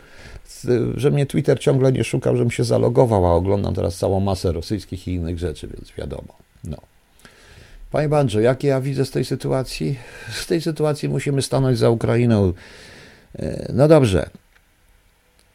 że 0.95 1.11
mnie 1.11 1.25
Twitter 1.25 1.59
ciągle 1.59 1.91
nie 1.91 2.03
szukał, 2.03 2.37
żebym 2.37 2.51
się 2.51 2.63
zalogował, 2.63 3.27
a 3.27 3.31
oglądam 3.33 3.73
teraz 3.73 3.97
całą 3.97 4.19
masę 4.19 4.51
rosyjskich 4.51 5.07
i 5.07 5.13
innych 5.13 5.39
rzeczy, 5.39 5.67
więc 5.67 5.91
wiadomo. 5.97 6.37
No. 6.63 6.77
Panie 7.91 8.09
Bandrze, 8.09 8.41
jakie 8.41 8.67
ja 8.67 8.81
widzę 8.81 9.05
z 9.05 9.11
tej 9.11 9.25
sytuacji? 9.25 9.99
Z 10.31 10.47
tej 10.47 10.61
sytuacji 10.61 11.09
musimy 11.09 11.41
stanąć 11.41 11.77
za 11.77 11.89
Ukrainą. 11.89 12.53
E, 13.39 13.71
no 13.73 13.87
dobrze. 13.87 14.29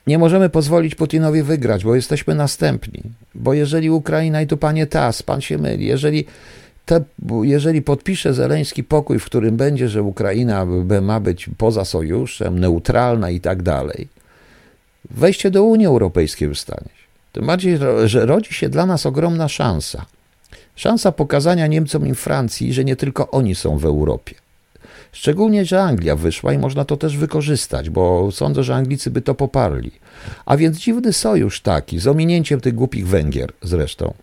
Nie 0.06 0.18
możemy 0.18 0.48
pozwolić 0.48 0.94
Putinowi 0.94 1.42
wygrać, 1.42 1.84
bo 1.84 1.94
jesteśmy 1.94 2.34
następni. 2.34 3.02
Bo 3.34 3.54
jeżeli 3.54 3.90
Ukraina, 3.90 4.42
i 4.42 4.46
tu 4.46 4.56
panie 4.56 4.86
Tas, 4.86 5.22
pan 5.22 5.40
się 5.40 5.58
myli, 5.58 5.86
jeżeli 5.86 6.24
te, 6.88 7.04
jeżeli 7.42 7.82
podpisze 7.82 8.34
Zeleński 8.34 8.84
pokój, 8.84 9.18
w 9.18 9.24
którym 9.24 9.56
będzie, 9.56 9.88
że 9.88 10.02
Ukraina 10.02 10.66
ma 11.02 11.20
być 11.20 11.50
poza 11.58 11.84
sojuszem, 11.84 12.58
neutralna 12.58 13.30
i 13.30 13.40
tak 13.40 13.62
dalej, 13.62 14.08
wejście 15.10 15.50
do 15.50 15.64
Unii 15.64 15.86
Europejskiej 15.86 16.54
stanie 16.54 16.88
się. 16.88 17.06
Tym 17.32 17.46
bardziej, 17.46 17.78
że 18.04 18.26
rodzi 18.26 18.54
się 18.54 18.68
dla 18.68 18.86
nas 18.86 19.06
ogromna 19.06 19.48
szansa. 19.48 20.06
Szansa 20.76 21.12
pokazania 21.12 21.66
Niemcom 21.66 22.06
i 22.06 22.14
Francji, 22.14 22.72
że 22.72 22.84
nie 22.84 22.96
tylko 22.96 23.30
oni 23.30 23.54
są 23.54 23.78
w 23.78 23.84
Europie. 23.84 24.34
Szczególnie, 25.12 25.64
że 25.64 25.82
Anglia 25.82 26.16
wyszła 26.16 26.52
i 26.52 26.58
można 26.58 26.84
to 26.84 26.96
też 26.96 27.16
wykorzystać, 27.16 27.90
bo 27.90 28.32
sądzę, 28.32 28.62
że 28.62 28.74
Anglicy 28.74 29.10
by 29.10 29.22
to 29.22 29.34
poparli. 29.34 29.90
A 30.46 30.56
więc 30.56 30.78
dziwny 30.78 31.12
sojusz 31.12 31.60
taki, 31.60 31.98
z 31.98 32.06
ominięciem 32.06 32.60
tych 32.60 32.74
głupich 32.74 33.08
Węgier 33.08 33.52
zresztą. 33.62 34.14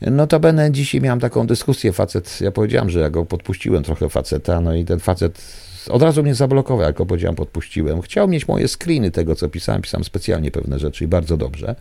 Notabene 0.00 0.70
dzisiaj 0.72 1.00
miałem 1.00 1.20
taką 1.20 1.46
dyskusję, 1.46 1.92
facet, 1.92 2.40
ja 2.40 2.50
powiedziałem, 2.50 2.90
że 2.90 3.00
ja 3.00 3.10
go 3.10 3.24
podpuściłem 3.24 3.82
trochę 3.82 4.08
faceta, 4.08 4.60
no 4.60 4.74
i 4.74 4.84
ten 4.84 5.00
facet 5.00 5.42
od 5.88 6.02
razu 6.02 6.22
mnie 6.22 6.34
zablokował, 6.34 6.86
jak 6.86 6.96
go 6.96 7.06
powiedziałem, 7.06 7.36
podpuściłem. 7.36 8.02
Chciał 8.02 8.28
mieć 8.28 8.48
moje 8.48 8.68
screeny 8.68 9.10
tego, 9.10 9.34
co 9.34 9.48
pisałem, 9.48 9.82
pisałem 9.82 10.04
specjalnie 10.04 10.50
pewne 10.50 10.78
rzeczy 10.78 11.04
i 11.04 11.06
bardzo 11.06 11.36
dobrze. 11.36 11.74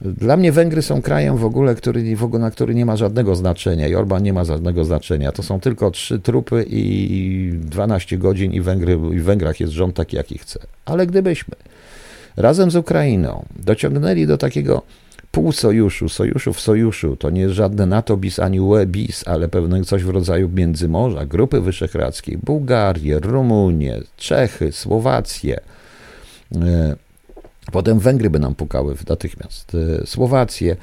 Dla 0.00 0.36
mnie 0.36 0.52
Węgry 0.52 0.82
są 0.82 1.02
krajem 1.02 1.36
w 1.36 1.44
ogóle, 1.44 1.74
który, 1.74 2.16
w 2.16 2.24
ogóle, 2.24 2.40
na 2.40 2.50
który 2.50 2.74
nie 2.74 2.86
ma 2.86 2.96
żadnego 2.96 3.36
znaczenia 3.36 3.88
i 3.88 3.94
Orban 3.94 4.22
nie 4.22 4.32
ma 4.32 4.44
żadnego 4.44 4.84
znaczenia. 4.84 5.32
To 5.32 5.42
są 5.42 5.60
tylko 5.60 5.90
trzy 5.90 6.18
trupy 6.18 6.64
i 6.68 7.52
12 7.54 8.18
godzin 8.18 8.52
i, 8.52 8.60
Węgry, 8.60 8.98
i 9.14 9.18
w 9.18 9.24
Węgrach 9.24 9.60
jest 9.60 9.72
rząd 9.72 9.96
taki, 9.96 10.16
jaki 10.16 10.38
chce. 10.38 10.60
Ale 10.84 11.06
gdybyśmy 11.06 11.54
razem 12.36 12.70
z 12.70 12.76
Ukrainą 12.76 13.44
dociągnęli 13.56 14.26
do 14.26 14.38
takiego 14.38 14.82
półsojuszu, 15.32 16.08
sojuszu 16.08 16.52
w 16.52 16.60
sojuszu. 16.60 17.16
To 17.16 17.30
nie 17.30 17.40
jest 17.40 17.54
żadne 17.54 17.86
NATO 17.86 18.16
bis 18.16 18.38
ani 18.38 18.60
UE 18.60 18.86
bis, 18.86 19.28
ale 19.28 19.48
pewne 19.48 19.84
coś 19.84 20.04
w 20.04 20.08
rodzaju 20.08 20.48
Międzymorza, 20.48 21.26
Grupy 21.26 21.60
Wyszehradzkiej, 21.60 22.38
Bułgarię, 22.38 23.18
Rumunię, 23.18 24.00
Czechy, 24.16 24.72
Słowację, 24.72 25.60
e, 26.54 26.96
Potem 27.72 27.98
Węgry 27.98 28.30
by 28.30 28.38
nam 28.38 28.54
pukały 28.54 28.94
natychmiast, 29.08 29.72
e, 29.74 30.06
Słowację. 30.06 30.76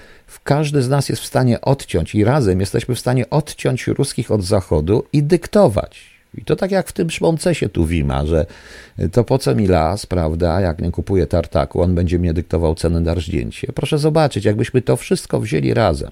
Każdy 0.44 0.82
z 0.82 0.90
nas 0.90 1.10
jest 1.10 1.22
w 1.22 1.26
stanie 1.26 1.62
odciąć 1.62 2.16
i 2.16 2.24
razem 2.24 2.60
jesteśmy 2.60 2.96
w 2.96 3.00
stanie 3.00 3.30
odciąć 3.30 3.88
ruskich 3.88 4.32
od 4.32 4.44
Zachodu 4.44 5.04
i 5.14 5.24
dyktować. 5.24 6.13
I 6.38 6.46
to 6.46 6.56
tak 6.56 6.72
jak 6.72 6.88
w 6.88 6.92
tym 6.92 7.10
szmoncesie 7.10 7.70
Tuwima, 7.70 8.26
że 8.26 8.46
to 9.12 9.24
po 9.24 9.38
co 9.38 9.56
mi 9.56 9.68
las, 9.68 10.06
prawda, 10.06 10.62
jak 10.62 10.82
nie 10.82 10.92
kupuję 10.92 11.28
tartaku, 11.28 11.82
on 11.82 11.96
będzie 11.96 12.20
mnie 12.20 12.34
dyktował 12.34 12.76
cenę 12.76 13.00
na 13.00 13.14
rżnięcie. 13.14 13.68
Proszę 13.76 13.98
zobaczyć, 13.98 14.46
jakbyśmy 14.46 14.82
to 14.82 14.98
wszystko 14.98 15.40
wzięli 15.40 15.74
razem. 15.74 16.12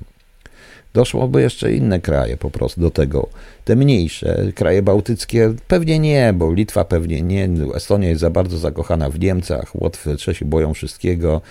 Doszłoby 0.94 1.42
jeszcze 1.42 1.74
inne 1.74 2.00
kraje 2.00 2.38
po 2.38 2.52
prostu 2.52 2.82
do 2.82 2.92
tego. 2.92 3.30
Te 3.66 3.76
mniejsze, 3.76 4.52
kraje 4.56 4.82
bałtyckie 4.82 5.54
pewnie 5.68 6.00
nie, 6.00 6.34
bo 6.34 6.54
Litwa 6.54 6.86
pewnie 6.86 7.22
nie, 7.22 7.50
Estonia 7.76 8.10
jest 8.10 8.22
za 8.22 8.30
bardzo 8.30 8.58
zakochana 8.58 9.10
w 9.10 9.20
Niemcach, 9.20 9.76
Łotwy, 9.76 10.18
Czesi 10.18 10.46
boją 10.46 10.74
wszystkiego, 10.74 11.42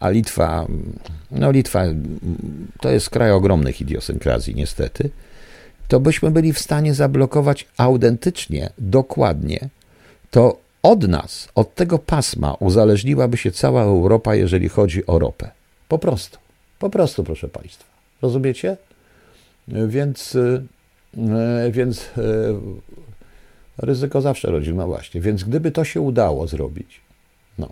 a 0.00 0.10
Litwa, 0.10 0.66
no 1.30 1.50
Litwa 1.50 1.84
to 2.80 2.90
jest 2.90 3.10
kraj 3.10 3.30
ogromnych 3.30 3.80
idiosynkrazji 3.80 4.54
niestety, 4.54 5.10
to 5.88 6.00
byśmy 6.00 6.30
byli 6.30 6.52
w 6.52 6.58
stanie 6.58 6.94
zablokować 6.94 7.66
autentycznie, 7.76 8.70
dokładnie, 8.78 9.68
to 10.30 10.58
od 10.82 11.08
nas, 11.08 11.48
od 11.54 11.74
tego 11.74 11.98
pasma 11.98 12.54
uzależniłaby 12.54 13.36
się 13.36 13.52
cała 13.52 13.82
Europa, 13.82 14.34
jeżeli 14.34 14.68
chodzi 14.68 15.06
o 15.06 15.18
ropę. 15.18 15.50
Po 15.88 15.98
prostu. 15.98 16.38
Po 16.78 16.90
prostu, 16.90 17.24
proszę 17.24 17.48
Państwa. 17.48 17.84
Rozumiecie? 18.22 18.76
Więc, 19.68 20.36
e, 20.36 21.70
więc 21.70 22.10
e, 22.18 22.22
ryzyko 23.78 24.20
zawsze 24.20 24.50
rodzi, 24.50 24.74
no 24.74 24.86
właśnie. 24.86 25.20
Więc 25.20 25.44
gdyby 25.44 25.70
to 25.70 25.84
się 25.84 26.00
udało 26.00 26.46
zrobić, 26.46 27.00
no, 27.58 27.68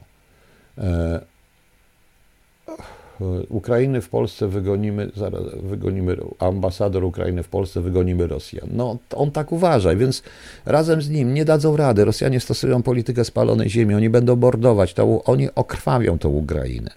e, 0.78 1.20
Ukrainy 3.48 4.00
w 4.00 4.08
Polsce 4.08 4.48
wygonimy, 4.48 5.10
zaraz 5.16 5.42
wygonimy, 5.62 6.16
ambasador 6.38 7.04
Ukrainy 7.04 7.42
w 7.42 7.48
Polsce 7.48 7.80
wygonimy 7.80 8.26
Rosjan. 8.26 8.68
No, 8.72 8.98
on 9.14 9.30
tak 9.30 9.52
uważa, 9.52 9.96
więc 9.96 10.22
razem 10.66 11.02
z 11.02 11.10
nim 11.10 11.34
nie 11.34 11.44
dadzą 11.44 11.76
rady. 11.76 12.04
Rosjanie 12.04 12.40
stosują 12.40 12.82
politykę 12.82 13.24
spalonej 13.24 13.70
ziemi, 13.70 13.94
oni 13.94 14.10
będą 14.10 14.36
bordować, 14.36 14.94
to, 14.94 15.24
oni 15.24 15.48
okrwawią 15.54 16.18
tą 16.18 16.28
Ukrainę. 16.28 16.90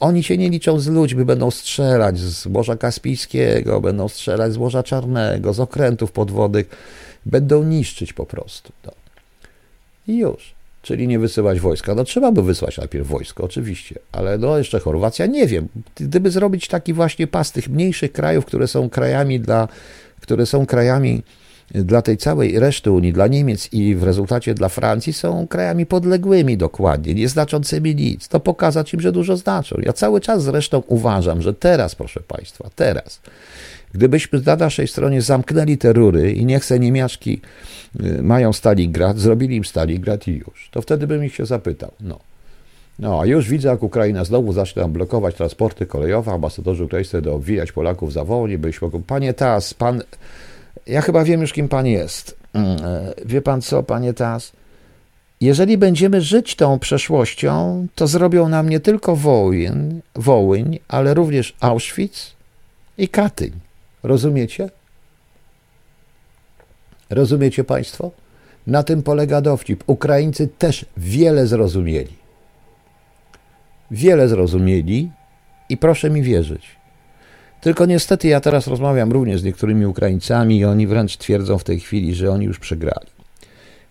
Oni 0.00 0.22
się 0.22 0.36
nie 0.36 0.50
liczą 0.50 0.78
z 0.78 0.88
ludźmi, 0.88 1.24
będą 1.24 1.50
strzelać 1.50 2.18
z 2.18 2.46
Morza 2.46 2.76
Kaspijskiego, 2.76 3.80
będą 3.80 4.08
strzelać 4.08 4.52
z 4.52 4.56
Morza 4.58 4.82
Czarnego, 4.82 5.52
z 5.52 5.60
okrętów 5.60 6.12
podwodnych, 6.12 6.66
będą 7.26 7.64
niszczyć 7.64 8.12
po 8.12 8.26
prostu. 8.26 8.72
No. 8.86 8.92
I 10.08 10.18
już. 10.18 10.59
Czyli 10.82 11.08
nie 11.08 11.18
wysyłać 11.18 11.60
wojska. 11.60 11.94
No 11.94 12.04
trzeba 12.04 12.32
by 12.32 12.42
wysłać 12.42 12.78
najpierw 12.78 13.08
wojsko, 13.08 13.44
oczywiście, 13.44 13.98
ale 14.12 14.38
no 14.38 14.58
jeszcze 14.58 14.80
Chorwacja, 14.80 15.26
nie 15.26 15.46
wiem. 15.46 15.68
Gdyby 15.94 16.30
zrobić 16.30 16.68
taki 16.68 16.92
właśnie 16.92 17.26
pas 17.26 17.52
tych 17.52 17.68
mniejszych 17.68 18.12
krajów, 18.12 18.44
które 18.44 18.68
są 18.68 18.90
krajami 18.90 19.40
dla, 19.40 19.68
które 20.20 20.46
są 20.46 20.66
krajami 20.66 21.22
dla 21.74 22.02
tej 22.02 22.16
całej 22.16 22.58
reszty 22.58 22.90
Unii, 22.90 23.12
dla 23.12 23.26
Niemiec 23.26 23.72
i 23.72 23.94
w 23.94 24.02
rezultacie 24.02 24.54
dla 24.54 24.68
Francji 24.68 25.12
są 25.12 25.46
krajami 25.46 25.86
podległymi 25.86 26.56
dokładnie, 26.56 27.14
nieznaczącymi 27.14 27.94
nic. 27.94 28.28
To 28.28 28.40
pokazać 28.40 28.94
im, 28.94 29.00
że 29.00 29.12
dużo 29.12 29.36
znaczą. 29.36 29.76
Ja 29.82 29.92
cały 29.92 30.20
czas 30.20 30.42
zresztą 30.42 30.82
uważam, 30.86 31.42
że 31.42 31.54
teraz, 31.54 31.94
proszę 31.94 32.20
Państwa, 32.20 32.70
teraz, 32.76 33.20
gdybyśmy 33.92 34.40
na 34.46 34.56
naszej 34.56 34.88
stronie 34.88 35.22
zamknęli 35.22 35.78
te 35.78 35.92
rury 35.92 36.32
i 36.32 36.44
niech 36.44 36.64
se 36.64 36.78
niemiaczki 36.78 37.40
y, 38.00 38.22
mają 38.22 38.52
Stalingrad, 38.52 39.18
zrobili 39.18 39.56
im 39.56 39.64
Stalingrad 39.64 40.28
i 40.28 40.32
już, 40.32 40.68
to 40.70 40.82
wtedy 40.82 41.06
bym 41.06 41.24
ich 41.24 41.34
się 41.34 41.46
zapytał. 41.46 41.92
No. 42.00 42.18
No, 42.98 43.20
a 43.20 43.26
już 43.26 43.48
widzę, 43.48 43.68
jak 43.68 43.82
Ukraina 43.82 44.24
znowu 44.24 44.52
zacznie 44.52 44.82
tam 44.82 44.92
blokować 44.92 45.34
transporty 45.34 45.86
kolejowe, 45.86 46.32
ambasadorzy 46.32 46.84
ukraińscy 46.84 47.22
do 47.22 47.34
obwijać 47.34 47.72
Polaków 47.72 48.12
za 48.12 48.24
wołnie, 48.24 48.58
byliśmy, 48.58 48.88
panie 49.06 49.34
Tas, 49.34 49.74
pan 49.74 50.02
ja 50.86 51.00
chyba 51.00 51.24
wiem 51.24 51.40
już, 51.40 51.52
kim 51.52 51.68
pan 51.68 51.86
jest. 51.86 52.36
Mm, 52.52 52.68
e, 52.84 53.14
wie 53.24 53.42
pan 53.42 53.62
co, 53.62 53.82
panie 53.82 54.14
Tas? 54.14 54.52
Jeżeli 55.40 55.78
będziemy 55.78 56.20
żyć 56.20 56.56
tą 56.56 56.78
przeszłością, 56.78 57.86
to 57.94 58.06
zrobią 58.06 58.48
nam 58.48 58.68
nie 58.68 58.80
tylko 58.80 59.16
Wołyń, 59.16 60.00
Wołyń 60.14 60.78
ale 60.88 61.14
również 61.14 61.54
Auschwitz 61.60 62.34
i 62.98 63.08
Katyń. 63.08 63.50
Rozumiecie? 64.02 64.70
Rozumiecie 67.10 67.64
państwo? 67.64 68.10
Na 68.66 68.82
tym 68.82 69.02
polega 69.02 69.40
dowcip. 69.40 69.84
Ukraińcy 69.86 70.48
też 70.48 70.86
wiele 70.96 71.46
zrozumieli. 71.46 72.20
Wiele 73.90 74.28
zrozumieli 74.28 75.10
i 75.68 75.76
proszę 75.76 76.10
mi 76.10 76.22
wierzyć. 76.22 76.80
Tylko 77.60 77.86
niestety 77.86 78.28
ja 78.28 78.40
teraz 78.40 78.66
rozmawiam 78.66 79.12
również 79.12 79.40
z 79.40 79.44
niektórymi 79.44 79.86
Ukraińcami 79.86 80.58
i 80.58 80.64
oni 80.64 80.86
wręcz 80.86 81.16
twierdzą 81.16 81.58
w 81.58 81.64
tej 81.64 81.80
chwili, 81.80 82.14
że 82.14 82.30
oni 82.30 82.46
już 82.46 82.58
przegrali. 82.58 83.06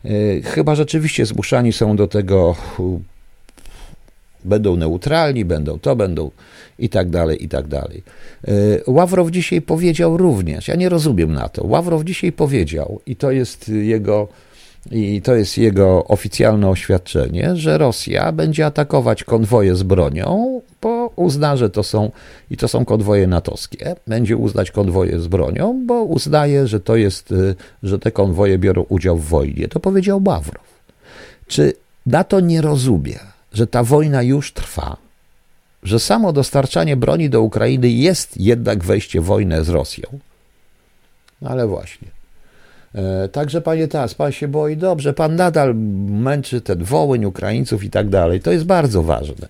E, 0.06 0.10
chyba 0.42 0.76
rzeczywiście 0.76 1.26
zmuszani 1.26 1.74
są 1.74 1.96
do 1.96 2.08
tego, 2.08 2.56
będą 4.46 4.76
neutralni, 4.76 5.46
będą 5.46 5.80
to, 5.80 5.96
będą 5.96 6.32
i 6.80 6.90
tak 6.90 7.10
dalej, 7.10 7.44
i 7.44 7.50
tak 7.50 7.68
dalej. 7.68 8.04
E, 8.48 8.52
Ławrow 8.88 9.32
dzisiaj 9.32 9.62
powiedział 9.62 10.18
również, 10.18 10.68
ja 10.68 10.76
nie 10.76 10.90
rozumiem 10.90 11.34
na 11.34 11.50
to, 11.50 11.68
Ławrow 11.68 12.04
dzisiaj 12.04 12.32
powiedział, 12.32 13.02
i 13.06 13.16
to 13.16 13.32
jest 13.32 13.70
jego 13.70 14.28
i 14.92 15.22
to 15.22 15.36
jest 15.36 15.58
jego 15.58 16.06
oficjalne 16.06 16.70
oświadczenie, 16.70 17.56
że 17.56 17.78
Rosja 17.78 18.32
będzie 18.32 18.66
atakować 18.66 19.24
konwoje 19.24 19.76
z 19.76 19.84
bronią, 19.84 20.62
bo 20.82 21.12
uzna, 21.16 21.58
że 21.58 21.70
to 21.70 21.84
są 21.84 22.12
i 22.52 22.58
to 22.58 22.68
są 22.68 22.86
konwoje 22.86 23.28
natowskie. 23.28 23.96
Będzie 24.08 24.38
uznać 24.38 24.72
konwoje 24.72 25.20
z 25.20 25.28
bronią, 25.28 25.86
bo 25.86 26.04
uznaje, 26.04 26.68
że 26.68 26.80
to 26.80 26.96
jest, 26.96 27.32
y, 27.32 27.56
że 27.84 28.00
te 28.00 28.12
konwoje 28.12 28.58
biorą 28.58 28.86
udział 28.90 29.18
w 29.18 29.26
wojnie. 29.26 29.68
To 29.68 29.80
powiedział 29.80 30.22
Ławrow. 30.26 30.66
Czy 31.48 31.74
NATO 32.06 32.40
nie 32.40 32.62
rozumie, 32.62 33.20
że 33.54 33.68
ta 33.68 33.84
wojna 33.84 34.24
już 34.24 34.54
trwa, 34.54 34.98
że 35.84 36.00
samo 36.00 36.34
dostarczanie 36.34 36.98
broni 36.98 37.30
do 37.30 37.42
Ukrainy 37.42 37.90
jest 37.90 38.38
jednak 38.38 38.84
wejście 38.84 39.22
w 39.22 39.26
wojnę 39.26 39.64
z 39.64 39.70
Rosją? 39.70 40.20
No 41.42 41.50
ale 41.50 41.68
właśnie. 41.68 42.08
E, 42.96 43.30
także 43.30 43.62
panie 43.62 43.88
Tas, 43.88 44.14
pan 44.14 44.32
się 44.32 44.48
boi, 44.48 44.78
dobrze, 44.78 45.14
pan 45.14 45.36
nadal 45.36 45.76
męczy 46.10 46.62
ten 46.62 46.84
wołyń 46.84 47.26
Ukraińców 47.26 47.84
i 47.84 47.90
tak 47.90 48.10
dalej. 48.10 48.42
To 48.42 48.52
jest 48.52 48.66
bardzo 48.66 49.04
ważne. 49.04 49.48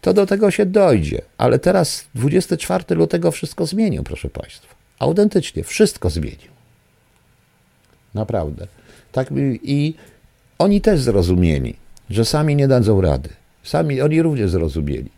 To 0.00 0.14
do 0.14 0.26
tego 0.26 0.50
się 0.50 0.66
dojdzie, 0.66 1.22
ale 1.38 1.58
teraz 1.58 2.04
24 2.14 2.94
lutego 2.94 3.30
wszystko 3.30 3.66
zmienił, 3.66 4.02
proszę 4.02 4.28
państwa. 4.30 4.74
Autentycznie, 4.98 5.64
wszystko 5.64 6.10
zmienił. 6.10 6.52
Naprawdę. 8.14 8.66
Tak 9.12 9.28
i 9.62 9.94
oni 10.58 10.80
też 10.80 11.00
zrozumieli, 11.00 11.76
że 12.14 12.24
sami 12.24 12.56
nie 12.56 12.68
dadzą 12.68 13.00
rady. 13.00 13.28
Sami 13.62 14.00
oni 14.00 14.22
również 14.22 14.50
zrozumieli. 14.50 15.10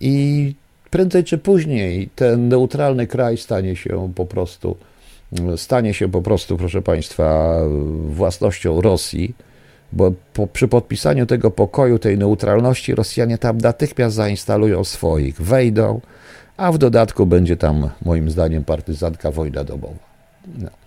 I 0.00 0.54
prędzej 0.90 1.24
czy 1.24 1.38
później 1.38 2.08
ten 2.16 2.48
neutralny 2.48 3.06
kraj 3.06 3.36
stanie 3.36 3.76
się 3.76 4.12
po 4.14 4.26
prostu 4.26 4.76
stanie 5.56 5.94
się 5.94 6.08
po 6.08 6.22
prostu, 6.22 6.56
proszę 6.56 6.82
Państwa, 6.82 7.56
własnością 8.08 8.80
Rosji, 8.80 9.34
bo 9.92 10.12
po, 10.34 10.46
przy 10.46 10.68
podpisaniu 10.68 11.26
tego 11.26 11.50
pokoju, 11.50 11.98
tej 11.98 12.18
neutralności, 12.18 12.94
Rosjanie 12.94 13.38
tam 13.38 13.58
natychmiast 13.58 14.16
zainstalują 14.16 14.84
swoich, 14.84 15.40
wejdą, 15.40 16.00
a 16.56 16.72
w 16.72 16.78
dodatku 16.78 17.26
będzie 17.26 17.56
tam, 17.56 17.90
moim 18.04 18.30
zdaniem, 18.30 18.64
partyzantka 18.64 19.30
wojna 19.30 19.64
domowa. 19.64 20.06
No. 20.58 20.85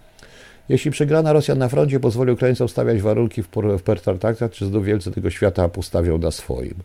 Jeśli 0.69 0.91
przegrana 0.91 1.33
Rosja 1.33 1.55
na 1.55 1.69
froncie 1.69 1.99
pozwoli 1.99 2.31
Ukraińcom 2.31 2.69
stawiać 2.69 3.01
warunki 3.01 3.43
w, 3.43 3.47
w 3.77 4.49
czy 4.51 4.65
znów 4.65 4.85
wielcy 4.85 5.11
tego 5.11 5.29
świata 5.29 5.69
postawią 5.69 6.17
na 6.17 6.31
swoim? 6.31 6.75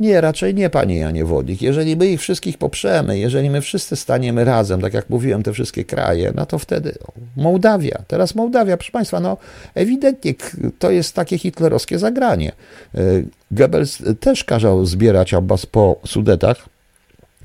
Nie, 0.00 0.20
raczej 0.20 0.54
nie, 0.54 0.70
panie 0.70 0.98
Janie 0.98 1.24
Wodnik. 1.24 1.62
Jeżeli 1.62 1.96
my 1.96 2.06
ich 2.06 2.20
wszystkich 2.20 2.58
poprzemy, 2.58 3.18
jeżeli 3.18 3.50
my 3.50 3.60
wszyscy 3.60 3.96
staniemy 3.96 4.44
razem, 4.44 4.80
tak 4.80 4.94
jak 4.94 5.10
mówiłem, 5.10 5.42
te 5.42 5.52
wszystkie 5.52 5.84
kraje, 5.84 6.32
no 6.34 6.46
to 6.46 6.58
wtedy 6.58 6.94
Mołdawia, 7.36 8.02
teraz 8.06 8.34
Mołdawia, 8.34 8.76
proszę 8.76 8.92
państwa, 8.92 9.20
no 9.20 9.36
ewidentnie 9.74 10.34
to 10.78 10.90
jest 10.90 11.14
takie 11.14 11.38
hitlerowskie 11.38 11.98
zagranie. 11.98 12.52
E, 12.94 13.00
Goebbels 13.50 14.02
też 14.20 14.44
kazał 14.44 14.86
zbierać 14.86 15.34
ambas 15.34 15.66
po 15.66 15.96
Sudetach. 16.06 16.68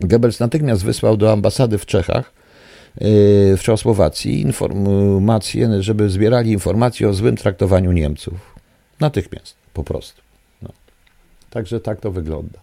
Goebbels 0.02 0.40
natychmiast 0.40 0.84
wysłał 0.84 1.18
do 1.18 1.32
ambasady 1.32 1.78
w 1.78 1.86
Czechach, 1.86 2.32
w 3.58 3.60
Czechosłowacji 3.62 4.42
informacje, 4.42 5.84
żeby 5.84 6.10
zbierali 6.10 6.52
informacje 6.52 7.10
o 7.10 7.14
złym 7.14 7.36
traktowaniu 7.36 7.92
Niemców. 7.92 8.56
Natychmiast, 9.00 9.56
po 9.74 9.84
prostu. 9.84 10.22
Także 11.50 11.80
tak 11.80 12.02
to 12.02 12.12
wygląda. 12.12 12.60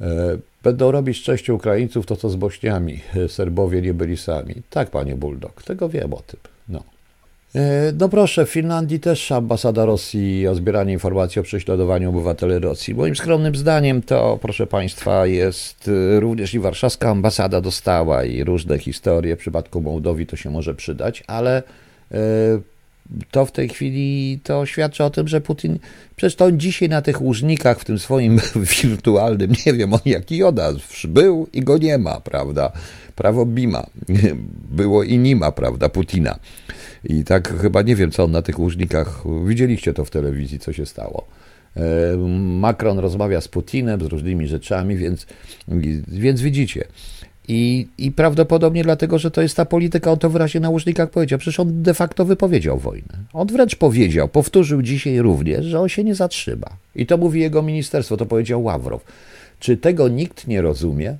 E, 0.00 0.38
będą 0.62 0.90
robić 0.90 1.18
z 1.18 1.22
częścią 1.22 1.54
Ukraińców 1.54 2.06
to, 2.06 2.16
co 2.16 2.30
z 2.30 2.36
Bośniami. 2.36 3.00
Serbowie 3.28 3.82
nie 3.82 3.94
byli 3.94 4.16
sami. 4.16 4.54
Tak, 4.70 4.90
panie 4.90 5.14
Bulldog, 5.14 5.62
tego 5.62 5.88
wiem 5.88 6.14
o 6.14 6.22
tym. 6.22 6.40
No. 6.68 6.82
E, 7.54 7.92
no 7.98 8.08
proszę, 8.08 8.46
w 8.46 8.50
Finlandii 8.50 9.00
też 9.00 9.32
ambasada 9.32 9.84
Rosji 9.84 10.48
o 10.48 10.54
zbieranie 10.54 10.92
informacji 10.92 11.40
o 11.40 11.42
prześladowaniu 11.42 12.10
obywateli 12.10 12.58
Rosji. 12.58 12.94
Moim 12.94 13.16
skromnym 13.16 13.56
zdaniem 13.56 14.02
to, 14.02 14.38
proszę 14.42 14.66
Państwa, 14.66 15.26
jest 15.26 15.88
e, 16.16 16.20
również 16.20 16.54
i 16.54 16.58
warszawska 16.58 17.10
ambasada 17.10 17.60
dostała 17.60 18.24
i 18.24 18.44
różne 18.44 18.78
historie. 18.78 19.36
W 19.36 19.38
przypadku 19.38 19.80
Mołdowii 19.80 20.26
to 20.26 20.36
się 20.36 20.50
może 20.50 20.74
przydać, 20.74 21.24
ale 21.26 21.62
e, 22.12 22.18
to 23.30 23.46
w 23.46 23.52
tej 23.52 23.68
chwili 23.68 24.40
to 24.44 24.66
świadczy 24.66 25.04
o 25.04 25.10
tym, 25.10 25.28
że 25.28 25.40
Putin, 25.40 25.78
przecież 26.16 26.36
to 26.36 26.44
on 26.44 26.60
dzisiaj 26.60 26.88
na 26.88 27.02
tych 27.02 27.22
łużnikach 27.22 27.80
w 27.80 27.84
tym 27.84 27.98
swoim 27.98 28.40
wirtualnym, 28.82 29.52
nie 29.66 29.72
wiem 29.72 29.94
on 29.94 30.00
jaki 30.04 30.36
Joda, 30.36 30.72
był 31.08 31.48
i 31.52 31.62
go 31.62 31.78
nie 31.78 31.98
ma, 31.98 32.20
prawda? 32.20 32.72
Prawo 33.16 33.46
Bima 33.46 33.86
było 34.78 35.02
i 35.02 35.18
nie 35.18 35.36
ma, 35.36 35.52
prawda, 35.52 35.88
Putina. 35.88 36.38
I 37.04 37.24
tak 37.24 37.60
chyba 37.60 37.82
nie 37.82 37.96
wiem, 37.96 38.10
co 38.10 38.24
on 38.24 38.30
na 38.30 38.42
tych 38.42 38.58
łużnikach, 38.58 39.22
widzieliście 39.46 39.94
to 39.94 40.04
w 40.04 40.10
telewizji, 40.10 40.58
co 40.58 40.72
się 40.72 40.86
stało. 40.86 41.26
E, 41.76 42.16
Macron 42.38 42.98
rozmawia 42.98 43.40
z 43.40 43.48
Putinem, 43.48 44.00
z 44.00 44.04
różnymi 44.04 44.48
rzeczami, 44.48 44.96
więc, 44.96 45.26
więc 46.08 46.40
widzicie. 46.40 46.84
I, 47.48 47.88
I 47.98 48.12
prawdopodobnie 48.12 48.84
dlatego, 48.84 49.18
że 49.18 49.30
to 49.30 49.42
jest 49.42 49.56
ta 49.56 49.64
polityka, 49.64 50.12
on 50.12 50.18
to 50.18 50.30
wyraźnie 50.30 50.60
na 50.60 50.70
łużnikach 50.70 51.10
powiedział. 51.10 51.38
Przecież 51.38 51.60
on 51.60 51.82
de 51.82 51.94
facto 51.94 52.24
wypowiedział 52.24 52.78
wojnę. 52.78 53.18
On 53.32 53.46
wręcz 53.46 53.76
powiedział, 53.76 54.28
powtórzył 54.28 54.82
dzisiaj 54.82 55.18
również, 55.18 55.66
że 55.66 55.80
on 55.80 55.88
się 55.88 56.04
nie 56.04 56.14
zatrzyma. 56.14 56.68
I 56.94 57.06
to 57.06 57.16
mówi 57.16 57.40
jego 57.40 57.62
ministerstwo, 57.62 58.16
to 58.16 58.26
powiedział 58.26 58.62
Ławrow. 58.62 59.04
Czy 59.60 59.76
tego 59.76 60.08
nikt 60.08 60.46
nie 60.46 60.62
rozumie? 60.62 61.16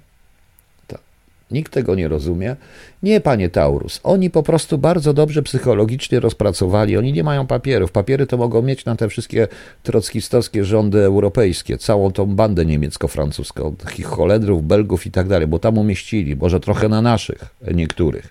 Nikt 1.50 1.72
tego 1.72 1.94
nie 1.94 2.08
rozumie. 2.08 2.56
Nie, 3.02 3.20
panie 3.20 3.50
Taurus. 3.50 4.00
Oni 4.02 4.30
po 4.30 4.42
prostu 4.42 4.78
bardzo 4.78 5.12
dobrze 5.12 5.42
psychologicznie 5.42 6.20
rozpracowali. 6.20 6.96
Oni 6.96 7.12
nie 7.12 7.24
mają 7.24 7.46
papierów. 7.46 7.92
Papiery 7.92 8.26
to 8.26 8.36
mogą 8.36 8.62
mieć 8.62 8.84
na 8.84 8.96
te 8.96 9.08
wszystkie 9.08 9.48
trockistowskie 9.82 10.64
rządy 10.64 11.04
europejskie, 11.04 11.78
całą 11.78 12.12
tą 12.12 12.26
bandę 12.26 12.66
niemiecko-francuską, 12.66 13.76
takich 13.76 14.06
Holendrów, 14.06 14.66
Belgów 14.66 15.06
i 15.06 15.10
tak 15.10 15.28
dalej, 15.28 15.46
bo 15.46 15.58
tam 15.58 15.78
umieścili, 15.78 16.36
może 16.36 16.60
trochę 16.60 16.88
na 16.88 17.02
naszych, 17.02 17.44
niektórych. 17.74 18.28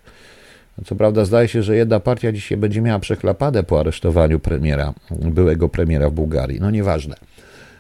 Co 0.85 0.95
prawda 0.95 1.25
zdaje 1.25 1.47
się, 1.47 1.63
że 1.63 1.75
jedna 1.75 1.99
partia 1.99 2.31
dzisiaj 2.31 2.57
będzie 2.57 2.81
miała 2.81 2.99
przechlapadę 2.99 3.63
po 3.63 3.79
aresztowaniu 3.79 4.39
premiera, 4.39 4.93
byłego 5.11 5.69
premiera 5.69 6.09
w 6.09 6.13
Bułgarii. 6.13 6.59
No 6.61 6.71
nieważne. 6.71 7.15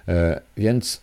E, 0.07 0.41
więc 0.57 1.02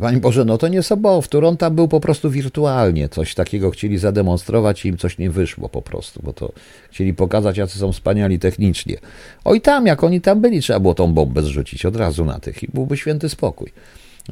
Pani 0.00 0.20
Boże, 0.20 0.44
no 0.44 0.58
to 0.58 0.68
nie 0.68 0.82
Sobowtór, 0.82 1.44
on 1.44 1.56
tam 1.56 1.74
był 1.74 1.88
po 1.88 2.00
prostu 2.00 2.30
wirtualnie, 2.30 3.08
coś 3.08 3.34
takiego 3.34 3.70
chcieli 3.70 3.98
zademonstrować 3.98 4.84
i 4.84 4.88
im 4.88 4.96
coś 4.96 5.18
nie 5.18 5.30
wyszło 5.30 5.68
po 5.68 5.82
prostu, 5.82 6.20
bo 6.22 6.32
to 6.32 6.52
chcieli 6.90 7.14
pokazać, 7.14 7.56
jacy 7.56 7.78
są 7.78 7.92
wspaniali 7.92 8.38
technicznie. 8.38 8.96
Oj 9.44 9.60
tam, 9.60 9.86
jak 9.86 10.04
oni 10.04 10.20
tam 10.20 10.40
byli, 10.40 10.60
trzeba 10.60 10.80
było 10.80 10.94
tą 10.94 11.12
bombę 11.12 11.42
zrzucić 11.42 11.86
od 11.86 11.96
razu 11.96 12.24
na 12.24 12.38
tych 12.38 12.62
i 12.62 12.68
byłby 12.74 12.96
święty 12.96 13.28
spokój. 13.28 13.72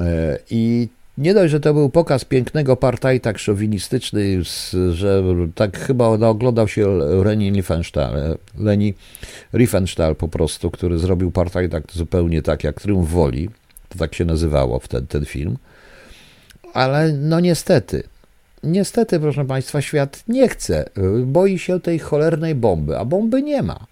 E, 0.00 0.38
I 0.50 0.88
nie 1.18 1.34
dość, 1.34 1.50
że 1.50 1.60
to 1.60 1.74
był 1.74 1.90
pokaz 1.90 2.24
pięknego 2.24 2.76
partaj 2.76 3.20
tak 3.20 3.38
szowinistyczny, 3.38 4.38
że 4.92 5.24
tak 5.54 5.78
chyba 5.78 6.06
oglądał 6.06 6.68
się 6.68 6.88
Leni 7.24 7.50
Riefenstahl, 7.50 8.16
Leni 8.58 8.94
Riefenstahl 9.54 10.14
po 10.14 10.28
prostu, 10.28 10.70
który 10.70 10.98
zrobił 10.98 11.30
partaj 11.30 11.68
tak 11.68 11.84
zupełnie 11.92 12.42
tak 12.42 12.64
jak 12.64 12.80
Triumf 12.80 13.10
Woli, 13.10 13.48
to 13.90 13.98
tak 13.98 14.14
się 14.14 14.24
nazywało 14.24 14.78
wtedy 14.78 15.06
ten 15.06 15.24
film. 15.24 15.56
Ale 16.74 17.12
no 17.12 17.40
niestety, 17.40 18.02
niestety, 18.62 19.20
proszę 19.20 19.44
Państwa, 19.44 19.80
świat 19.80 20.24
nie 20.28 20.48
chce, 20.48 20.84
boi 21.24 21.58
się 21.58 21.80
tej 21.80 21.98
cholernej 21.98 22.54
bomby, 22.54 22.98
a 22.98 23.04
bomby 23.04 23.42
nie 23.42 23.62
ma. 23.62 23.86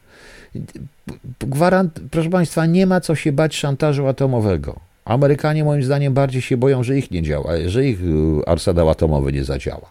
Gwarant, 1.41 2.01
proszę 2.11 2.31
Państwa, 2.31 2.67
nie 2.67 2.87
ma 2.87 3.01
co 3.01 3.15
się 3.15 3.33
bać 3.33 3.57
szantażu 3.57 4.07
atomowego. 4.07 4.81
Amerykanie 5.05 5.65
moim 5.65 5.83
zdaniem 5.83 6.15
bardziej 6.15 6.43
się 6.43 6.57
boją, 6.57 6.83
że 6.83 6.99
ich 6.99 7.11
nie 7.11 7.23
działa, 7.23 7.53
że 7.67 7.87
ich 7.87 8.01
y, 8.01 8.47
arsenał 8.47 8.91
atomowy 8.91 9.33
nie 9.33 9.45
zadziała. 9.45 9.91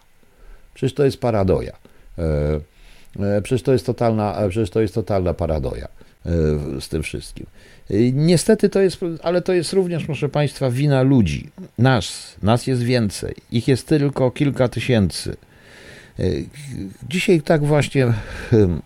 Przecież 0.73 0.93
to 0.93 1.05
jest 1.05 1.17
paradoja. 1.17 1.73
E, 2.17 2.59
e, 3.19 3.41
przecież 3.41 3.63
to 3.63 3.73
jest 3.73 3.85
totalna, 3.85 4.35
przecież 4.49 4.69
to 4.69 4.81
jest 4.81 4.93
totalna 4.93 5.33
paradoja 5.33 5.87
e, 6.25 6.29
z 6.81 6.89
tym 6.89 7.03
wszystkim. 7.03 7.45
Niestety 8.13 8.69
to 8.69 8.81
jest, 8.81 8.99
ale 9.23 9.41
to 9.41 9.53
jest 9.53 9.73
również, 9.73 10.05
proszę 10.05 10.29
Państwa, 10.29 10.71
wina 10.71 11.01
ludzi. 11.01 11.49
Nas, 11.77 12.35
nas 12.43 12.67
jest 12.67 12.83
więcej. 12.83 13.35
Ich 13.51 13.67
jest 13.67 13.87
tylko 13.87 14.31
kilka 14.31 14.67
tysięcy. 14.67 15.37
Dzisiaj 17.09 17.41
tak 17.41 17.65
właśnie 17.65 18.13
hmm, 18.51 18.81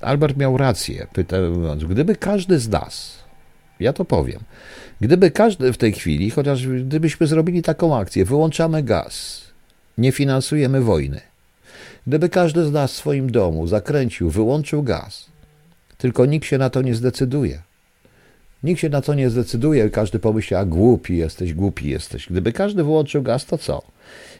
Albert 0.00 0.36
miał 0.36 0.56
rację, 0.56 1.06
pytając, 1.12 1.84
gdyby 1.84 2.16
każdy 2.16 2.58
z 2.58 2.68
nas, 2.68 3.18
ja 3.80 3.92
to 3.92 4.04
powiem, 4.04 4.40
gdyby 5.00 5.30
każdy 5.30 5.72
w 5.72 5.78
tej 5.78 5.92
chwili, 5.92 6.30
chociaż 6.30 6.66
gdybyśmy 6.66 7.26
zrobili 7.26 7.62
taką 7.62 7.96
akcję, 7.96 8.24
wyłączamy 8.24 8.82
gaz, 8.82 9.42
nie 9.98 10.12
finansujemy 10.12 10.80
wojny, 10.80 11.20
gdyby 12.06 12.28
każdy 12.28 12.64
z 12.64 12.72
nas 12.72 12.92
w 12.92 12.96
swoim 12.96 13.32
domu 13.32 13.66
zakręcił, 13.66 14.30
wyłączył 14.30 14.82
gaz, 14.82 15.26
tylko 15.98 16.26
nikt 16.26 16.46
się 16.46 16.58
na 16.58 16.70
to 16.70 16.82
nie 16.82 16.94
zdecyduje 16.94 17.62
Nikt 18.62 18.80
się 18.80 18.88
na 18.88 19.00
to 19.00 19.14
nie 19.14 19.30
zdecyduje, 19.30 19.90
każdy 19.90 20.18
pomyśli, 20.18 20.56
a 20.56 20.64
głupi 20.64 21.16
jesteś, 21.16 21.54
głupi 21.54 21.88
jesteś. 21.88 22.26
Gdyby 22.30 22.52
każdy 22.52 22.84
wyłączył 22.84 23.22
gaz, 23.22 23.46
to 23.46 23.58
co? 23.58 23.82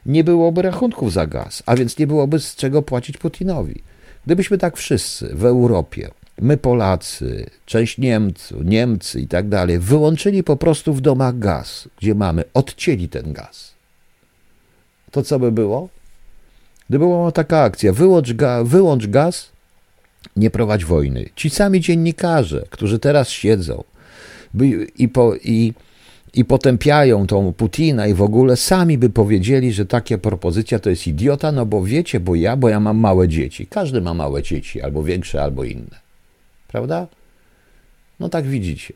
Nie 0.06 0.24
byłoby 0.24 0.62
rachunków 0.62 1.12
za 1.12 1.26
gaz, 1.26 1.62
a 1.66 1.76
więc 1.76 1.98
nie 1.98 2.06
byłoby 2.06 2.40
z 2.40 2.56
czego 2.56 2.82
płacić 2.82 3.18
Putinowi. 3.18 3.82
Gdybyśmy 4.26 4.58
tak 4.58 4.76
wszyscy 4.76 5.36
w 5.36 5.44
Europie, 5.44 6.10
my 6.40 6.56
Polacy, 6.56 7.50
część 7.66 7.98
Niemców, 7.98 8.64
Niemcy 8.64 9.20
i 9.20 9.26
tak 9.26 9.48
dalej, 9.48 9.78
wyłączyli 9.78 10.42
po 10.42 10.56
prostu 10.56 10.94
w 10.94 11.00
domach 11.00 11.38
gaz, 11.38 11.88
gdzie 11.98 12.14
mamy, 12.14 12.44
odcięli 12.54 13.08
ten 13.08 13.32
gaz, 13.32 13.74
to 15.10 15.22
co 15.22 15.38
by 15.38 15.52
było? 15.52 15.88
Gdyby 16.88 17.04
była 17.04 17.32
taka 17.32 17.62
akcja, 17.62 17.92
wyłącz, 17.92 18.32
ga, 18.32 18.64
wyłącz 18.64 19.06
gaz, 19.06 19.52
nie 20.36 20.50
prowadź 20.50 20.84
wojny. 20.84 21.28
Ci 21.36 21.50
sami 21.50 21.80
dziennikarze, 21.80 22.64
którzy 22.70 22.98
teraz 22.98 23.28
siedzą, 23.28 23.84
i, 24.98 25.08
po, 25.08 25.34
i, 25.34 25.72
i 26.34 26.44
potępiają 26.44 27.26
tą 27.26 27.52
Putina 27.52 28.06
i 28.06 28.14
w 28.14 28.22
ogóle 28.22 28.56
sami 28.56 28.98
by 28.98 29.10
powiedzieli, 29.10 29.72
że 29.72 29.86
taka 29.86 30.18
propozycja 30.18 30.78
to 30.78 30.90
jest 30.90 31.06
idiota, 31.06 31.52
no 31.52 31.66
bo 31.66 31.84
wiecie, 31.84 32.20
bo 32.20 32.34
ja, 32.34 32.56
bo 32.56 32.68
ja 32.68 32.80
mam 32.80 32.98
małe 32.98 33.28
dzieci. 33.28 33.66
Każdy 33.66 34.00
ma 34.00 34.14
małe 34.14 34.42
dzieci, 34.42 34.82
albo 34.82 35.02
większe, 35.02 35.42
albo 35.42 35.64
inne. 35.64 36.00
Prawda? 36.68 37.06
No 38.20 38.28
tak 38.28 38.46
widzicie. 38.46 38.94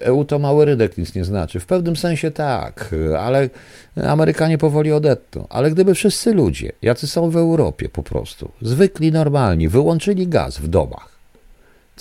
EU 0.00 0.22
e 0.22 0.24
to 0.24 0.38
mały 0.38 0.64
rynek, 0.64 0.98
nic 0.98 1.14
nie 1.14 1.24
znaczy. 1.24 1.60
W 1.60 1.66
pewnym 1.66 1.96
sensie 1.96 2.30
tak, 2.30 2.94
ale 3.18 3.50
Amerykanie 3.96 4.58
powoli 4.58 4.92
odetną. 4.92 5.46
Ale 5.50 5.70
gdyby 5.70 5.94
wszyscy 5.94 6.34
ludzie, 6.34 6.72
jacy 6.82 7.06
są 7.06 7.30
w 7.30 7.36
Europie 7.36 7.88
po 7.88 8.02
prostu, 8.02 8.50
zwykli, 8.62 9.12
normalni, 9.12 9.68
wyłączyli 9.68 10.28
gaz 10.28 10.58
w 10.58 10.68
domach, 10.68 11.11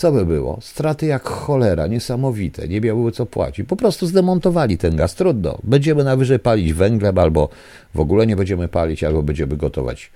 co 0.02 0.12
by 0.12 0.26
było? 0.26 0.58
Straty 0.62 1.06
jak 1.06 1.24
cholera, 1.24 1.88
niesamowite, 1.88 2.68
nie 2.68 2.82
miały 2.82 3.12
co 3.12 3.26
płacić. 3.26 3.68
Po 3.68 3.76
prostu 3.76 4.08
zdemontowali 4.08 4.78
ten 4.78 4.95
gaz, 4.95 5.16
trudno. 5.16 5.58
Będziemy 5.64 6.04
najwyżej 6.04 6.39
palić 6.39 6.74
węglem, 6.74 7.18
albo 7.18 7.49
w 7.95 7.99
ogóle 7.99 8.28
nie 8.28 8.36
będziemy 8.36 8.68
palić, 8.68 9.04
albo 9.04 9.24
będziemy 9.24 9.58
gotować, 9.58 10.12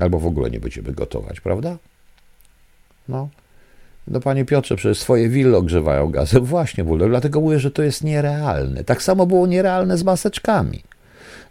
albo 0.00 0.18
w 0.18 0.26
ogóle 0.26 0.50
nie 0.50 0.60
będziemy 0.60 0.92
gotować, 0.92 1.40
prawda? 1.40 1.76
No. 3.08 3.28
No 4.08 4.20
panie 4.20 4.44
Piotrze, 4.44 4.76
przecież 4.76 4.98
swoje 4.98 5.28
willo 5.28 5.58
ogrzewają 5.58 6.10
gazem. 6.10 6.44
Właśnie, 6.54 6.84
bo 6.84 6.96
dlatego 6.96 7.40
mówię, 7.40 7.58
że 7.58 7.70
to 7.70 7.82
jest 7.82 8.04
nierealne. 8.04 8.84
Tak 8.84 9.02
samo 9.02 9.26
było 9.26 9.46
nierealne 9.46 9.98
z 9.98 10.04
maseczkami. 10.04 10.82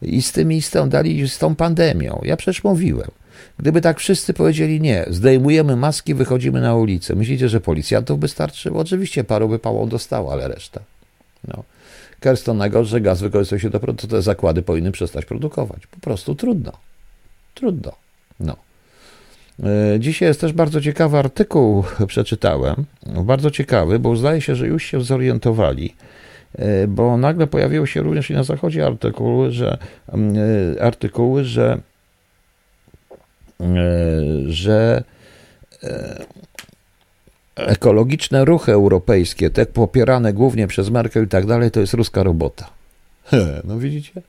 I 0.01 0.21
z 0.21 0.31
tym, 0.31 0.51
i 0.51 0.61
z 0.61 0.71
tą, 0.71 0.89
dali, 0.89 1.29
z 1.29 1.37
tą 1.37 1.55
pandemią. 1.55 2.21
Ja 2.23 2.37
przecież 2.37 2.63
mówiłem. 2.63 3.11
Gdyby 3.59 3.81
tak 3.81 3.99
wszyscy 3.99 4.33
powiedzieli 4.33 4.81
nie, 4.81 5.05
zdejmujemy 5.07 5.75
maski, 5.75 6.13
wychodzimy 6.13 6.61
na 6.61 6.75
ulicę, 6.75 7.15
myślicie, 7.15 7.49
że 7.49 7.61
policjantów 7.61 8.19
by 8.19 8.27
starczyło? 8.27 8.79
Oczywiście 8.79 9.23
paru 9.23 9.49
by 9.49 9.59
pałą 9.59 9.89
dostało, 9.89 10.31
ale 10.31 10.47
reszta. 10.47 10.81
No. 11.47 11.63
Kerston 12.19 12.57
najgorsze, 12.57 13.01
gaz 13.01 13.21
wykorzystuje 13.21 13.61
się 13.61 13.69
do 13.69 13.79
to 13.79 14.07
te 14.07 14.21
zakłady 14.21 14.61
powinny 14.61 14.91
przestać 14.91 15.25
produkować. 15.25 15.87
Po 15.87 15.99
prostu 15.99 16.35
trudno. 16.35 16.71
Trudno. 17.53 17.91
No. 18.39 18.55
E, 19.63 19.99
dzisiaj 19.99 20.27
jest 20.27 20.41
też 20.41 20.53
bardzo 20.53 20.81
ciekawy 20.81 21.17
artykuł, 21.17 21.83
przeczytałem. 22.07 22.85
Bardzo 23.05 23.51
ciekawy, 23.51 23.99
bo 23.99 24.15
zdaje 24.15 24.41
się, 24.41 24.55
że 24.55 24.67
już 24.67 24.83
się 24.83 25.01
zorientowali, 25.01 25.95
e, 26.55 26.87
bo 26.87 27.17
nagle 27.17 27.47
pojawiły 27.47 27.87
się 27.87 28.01
również 28.01 28.29
i 28.29 28.33
na 28.33 28.43
zachodzie 28.43 28.85
artykuły, 28.85 29.51
że, 29.51 29.77
mm, 30.07 30.35
e, 30.77 30.83
artykuły, 30.83 31.43
że 31.43 31.77
że 34.47 35.03
e, 35.83 36.25
ekologiczne 37.55 38.45
ruchy 38.45 38.71
europejskie, 38.71 39.49
te 39.49 39.65
popierane 39.65 40.33
głównie 40.33 40.67
przez 40.67 40.89
Merkel 40.89 41.25
i 41.25 41.27
tak 41.27 41.45
dalej, 41.45 41.71
to 41.71 41.79
jest 41.79 41.93
ruska 41.93 42.23
robota. 42.23 42.69
No 43.63 43.79
widzicie? 43.79 44.21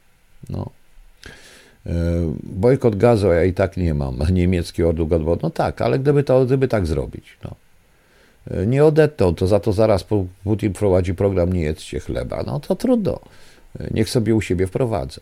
No. 0.50 0.70
Bojkot 2.42 2.96
gazu 2.96 3.26
ja 3.26 3.44
i 3.44 3.54
tak 3.54 3.76
nie 3.76 3.94
mam. 3.94 4.18
Niemiecki 4.32 4.84
ordu 4.84 5.06
gadwał, 5.06 5.38
no 5.42 5.50
tak, 5.50 5.82
ale 5.82 5.98
gdyby, 5.98 6.24
to, 6.24 6.46
gdyby 6.46 6.68
tak 6.68 6.86
zrobić, 6.86 7.36
no. 7.44 7.54
Nie 8.66 8.84
odetną, 8.84 9.34
to 9.34 9.46
za 9.46 9.60
to 9.60 9.72
zaraz 9.72 10.04
Putin 10.44 10.72
prowadzi 10.72 11.14
program 11.14 11.52
nie 11.52 11.60
jedzcie 11.60 12.00
chleba. 12.00 12.42
No 12.46 12.60
to 12.60 12.76
trudno. 12.76 13.20
Niech 13.90 14.10
sobie 14.10 14.34
u 14.34 14.40
siebie 14.40 14.66
wprowadza. 14.66 15.20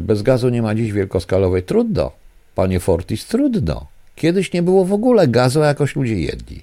Bez 0.00 0.22
gazu 0.22 0.48
nie 0.48 0.62
ma 0.62 0.74
dziś 0.74 0.92
wielkoskalowej. 0.92 1.62
Trudno. 1.62 2.12
Panie 2.58 2.80
Fortis, 2.80 3.26
trudno. 3.26 3.86
Kiedyś 4.14 4.52
nie 4.52 4.62
było 4.62 4.84
w 4.84 4.92
ogóle 4.92 5.28
gazu, 5.28 5.62
a 5.62 5.66
jakoś 5.66 5.96
ludzie 5.96 6.20
jedli. 6.20 6.62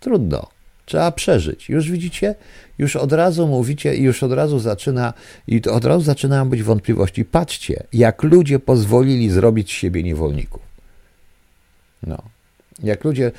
Trudno. 0.00 0.46
Trzeba 0.84 1.12
przeżyć. 1.12 1.68
Już 1.68 1.90
widzicie, 1.90 2.34
już 2.78 2.96
od 2.96 3.12
razu 3.12 3.46
mówicie 3.46 3.96
i 3.96 4.02
już 4.02 4.22
od 4.22 4.32
razu 4.32 4.58
zaczyna, 4.58 5.12
i 5.46 5.62
od 5.68 5.84
razu 5.84 6.04
zaczynają 6.04 6.48
być 6.48 6.62
wątpliwości. 6.62 7.24
Patrzcie, 7.24 7.84
jak 7.92 8.22
ludzie 8.22 8.58
pozwolili 8.58 9.30
zrobić 9.30 9.68
z 9.70 9.72
siebie 9.72 10.02
niewolników. 10.02 10.62
No. 12.02 12.22
Jak 12.82 13.04
ludzie, 13.04 13.32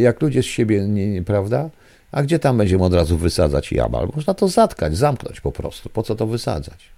jak 0.00 0.22
ludzie 0.22 0.42
z 0.42 0.46
siebie, 0.46 0.88
nie, 0.88 1.10
nie, 1.10 1.22
prawda? 1.22 1.70
A 2.12 2.22
gdzie 2.22 2.38
tam 2.38 2.58
będziemy 2.58 2.84
od 2.84 2.94
razu 2.94 3.18
wysadzać 3.18 3.72
jamal? 3.72 4.08
Można 4.16 4.34
to 4.34 4.48
zatkać, 4.48 4.96
zamknąć 4.96 5.40
po 5.40 5.52
prostu. 5.52 5.88
Po 5.88 6.02
co 6.02 6.14
to 6.14 6.26
wysadzać? 6.26 6.93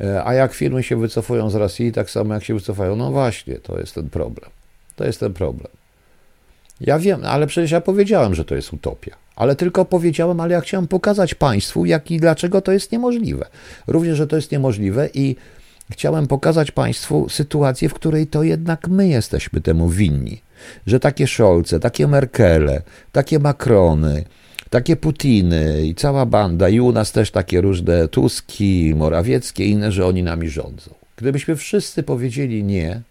No. 0.00 0.24
A 0.24 0.34
jak 0.34 0.54
firmy 0.54 0.82
się 0.82 0.96
wycofują 0.96 1.50
z 1.50 1.54
Rosji, 1.54 1.92
tak 1.92 2.10
samo 2.10 2.34
jak 2.34 2.44
się 2.44 2.54
wycofają, 2.54 2.96
no 2.96 3.10
właśnie, 3.10 3.54
to 3.54 3.78
jest 3.78 3.94
ten 3.94 4.10
problem. 4.10 4.50
To 4.96 5.04
jest 5.04 5.20
ten 5.20 5.32
problem. 5.32 5.72
Ja 6.80 6.98
wiem, 6.98 7.20
ale 7.24 7.46
przecież 7.46 7.70
ja 7.70 7.80
powiedziałem, 7.80 8.34
że 8.34 8.44
to 8.44 8.54
jest 8.54 8.72
utopia. 8.72 9.16
Ale 9.36 9.56
tylko 9.56 9.84
powiedziałem, 9.84 10.40
ale 10.40 10.54
ja 10.54 10.60
chciałem 10.60 10.88
pokazać 10.88 11.34
Państwu, 11.34 11.84
jak 11.84 12.10
i 12.10 12.20
dlaczego 12.20 12.60
to 12.60 12.72
jest 12.72 12.92
niemożliwe. 12.92 13.46
Również, 13.86 14.16
że 14.18 14.26
to 14.26 14.36
jest 14.36 14.52
niemożliwe 14.52 15.08
i 15.14 15.36
chciałem 15.90 16.26
pokazać 16.26 16.70
Państwu 16.70 17.28
sytuację, 17.28 17.88
w 17.88 17.94
której 17.94 18.26
to 18.26 18.42
jednak 18.42 18.88
my 18.88 19.08
jesteśmy 19.08 19.60
temu 19.60 19.88
winni. 19.88 20.42
Że 20.86 21.00
takie 21.00 21.26
Scholze, 21.26 21.80
takie 21.80 22.08
Merkele, 22.08 22.82
takie 23.12 23.38
Macrony, 23.38 24.24
takie 24.70 24.96
Putiny 24.96 25.86
i 25.86 25.94
cała 25.94 26.26
banda, 26.26 26.68
i 26.68 26.80
u 26.80 26.92
nas 26.92 27.12
też 27.12 27.30
takie 27.30 27.60
różne 27.60 28.08
Tuski, 28.08 28.92
Morawieckie 28.96 29.66
inne, 29.66 29.92
że 29.92 30.06
oni 30.06 30.22
nami 30.22 30.48
rządzą. 30.48 30.94
Gdybyśmy 31.16 31.56
wszyscy 31.56 32.02
powiedzieli 32.02 32.64
nie, 32.64 33.02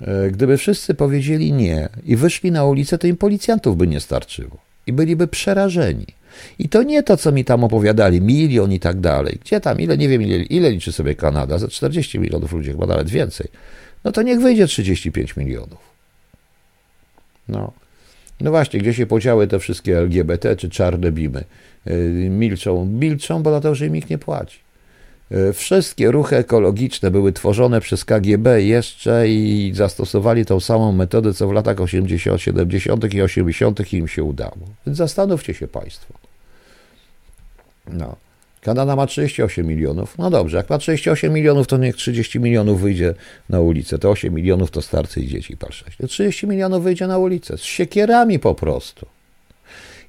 E, 0.00 0.30
gdyby 0.30 0.56
wszyscy 0.56 0.94
powiedzieli 0.94 1.52
nie 1.52 1.88
i 2.04 2.16
wyszli 2.16 2.52
na 2.52 2.64
ulicę, 2.64 2.98
to 2.98 3.06
im 3.06 3.16
policjantów 3.16 3.76
by 3.76 3.86
nie 3.86 4.00
starczyło 4.00 4.56
i 4.86 4.92
byliby 4.92 5.26
przerażeni. 5.28 6.06
I 6.58 6.68
to 6.68 6.82
nie 6.82 7.02
to, 7.02 7.16
co 7.16 7.32
mi 7.32 7.44
tam 7.44 7.64
opowiadali, 7.64 8.20
milion 8.20 8.72
i 8.72 8.80
tak 8.80 9.00
dalej. 9.00 9.38
Gdzie 9.40 9.60
tam, 9.60 9.80
ile, 9.80 9.98
nie 9.98 10.08
wiem, 10.08 10.22
ile, 10.22 10.36
ile 10.36 10.70
liczy 10.70 10.92
sobie 10.92 11.14
Kanada, 11.14 11.58
za 11.58 11.68
40 11.68 12.18
milionów 12.18 12.52
ludzi, 12.52 12.70
chyba 12.70 12.86
nawet 12.86 13.10
więcej. 13.10 13.48
No 14.04 14.12
to 14.12 14.22
niech 14.22 14.40
wyjdzie 14.40 14.66
35 14.66 15.36
milionów. 15.36 15.78
No. 17.48 17.72
No 18.40 18.50
właśnie, 18.50 18.80
gdzie 18.80 18.94
się 18.94 19.06
podziały 19.06 19.46
te 19.46 19.58
wszystkie 19.58 19.98
LGBT 19.98 20.56
czy 20.56 20.70
czarne 20.70 21.12
bimy? 21.12 21.44
E, 21.86 21.94
milczą, 22.30 22.84
milczą, 22.84 23.42
bo 23.42 23.50
dlatego, 23.50 23.74
że 23.74 23.86
im 23.86 23.94
nikt 23.94 24.10
nie 24.10 24.18
płaci. 24.18 24.58
E, 25.30 25.52
wszystkie 25.52 26.10
ruchy 26.10 26.36
ekologiczne 26.36 27.10
były 27.10 27.32
tworzone 27.32 27.80
przez 27.80 28.04
KGB 28.04 28.62
jeszcze 28.62 29.28
i 29.28 29.72
zastosowali 29.74 30.46
tą 30.46 30.60
samą 30.60 30.92
metodę, 30.92 31.34
co 31.34 31.48
w 31.48 31.52
latach 31.52 31.80
80., 31.80 32.40
70. 32.40 33.14
i 33.14 33.22
80. 33.22 33.92
i 33.92 33.96
im 33.96 34.08
się 34.08 34.22
udało. 34.22 34.56
Więc 34.86 34.98
zastanówcie 34.98 35.54
się 35.54 35.68
Państwo. 35.68 36.14
No. 37.92 38.16
Kanada 38.66 38.96
ma 38.96 39.06
38 39.06 39.66
milionów. 39.66 40.18
No 40.18 40.30
dobrze, 40.30 40.56
jak 40.56 40.70
ma 40.70 40.78
38 40.78 41.32
milionów, 41.32 41.66
to 41.66 41.76
niech 41.76 41.96
30 41.96 42.40
milionów 42.40 42.80
wyjdzie 42.80 43.14
na 43.48 43.60
ulicę. 43.60 43.98
To 43.98 44.10
8 44.10 44.34
milionów 44.34 44.70
to 44.70 44.82
starcy 44.82 45.20
i 45.20 45.26
dzieci, 45.26 45.56
patrzę. 45.56 45.84
30 46.08 46.46
milionów 46.46 46.84
wyjdzie 46.84 47.06
na 47.06 47.18
ulicę 47.18 47.58
z 47.58 47.62
siekierami 47.62 48.38
po 48.38 48.54
prostu. 48.54 49.06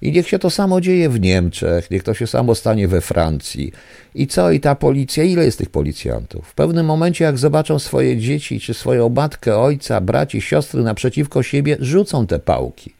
I 0.02 0.12
niech 0.12 0.28
się 0.28 0.40
to 0.40 0.50
samo 0.50 0.82
dzieje 0.82 1.10
w 1.10 1.20
Niemczech, 1.20 1.92
niech 1.92 2.04
to 2.04 2.14
się 2.14 2.28
samo 2.28 2.56
stanie 2.56 2.88
we 2.88 3.02
Francji. 3.02 3.72
I 4.16 4.28
co? 4.28 4.52
I 4.52 4.60
ta 4.60 4.76
policja, 4.76 5.24
ile 5.24 5.46
jest 5.46 5.58
tych 5.58 5.70
policjantów? 5.70 6.48
W 6.48 6.54
pewnym 6.54 6.86
momencie, 6.86 7.26
jak 7.26 7.38
zobaczą 7.38 7.80
swoje 7.80 8.18
dzieci, 8.18 8.60
czy 8.60 8.74
swoją 8.74 9.10
matkę, 9.10 9.58
ojca, 9.58 10.02
braci, 10.02 10.42
siostry 10.42 10.84
naprzeciwko 10.84 11.44
siebie, 11.44 11.78
rzucą 11.80 12.28
te 12.28 12.40
pałki. 12.40 12.94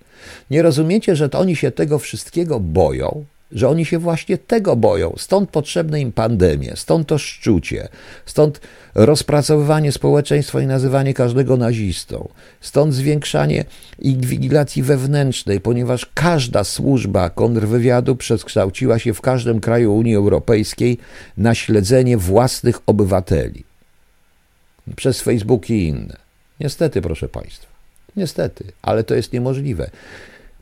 Nie 0.52 0.62
rozumiecie, 0.62 1.16
że 1.16 1.30
to 1.30 1.40
oni 1.40 1.56
się 1.56 1.72
tego 1.72 2.00
wszystkiego 2.00 2.60
boją? 2.60 3.26
Że 3.52 3.70
oni 3.70 3.86
się 3.86 4.00
właśnie 4.00 4.38
tego 4.38 4.76
boją. 4.76 5.14
Stąd 5.18 5.50
potrzebne 5.50 6.02
im 6.02 6.12
pandemie, 6.12 6.74
stąd 6.76 7.08
to 7.08 7.18
szczucie, 7.18 7.88
stąd 8.26 8.62
rozpracowywanie 8.96 9.92
społeczeństwa 9.92 10.62
i 10.62 10.68
nazywanie 10.68 11.14
każdego 11.14 11.58
nazistą, 11.58 12.30
stąd 12.62 12.94
zwiększanie 12.94 13.66
inwigilacji 14.00 14.84
wewnętrznej, 14.84 15.62
ponieważ 15.62 16.06
każda 16.14 16.64
służba 16.64 17.30
kontrwywiadu 17.30 18.16
przekształciła 18.16 19.00
się 19.00 19.14
w 19.14 19.22
każdym 19.22 19.60
kraju 19.60 19.96
Unii 19.96 20.16
Europejskiej 20.16 20.98
na 21.38 21.56
śledzenie 21.56 22.18
własnych 22.18 22.80
obywateli 22.86 23.64
przez 24.96 25.22
Facebook 25.22 25.70
i 25.70 25.88
inne. 25.88 26.18
Niestety, 26.60 27.02
proszę 27.02 27.30
Państwa, 27.30 27.68
niestety, 28.16 28.64
ale 28.82 29.04
to 29.04 29.16
jest 29.16 29.34
niemożliwe. 29.34 29.90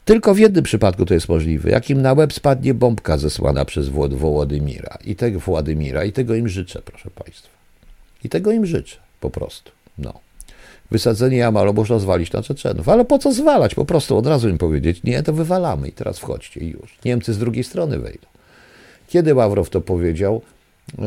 Tylko 0.06 0.34
w 0.34 0.40
jednym 0.40 0.64
przypadku 0.64 1.06
to 1.06 1.14
jest 1.14 1.30
możliwe, 1.30 1.70
jakim 1.70 2.02
na 2.02 2.14
łeb 2.14 2.34
spadnie 2.34 2.74
bombka 2.74 3.18
zesłana 3.18 3.66
przez 3.66 3.90
Władimira 3.90 4.98
i 5.06 5.16
tego 5.16 5.40
Władimira 5.40 6.04
i 6.04 6.12
tego 6.12 6.36
im 6.36 6.48
życzę, 6.48 6.82
proszę 6.86 7.10
Państwa. 7.10 7.50
I 8.24 8.30
tego 8.30 8.52
im 8.52 8.66
życzę, 8.66 8.98
po 9.20 9.30
prostu. 9.30 9.72
No. 9.98 10.14
Wysadzenie 10.92 11.38
Jamalu 11.38 11.74
można 11.74 12.00
zwalić 12.00 12.32
na 12.32 12.44
Czeczenów, 12.44 12.90
ale 12.90 13.06
po 13.06 13.20
co 13.20 13.32
zwalać? 13.34 13.76
Po 13.76 13.86
prostu 13.86 14.18
od 14.18 14.28
razu 14.28 14.50
im 14.50 14.58
powiedzieć, 14.58 15.04
nie, 15.04 15.24
to 15.24 15.34
wywalamy 15.34 15.88
i 15.88 15.92
teraz 15.92 16.20
wchodźcie 16.20 16.60
i 16.60 16.70
już. 16.70 16.98
Niemcy 17.06 17.34
z 17.34 17.38
drugiej 17.38 17.64
strony 17.64 18.00
wejdą. 18.00 18.28
Kiedy 19.08 19.36
Ławrow 19.36 19.70
to 19.70 19.82
powiedział, 19.82 20.42
yy, 20.98 21.06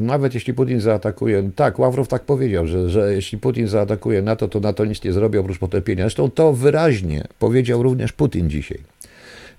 nawet 0.00 0.34
jeśli 0.34 0.54
Putin 0.54 0.80
zaatakuje, 0.80 1.50
tak, 1.56 1.78
Ławrow 1.78 2.08
tak 2.08 2.22
powiedział, 2.22 2.66
że, 2.66 2.90
że 2.90 3.14
jeśli 3.14 3.38
Putin 3.38 3.68
zaatakuje 3.68 4.22
NATO, 4.22 4.48
to 4.48 4.60
NATO 4.60 4.84
nic 4.84 5.04
nie 5.04 5.12
zrobi 5.12 5.38
oprócz 5.38 5.58
potępienia. 5.58 6.04
Zresztą 6.04 6.30
to 6.30 6.52
wyraźnie 6.52 7.24
powiedział 7.38 7.82
również 7.82 8.12
Putin 8.12 8.50
dzisiaj. 8.50 8.78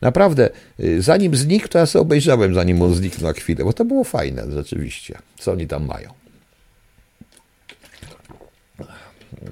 Naprawdę, 0.02 0.50
y, 0.80 1.02
zanim 1.02 1.36
znikł, 1.36 1.68
to 1.68 1.78
ja 1.78 1.86
sobie 1.86 2.02
obejrzałem, 2.02 2.54
zanim 2.54 2.82
on 2.82 2.94
zniknął 2.94 3.28
na 3.28 3.34
chwilę, 3.34 3.64
bo 3.64 3.74
to 3.74 3.86
było 3.86 4.04
fajne 4.04 4.52
rzeczywiście, 4.52 5.18
co 5.38 5.52
oni 5.52 5.68
tam 5.68 5.86
mają. 5.86 6.10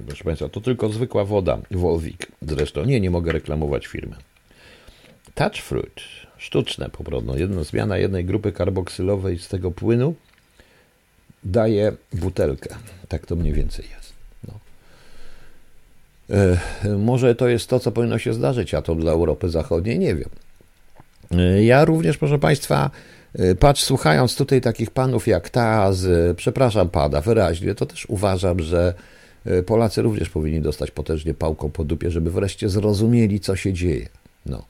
Proszę 0.06 0.24
Państwa, 0.24 0.48
to 0.48 0.60
tylko 0.60 0.88
zwykła 0.88 1.24
woda, 1.24 1.58
Wolwik. 1.70 2.26
Zresztą 2.42 2.84
nie, 2.84 3.00
nie 3.00 3.10
mogę 3.10 3.32
reklamować 3.32 3.86
firmy. 3.86 4.16
Touch 5.34 5.56
fruit, 5.56 6.00
sztuczne 6.38 6.90
po 6.90 7.04
prostu. 7.04 7.38
Jedna 7.38 7.64
zmiana 7.64 7.98
jednej 7.98 8.24
grupy 8.24 8.52
karboksylowej 8.52 9.38
z 9.38 9.48
tego 9.48 9.70
płynu 9.70 10.14
daje 11.44 11.92
butelkę. 12.12 12.74
Tak 13.08 13.26
to 13.26 13.36
mniej 13.36 13.52
więcej 13.52 13.84
jest. 13.96 14.12
No. 14.48 14.54
E, 16.36 16.98
może 16.98 17.34
to 17.34 17.48
jest 17.48 17.68
to, 17.68 17.80
co 17.80 17.92
powinno 17.92 18.18
się 18.18 18.34
zdarzyć, 18.34 18.74
a 18.74 18.82
to 18.82 18.94
dla 18.94 19.12
Europy 19.12 19.48
Zachodniej 19.50 19.98
nie 19.98 20.14
wiem. 20.14 20.28
E, 21.30 21.64
ja 21.64 21.84
również, 21.84 22.18
proszę 22.18 22.38
Państwa, 22.38 22.90
e, 23.34 23.54
patrz, 23.54 23.82
słuchając 23.82 24.36
tutaj 24.36 24.60
takich 24.60 24.90
panów 24.90 25.26
jak 25.26 25.50
Taz, 25.50 26.06
przepraszam 26.36 26.88
pana 26.88 27.20
wyraźnie, 27.20 27.74
to 27.74 27.86
też 27.86 28.06
uważam, 28.06 28.60
że 28.60 28.94
Polacy 29.66 30.02
również 30.02 30.30
powinni 30.30 30.60
dostać 30.60 30.90
potężnie 30.90 31.34
pałką 31.34 31.70
po 31.70 31.84
dupie, 31.84 32.10
żeby 32.10 32.30
wreszcie 32.30 32.68
zrozumieli, 32.68 33.40
co 33.40 33.56
się 33.56 33.72
dzieje. 33.72 34.08
No. 34.46 34.64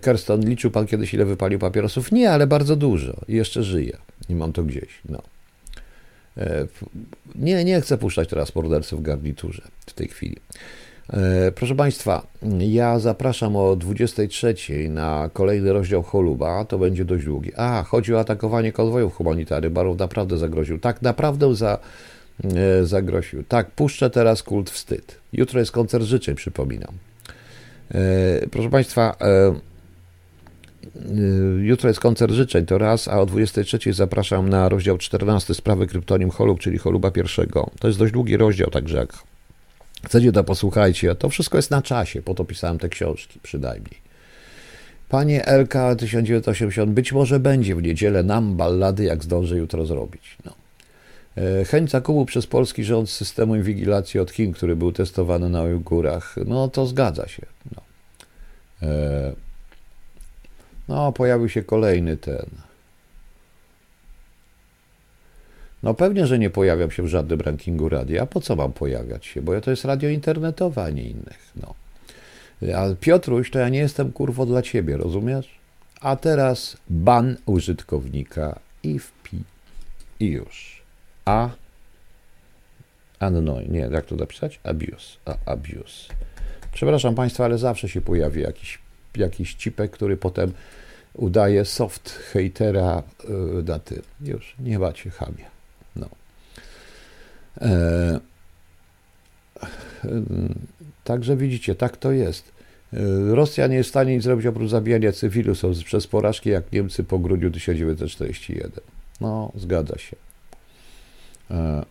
Kerston, 0.00 0.40
liczył 0.40 0.70
pan 0.70 0.86
kiedyś, 0.86 1.14
ile 1.14 1.24
wypalił 1.24 1.58
papierosów? 1.58 2.12
Nie, 2.12 2.30
ale 2.30 2.46
bardzo 2.46 2.76
dużo. 2.76 3.16
I 3.28 3.34
jeszcze 3.34 3.62
żyje. 3.62 3.98
I 4.28 4.34
mam 4.34 4.52
to 4.52 4.62
gdzieś. 4.62 4.88
No. 5.08 5.22
E, 6.38 6.66
nie, 7.34 7.64
nie 7.64 7.80
chcę 7.80 7.98
puszczać 7.98 8.28
teraz 8.28 8.54
morderców 8.54 9.00
w 9.00 9.02
garniturze 9.02 9.62
w 9.86 9.92
tej 9.92 10.08
chwili. 10.08 10.36
E, 11.12 11.52
proszę 11.52 11.74
Państwa, 11.74 12.26
ja 12.58 12.98
zapraszam 12.98 13.56
o 13.56 13.76
23 13.76 14.54
na 14.88 15.30
kolejny 15.32 15.72
rozdział 15.72 16.02
Choluba, 16.02 16.64
to 16.64 16.78
będzie 16.78 17.04
dość 17.04 17.24
długi. 17.24 17.52
A, 17.56 17.82
chodzi 17.82 18.14
o 18.14 18.20
atakowanie 18.20 18.72
konwojów 18.72 19.14
humanitarnych, 19.14 19.72
Barów 19.72 19.98
naprawdę 19.98 20.38
zagroził. 20.38 20.78
Tak, 20.78 21.02
naprawdę 21.02 21.54
za, 21.54 21.78
e, 22.44 22.84
zagroził. 22.86 23.44
Tak, 23.44 23.70
puszczę 23.70 24.10
teraz 24.10 24.42
kult 24.42 24.70
wstyd. 24.70 25.16
Jutro 25.32 25.60
jest 25.60 25.72
koncert 25.72 26.04
życzeń, 26.04 26.34
przypominam. 26.34 26.94
Proszę 28.50 28.70
Państwa, 28.70 29.16
jutro 31.60 31.88
jest 31.88 32.00
koncert 32.00 32.32
życzeń, 32.32 32.66
to 32.66 32.78
raz, 32.78 33.08
a 33.08 33.20
o 33.20 33.26
23 33.26 33.92
zapraszam 33.92 34.48
na 34.48 34.68
rozdział 34.68 34.98
14 34.98 35.54
sprawy 35.54 35.86
kryptonim 35.86 36.30
Holub, 36.30 36.60
czyli 36.60 36.78
Choluba 36.78 37.10
pierwszego. 37.10 37.70
To 37.80 37.86
jest 37.86 37.98
dość 37.98 38.12
długi 38.12 38.36
rozdział, 38.36 38.70
także 38.70 38.96
jak 38.96 39.12
chcecie, 40.06 40.32
to 40.32 40.44
posłuchajcie. 40.44 41.14
To 41.14 41.28
wszystko 41.28 41.58
jest 41.58 41.70
na 41.70 41.82
czasie, 41.82 42.22
po 42.22 42.34
to 42.34 42.44
pisałem 42.44 42.78
te 42.78 42.88
książki, 42.88 43.40
przynajmniej. 43.42 44.10
Panie 45.08 45.44
LK 45.46 45.74
1980, 45.98 46.90
być 46.90 47.12
może 47.12 47.40
będzie 47.40 47.74
w 47.74 47.82
niedzielę 47.82 48.22
nam 48.22 48.56
ballady, 48.56 49.04
jak 49.04 49.24
zdążę 49.24 49.56
jutro 49.56 49.86
zrobić. 49.86 50.36
No. 50.44 50.54
E, 51.36 51.64
chęć 51.64 51.90
zakupu 51.90 52.26
przez 52.26 52.46
polski 52.46 52.84
rząd 52.84 53.10
systemu 53.10 53.56
inwigilacji 53.56 54.20
od 54.20 54.30
Chin, 54.30 54.52
który 54.52 54.76
był 54.76 54.92
testowany 54.92 55.48
na 55.48 55.62
Ujgurach, 55.62 56.34
no 56.46 56.68
to 56.68 56.86
zgadza 56.86 57.28
się. 57.28 57.46
No, 57.76 57.82
e, 58.82 59.32
no 60.90 61.12
pojawił 61.12 61.48
się 61.48 61.62
kolejny 61.62 62.16
ten. 62.16 62.46
No 65.82 65.94
pewnie, 65.94 66.26
że 66.26 66.38
nie 66.38 66.50
pojawiam 66.50 66.90
się 66.90 67.02
w 67.02 67.06
żadnym 67.06 67.40
rankingu 67.40 67.88
radia. 67.88 68.22
A 68.22 68.26
po 68.26 68.40
co 68.40 68.56
mam 68.56 68.72
pojawiać 68.72 69.26
się? 69.26 69.42
Bo 69.42 69.60
to 69.60 69.70
jest 69.70 69.84
radio 69.84 70.10
internetowe, 70.10 70.82
a 70.82 70.90
nie 70.90 71.02
innych. 71.02 71.52
No. 71.56 71.74
A 72.76 72.94
Piotruś, 73.00 73.50
to 73.50 73.58
ja 73.58 73.68
nie 73.68 73.78
jestem 73.78 74.12
kurwo 74.12 74.46
dla 74.46 74.62
ciebie, 74.62 74.96
rozumiesz? 74.96 75.48
A 76.00 76.16
teraz 76.16 76.76
ban 76.90 77.36
użytkownika 77.46 78.58
i 78.82 78.98
wpi. 78.98 79.42
I 80.20 80.26
już. 80.26 80.82
A. 81.24 81.50
Annoy. 83.18 83.68
Nie, 83.68 83.80
jak 83.80 84.06
to 84.06 84.16
napisać? 84.16 84.60
Abuse. 84.64 85.16
A, 85.24 85.36
abuse. 85.52 86.14
Przepraszam 86.72 87.14
Państwa, 87.14 87.44
ale 87.44 87.58
zawsze 87.58 87.88
się 87.88 88.00
pojawi 88.00 88.42
jakiś, 88.42 88.78
jakiś 89.16 89.54
cipek, 89.54 89.90
który 89.90 90.16
potem 90.16 90.52
udaje 91.14 91.64
soft 91.64 92.18
hatera 92.32 93.02
yy, 93.28 93.62
na 93.62 93.78
tym. 93.78 94.02
Już, 94.20 94.56
nie 94.58 94.78
macie 94.78 95.10
chamie. 95.10 95.44
No. 95.96 96.08
E, 97.60 98.20
Także 101.04 101.36
widzicie, 101.36 101.74
tak 101.74 101.96
to 101.96 102.12
jest. 102.12 102.52
E, 102.92 102.98
Rosja 103.34 103.66
nie 103.66 103.76
jest 103.76 103.88
w 103.88 103.90
stanie 103.90 104.14
nic 104.14 104.22
zrobić 104.22 104.46
oprócz 104.46 104.70
zabijania 104.70 105.12
cywilów 105.12 105.58
są 105.58 105.72
przez 105.84 106.06
porażki 106.06 106.50
jak 106.50 106.72
Niemcy 106.72 107.04
po 107.04 107.18
grudniu 107.18 107.50
1941. 107.50 108.70
No, 109.20 109.52
zgadza 109.54 109.98
się. 109.98 110.16
E, 111.50 111.84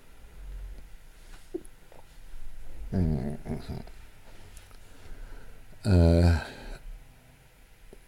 e, 5.85 6.39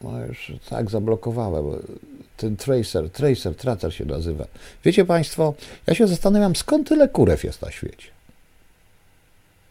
no 0.03 0.25
już 0.25 0.51
tak 0.69 0.89
zablokowałem. 0.89 1.65
Ten 2.37 2.57
tracer, 2.57 3.09
tracer, 3.09 3.55
tracer 3.55 3.93
się 3.93 4.05
nazywa. 4.05 4.45
Wiecie 4.85 5.05
Państwo, 5.05 5.53
ja 5.87 5.95
się 5.95 6.07
zastanawiam, 6.07 6.55
skąd 6.55 6.89
tyle 6.89 7.09
kurew 7.09 7.43
jest 7.43 7.61
na 7.61 7.71
świecie. 7.71 8.07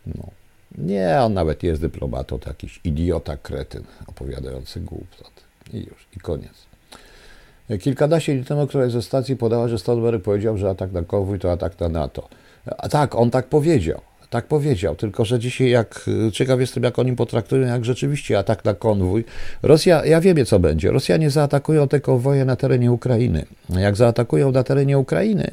No. 0.06 0.30
Nie, 0.78 1.20
on 1.20 1.34
nawet 1.34 1.62
jest 1.62 1.80
dyplomatą, 1.80 2.38
to 2.38 2.50
jakiś 2.50 2.80
idiota, 2.84 3.36
kretyn 3.36 3.82
opowiadający 4.06 4.80
głupot. 4.80 5.30
I 5.72 5.78
już, 5.78 6.06
i 6.16 6.20
koniec. 6.20 6.70
Kilkanaście 7.80 8.34
dni 8.34 8.44
temu 8.44 8.66
któraś 8.66 8.92
ze 8.92 9.02
stacji 9.02 9.36
podała, 9.36 9.68
że 9.68 9.78
Stolberg 9.78 10.22
powiedział, 10.22 10.58
że 10.58 10.70
atak 10.70 10.92
na 10.92 11.02
konwój 11.02 11.38
to 11.38 11.52
atak 11.52 11.80
na 11.80 11.88
NATO. 11.88 12.28
A 12.78 12.88
tak, 12.88 13.14
on 13.14 13.30
tak 13.30 13.46
powiedział. 13.46 14.00
Tak 14.30 14.46
powiedział, 14.46 14.96
tylko 14.96 15.24
że 15.24 15.38
dzisiaj 15.38 15.70
jak 15.70 16.10
ciekaw 16.32 16.60
jestem, 16.60 16.82
jak 16.82 16.98
oni 16.98 17.16
potraktują, 17.16 17.66
jak 17.66 17.84
rzeczywiście 17.84 18.38
atak 18.38 18.64
na 18.64 18.74
konwój. 18.74 19.24
Rosja, 19.62 20.06
ja 20.06 20.20
wiem, 20.20 20.44
co 20.46 20.58
będzie. 20.58 20.90
Rosjanie 20.90 21.30
zaatakują 21.30 21.88
te 21.88 22.00
konwoje 22.00 22.44
na 22.44 22.56
terenie 22.56 22.92
Ukrainy. 22.92 23.46
Jak 23.68 23.96
zaatakują 23.96 24.52
na 24.52 24.64
terenie 24.64 24.98
Ukrainy, 24.98 25.50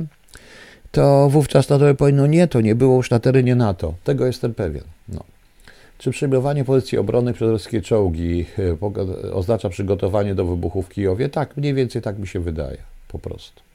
to 0.92 1.30
wówczas 1.30 1.70
NATO 1.70 1.96
powie, 1.96 2.14
no 2.14 2.28
nie, 2.28 2.48
to 2.48 2.62
nie 2.62 2.76
było 2.76 2.96
już 2.96 3.10
na 3.10 3.20
terenie 3.20 3.56
NATO. 3.56 3.94
Tego 4.04 4.26
jestem 4.26 4.54
pewien. 4.54 4.84
No. 5.10 5.24
Czy 5.98 6.12
przyjmowanie 6.12 6.66
pozycji 6.66 6.98
obronnych 6.98 7.36
przez 7.36 7.50
rosyjskie 7.50 7.82
czołgi 7.82 8.46
e, 8.60 9.34
oznacza 9.34 9.70
przygotowanie 9.70 10.36
do 10.36 10.46
wybuchu 10.46 10.82
w 10.82 10.90
Kijowie? 10.90 11.30
Tak, 11.30 11.58
mniej 11.58 11.74
więcej 11.74 12.02
tak 12.02 12.20
mi 12.20 12.28
się 12.28 12.40
wydaje, 12.40 12.78
po 13.08 13.20
prostu. 13.20 13.67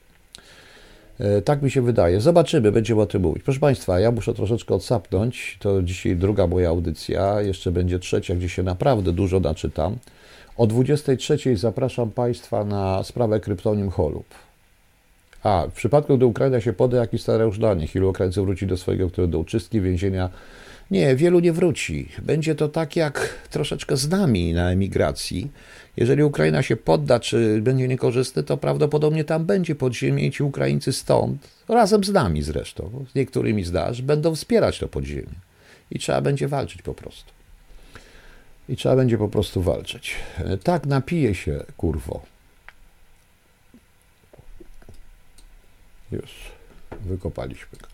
E, 1.23 1.41
tak 1.41 1.61
mi 1.61 1.71
się 1.71 1.81
wydaje. 1.81 2.21
Zobaczymy, 2.21 2.71
będziemy 2.71 3.01
o 3.01 3.05
tym 3.05 3.21
mówić. 3.21 3.43
Proszę 3.43 3.59
Państwa, 3.59 3.99
ja 3.99 4.11
muszę 4.11 4.33
troszeczkę 4.33 4.75
odsapnąć. 4.75 5.57
To 5.59 5.83
dzisiaj 5.83 6.15
druga 6.15 6.47
moja 6.47 6.69
audycja, 6.69 7.41
jeszcze 7.41 7.71
będzie 7.71 7.99
trzecia, 7.99 8.35
gdzie 8.35 8.49
się 8.49 8.63
naprawdę 8.63 9.11
dużo 9.11 9.39
naczytam. 9.39 9.97
O 10.57 10.67
23 10.67 11.57
zapraszam 11.57 12.11
Państwa 12.11 12.63
na 12.63 13.03
sprawę 13.03 13.39
kryptonim 13.39 13.89
Holub. 13.89 14.25
A, 15.43 15.65
w 15.69 15.73
przypadku, 15.73 16.17
gdy 16.17 16.25
Ukraina 16.25 16.61
się 16.61 16.73
poda, 16.73 16.97
jakiś 16.97 17.21
scenariusz 17.21 17.59
dla 17.59 17.73
nich, 17.73 17.95
ilu 17.95 18.09
Ukraińców 18.09 18.45
wróci 18.45 18.67
do 18.67 18.77
swojego, 18.77 19.09
które 19.09 19.27
do 19.27 19.39
uczystki, 19.39 19.81
więzienia. 19.81 20.29
Nie, 20.91 21.15
wielu 21.15 21.39
nie 21.39 21.53
wróci. 21.53 22.09
Będzie 22.21 22.55
to 22.55 22.69
tak 22.69 22.95
jak 22.95 23.29
troszeczkę 23.49 23.97
z 23.97 24.09
nami 24.09 24.53
na 24.53 24.71
emigracji. 24.71 25.51
Jeżeli 25.97 26.23
Ukraina 26.23 26.63
się 26.63 26.75
podda, 26.75 27.19
czy 27.19 27.61
będzie 27.61 27.87
niekorzystny, 27.87 28.43
to 28.43 28.57
prawdopodobnie 28.57 29.23
tam 29.23 29.45
będzie 29.45 29.75
podziemie 29.75 30.27
i 30.27 30.31
ci 30.31 30.43
Ukraińcy 30.43 30.93
stąd, 30.93 31.47
razem 31.67 32.03
z 32.03 32.09
nami 32.09 32.43
zresztą, 32.43 33.05
z 33.11 33.15
niektórymi 33.15 33.63
zdasz, 33.63 34.01
będą 34.01 34.35
wspierać 34.35 34.79
to 34.79 34.87
podziemie. 34.87 35.35
I 35.91 35.99
trzeba 35.99 36.21
będzie 36.21 36.47
walczyć 36.47 36.81
po 36.81 36.93
prostu. 36.93 37.31
I 38.69 38.75
trzeba 38.75 38.95
będzie 38.95 39.17
po 39.17 39.29
prostu 39.29 39.61
walczyć. 39.61 40.15
Tak 40.63 40.85
napije 40.85 41.35
się, 41.35 41.63
kurwo. 41.77 42.21
Już 46.11 46.31
wykopaliśmy 47.01 47.77
go. 47.81 47.92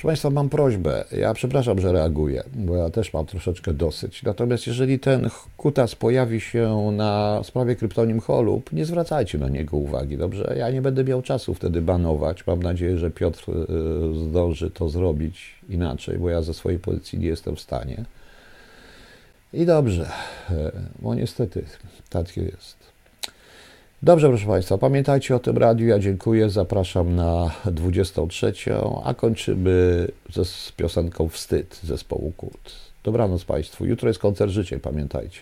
Proszę 0.00 0.08
Państwa, 0.08 0.30
mam 0.30 0.48
prośbę. 0.48 1.04
Ja 1.12 1.34
przepraszam, 1.34 1.80
że 1.80 1.92
reaguję, 1.92 2.44
bo 2.54 2.76
ja 2.76 2.90
też 2.90 3.12
mam 3.12 3.26
troszeczkę 3.26 3.72
dosyć. 3.72 4.22
Natomiast 4.22 4.66
jeżeli 4.66 4.98
ten 4.98 5.30
kutas 5.56 5.94
pojawi 5.94 6.40
się 6.40 6.90
na 6.92 7.40
sprawie 7.44 7.76
kryptonim 7.76 8.20
Holub, 8.20 8.72
nie 8.72 8.84
zwracajcie 8.84 9.38
na 9.38 9.48
niego 9.48 9.76
uwagi, 9.76 10.16
dobrze? 10.16 10.54
Ja 10.58 10.70
nie 10.70 10.82
będę 10.82 11.04
miał 11.04 11.22
czasu 11.22 11.54
wtedy 11.54 11.82
banować. 11.82 12.46
Mam 12.46 12.62
nadzieję, 12.62 12.98
że 12.98 13.10
Piotr 13.10 13.50
y, 13.50 13.54
zdąży 14.28 14.70
to 14.70 14.88
zrobić 14.88 15.54
inaczej, 15.68 16.18
bo 16.18 16.30
ja 16.30 16.42
ze 16.42 16.54
swojej 16.54 16.78
pozycji 16.78 17.18
nie 17.18 17.26
jestem 17.26 17.56
w 17.56 17.60
stanie. 17.60 18.04
I 19.52 19.66
dobrze, 19.66 20.10
e, 20.50 20.72
bo 20.98 21.14
niestety 21.14 21.64
tak 22.10 22.36
jest. 22.36 22.76
Dobrze, 24.02 24.28
proszę 24.28 24.46
Państwa, 24.46 24.78
pamiętajcie 24.78 25.36
o 25.36 25.38
tym 25.38 25.58
radiu. 25.58 25.86
Ja 25.86 25.98
dziękuję, 25.98 26.50
zapraszam 26.50 27.16
na 27.16 27.50
23, 27.64 28.52
a 29.04 29.14
kończymy 29.14 30.08
ze, 30.32 30.44
z 30.44 30.72
piosenką 30.76 31.28
Wstyd 31.28 31.80
zespołu 31.84 32.32
Kult. 32.36 32.72
Dobranoc 33.04 33.44
Państwu. 33.44 33.86
Jutro 33.86 34.08
jest 34.08 34.20
koncert 34.20 34.52
życzeń, 34.52 34.80
pamiętajcie. 34.80 35.40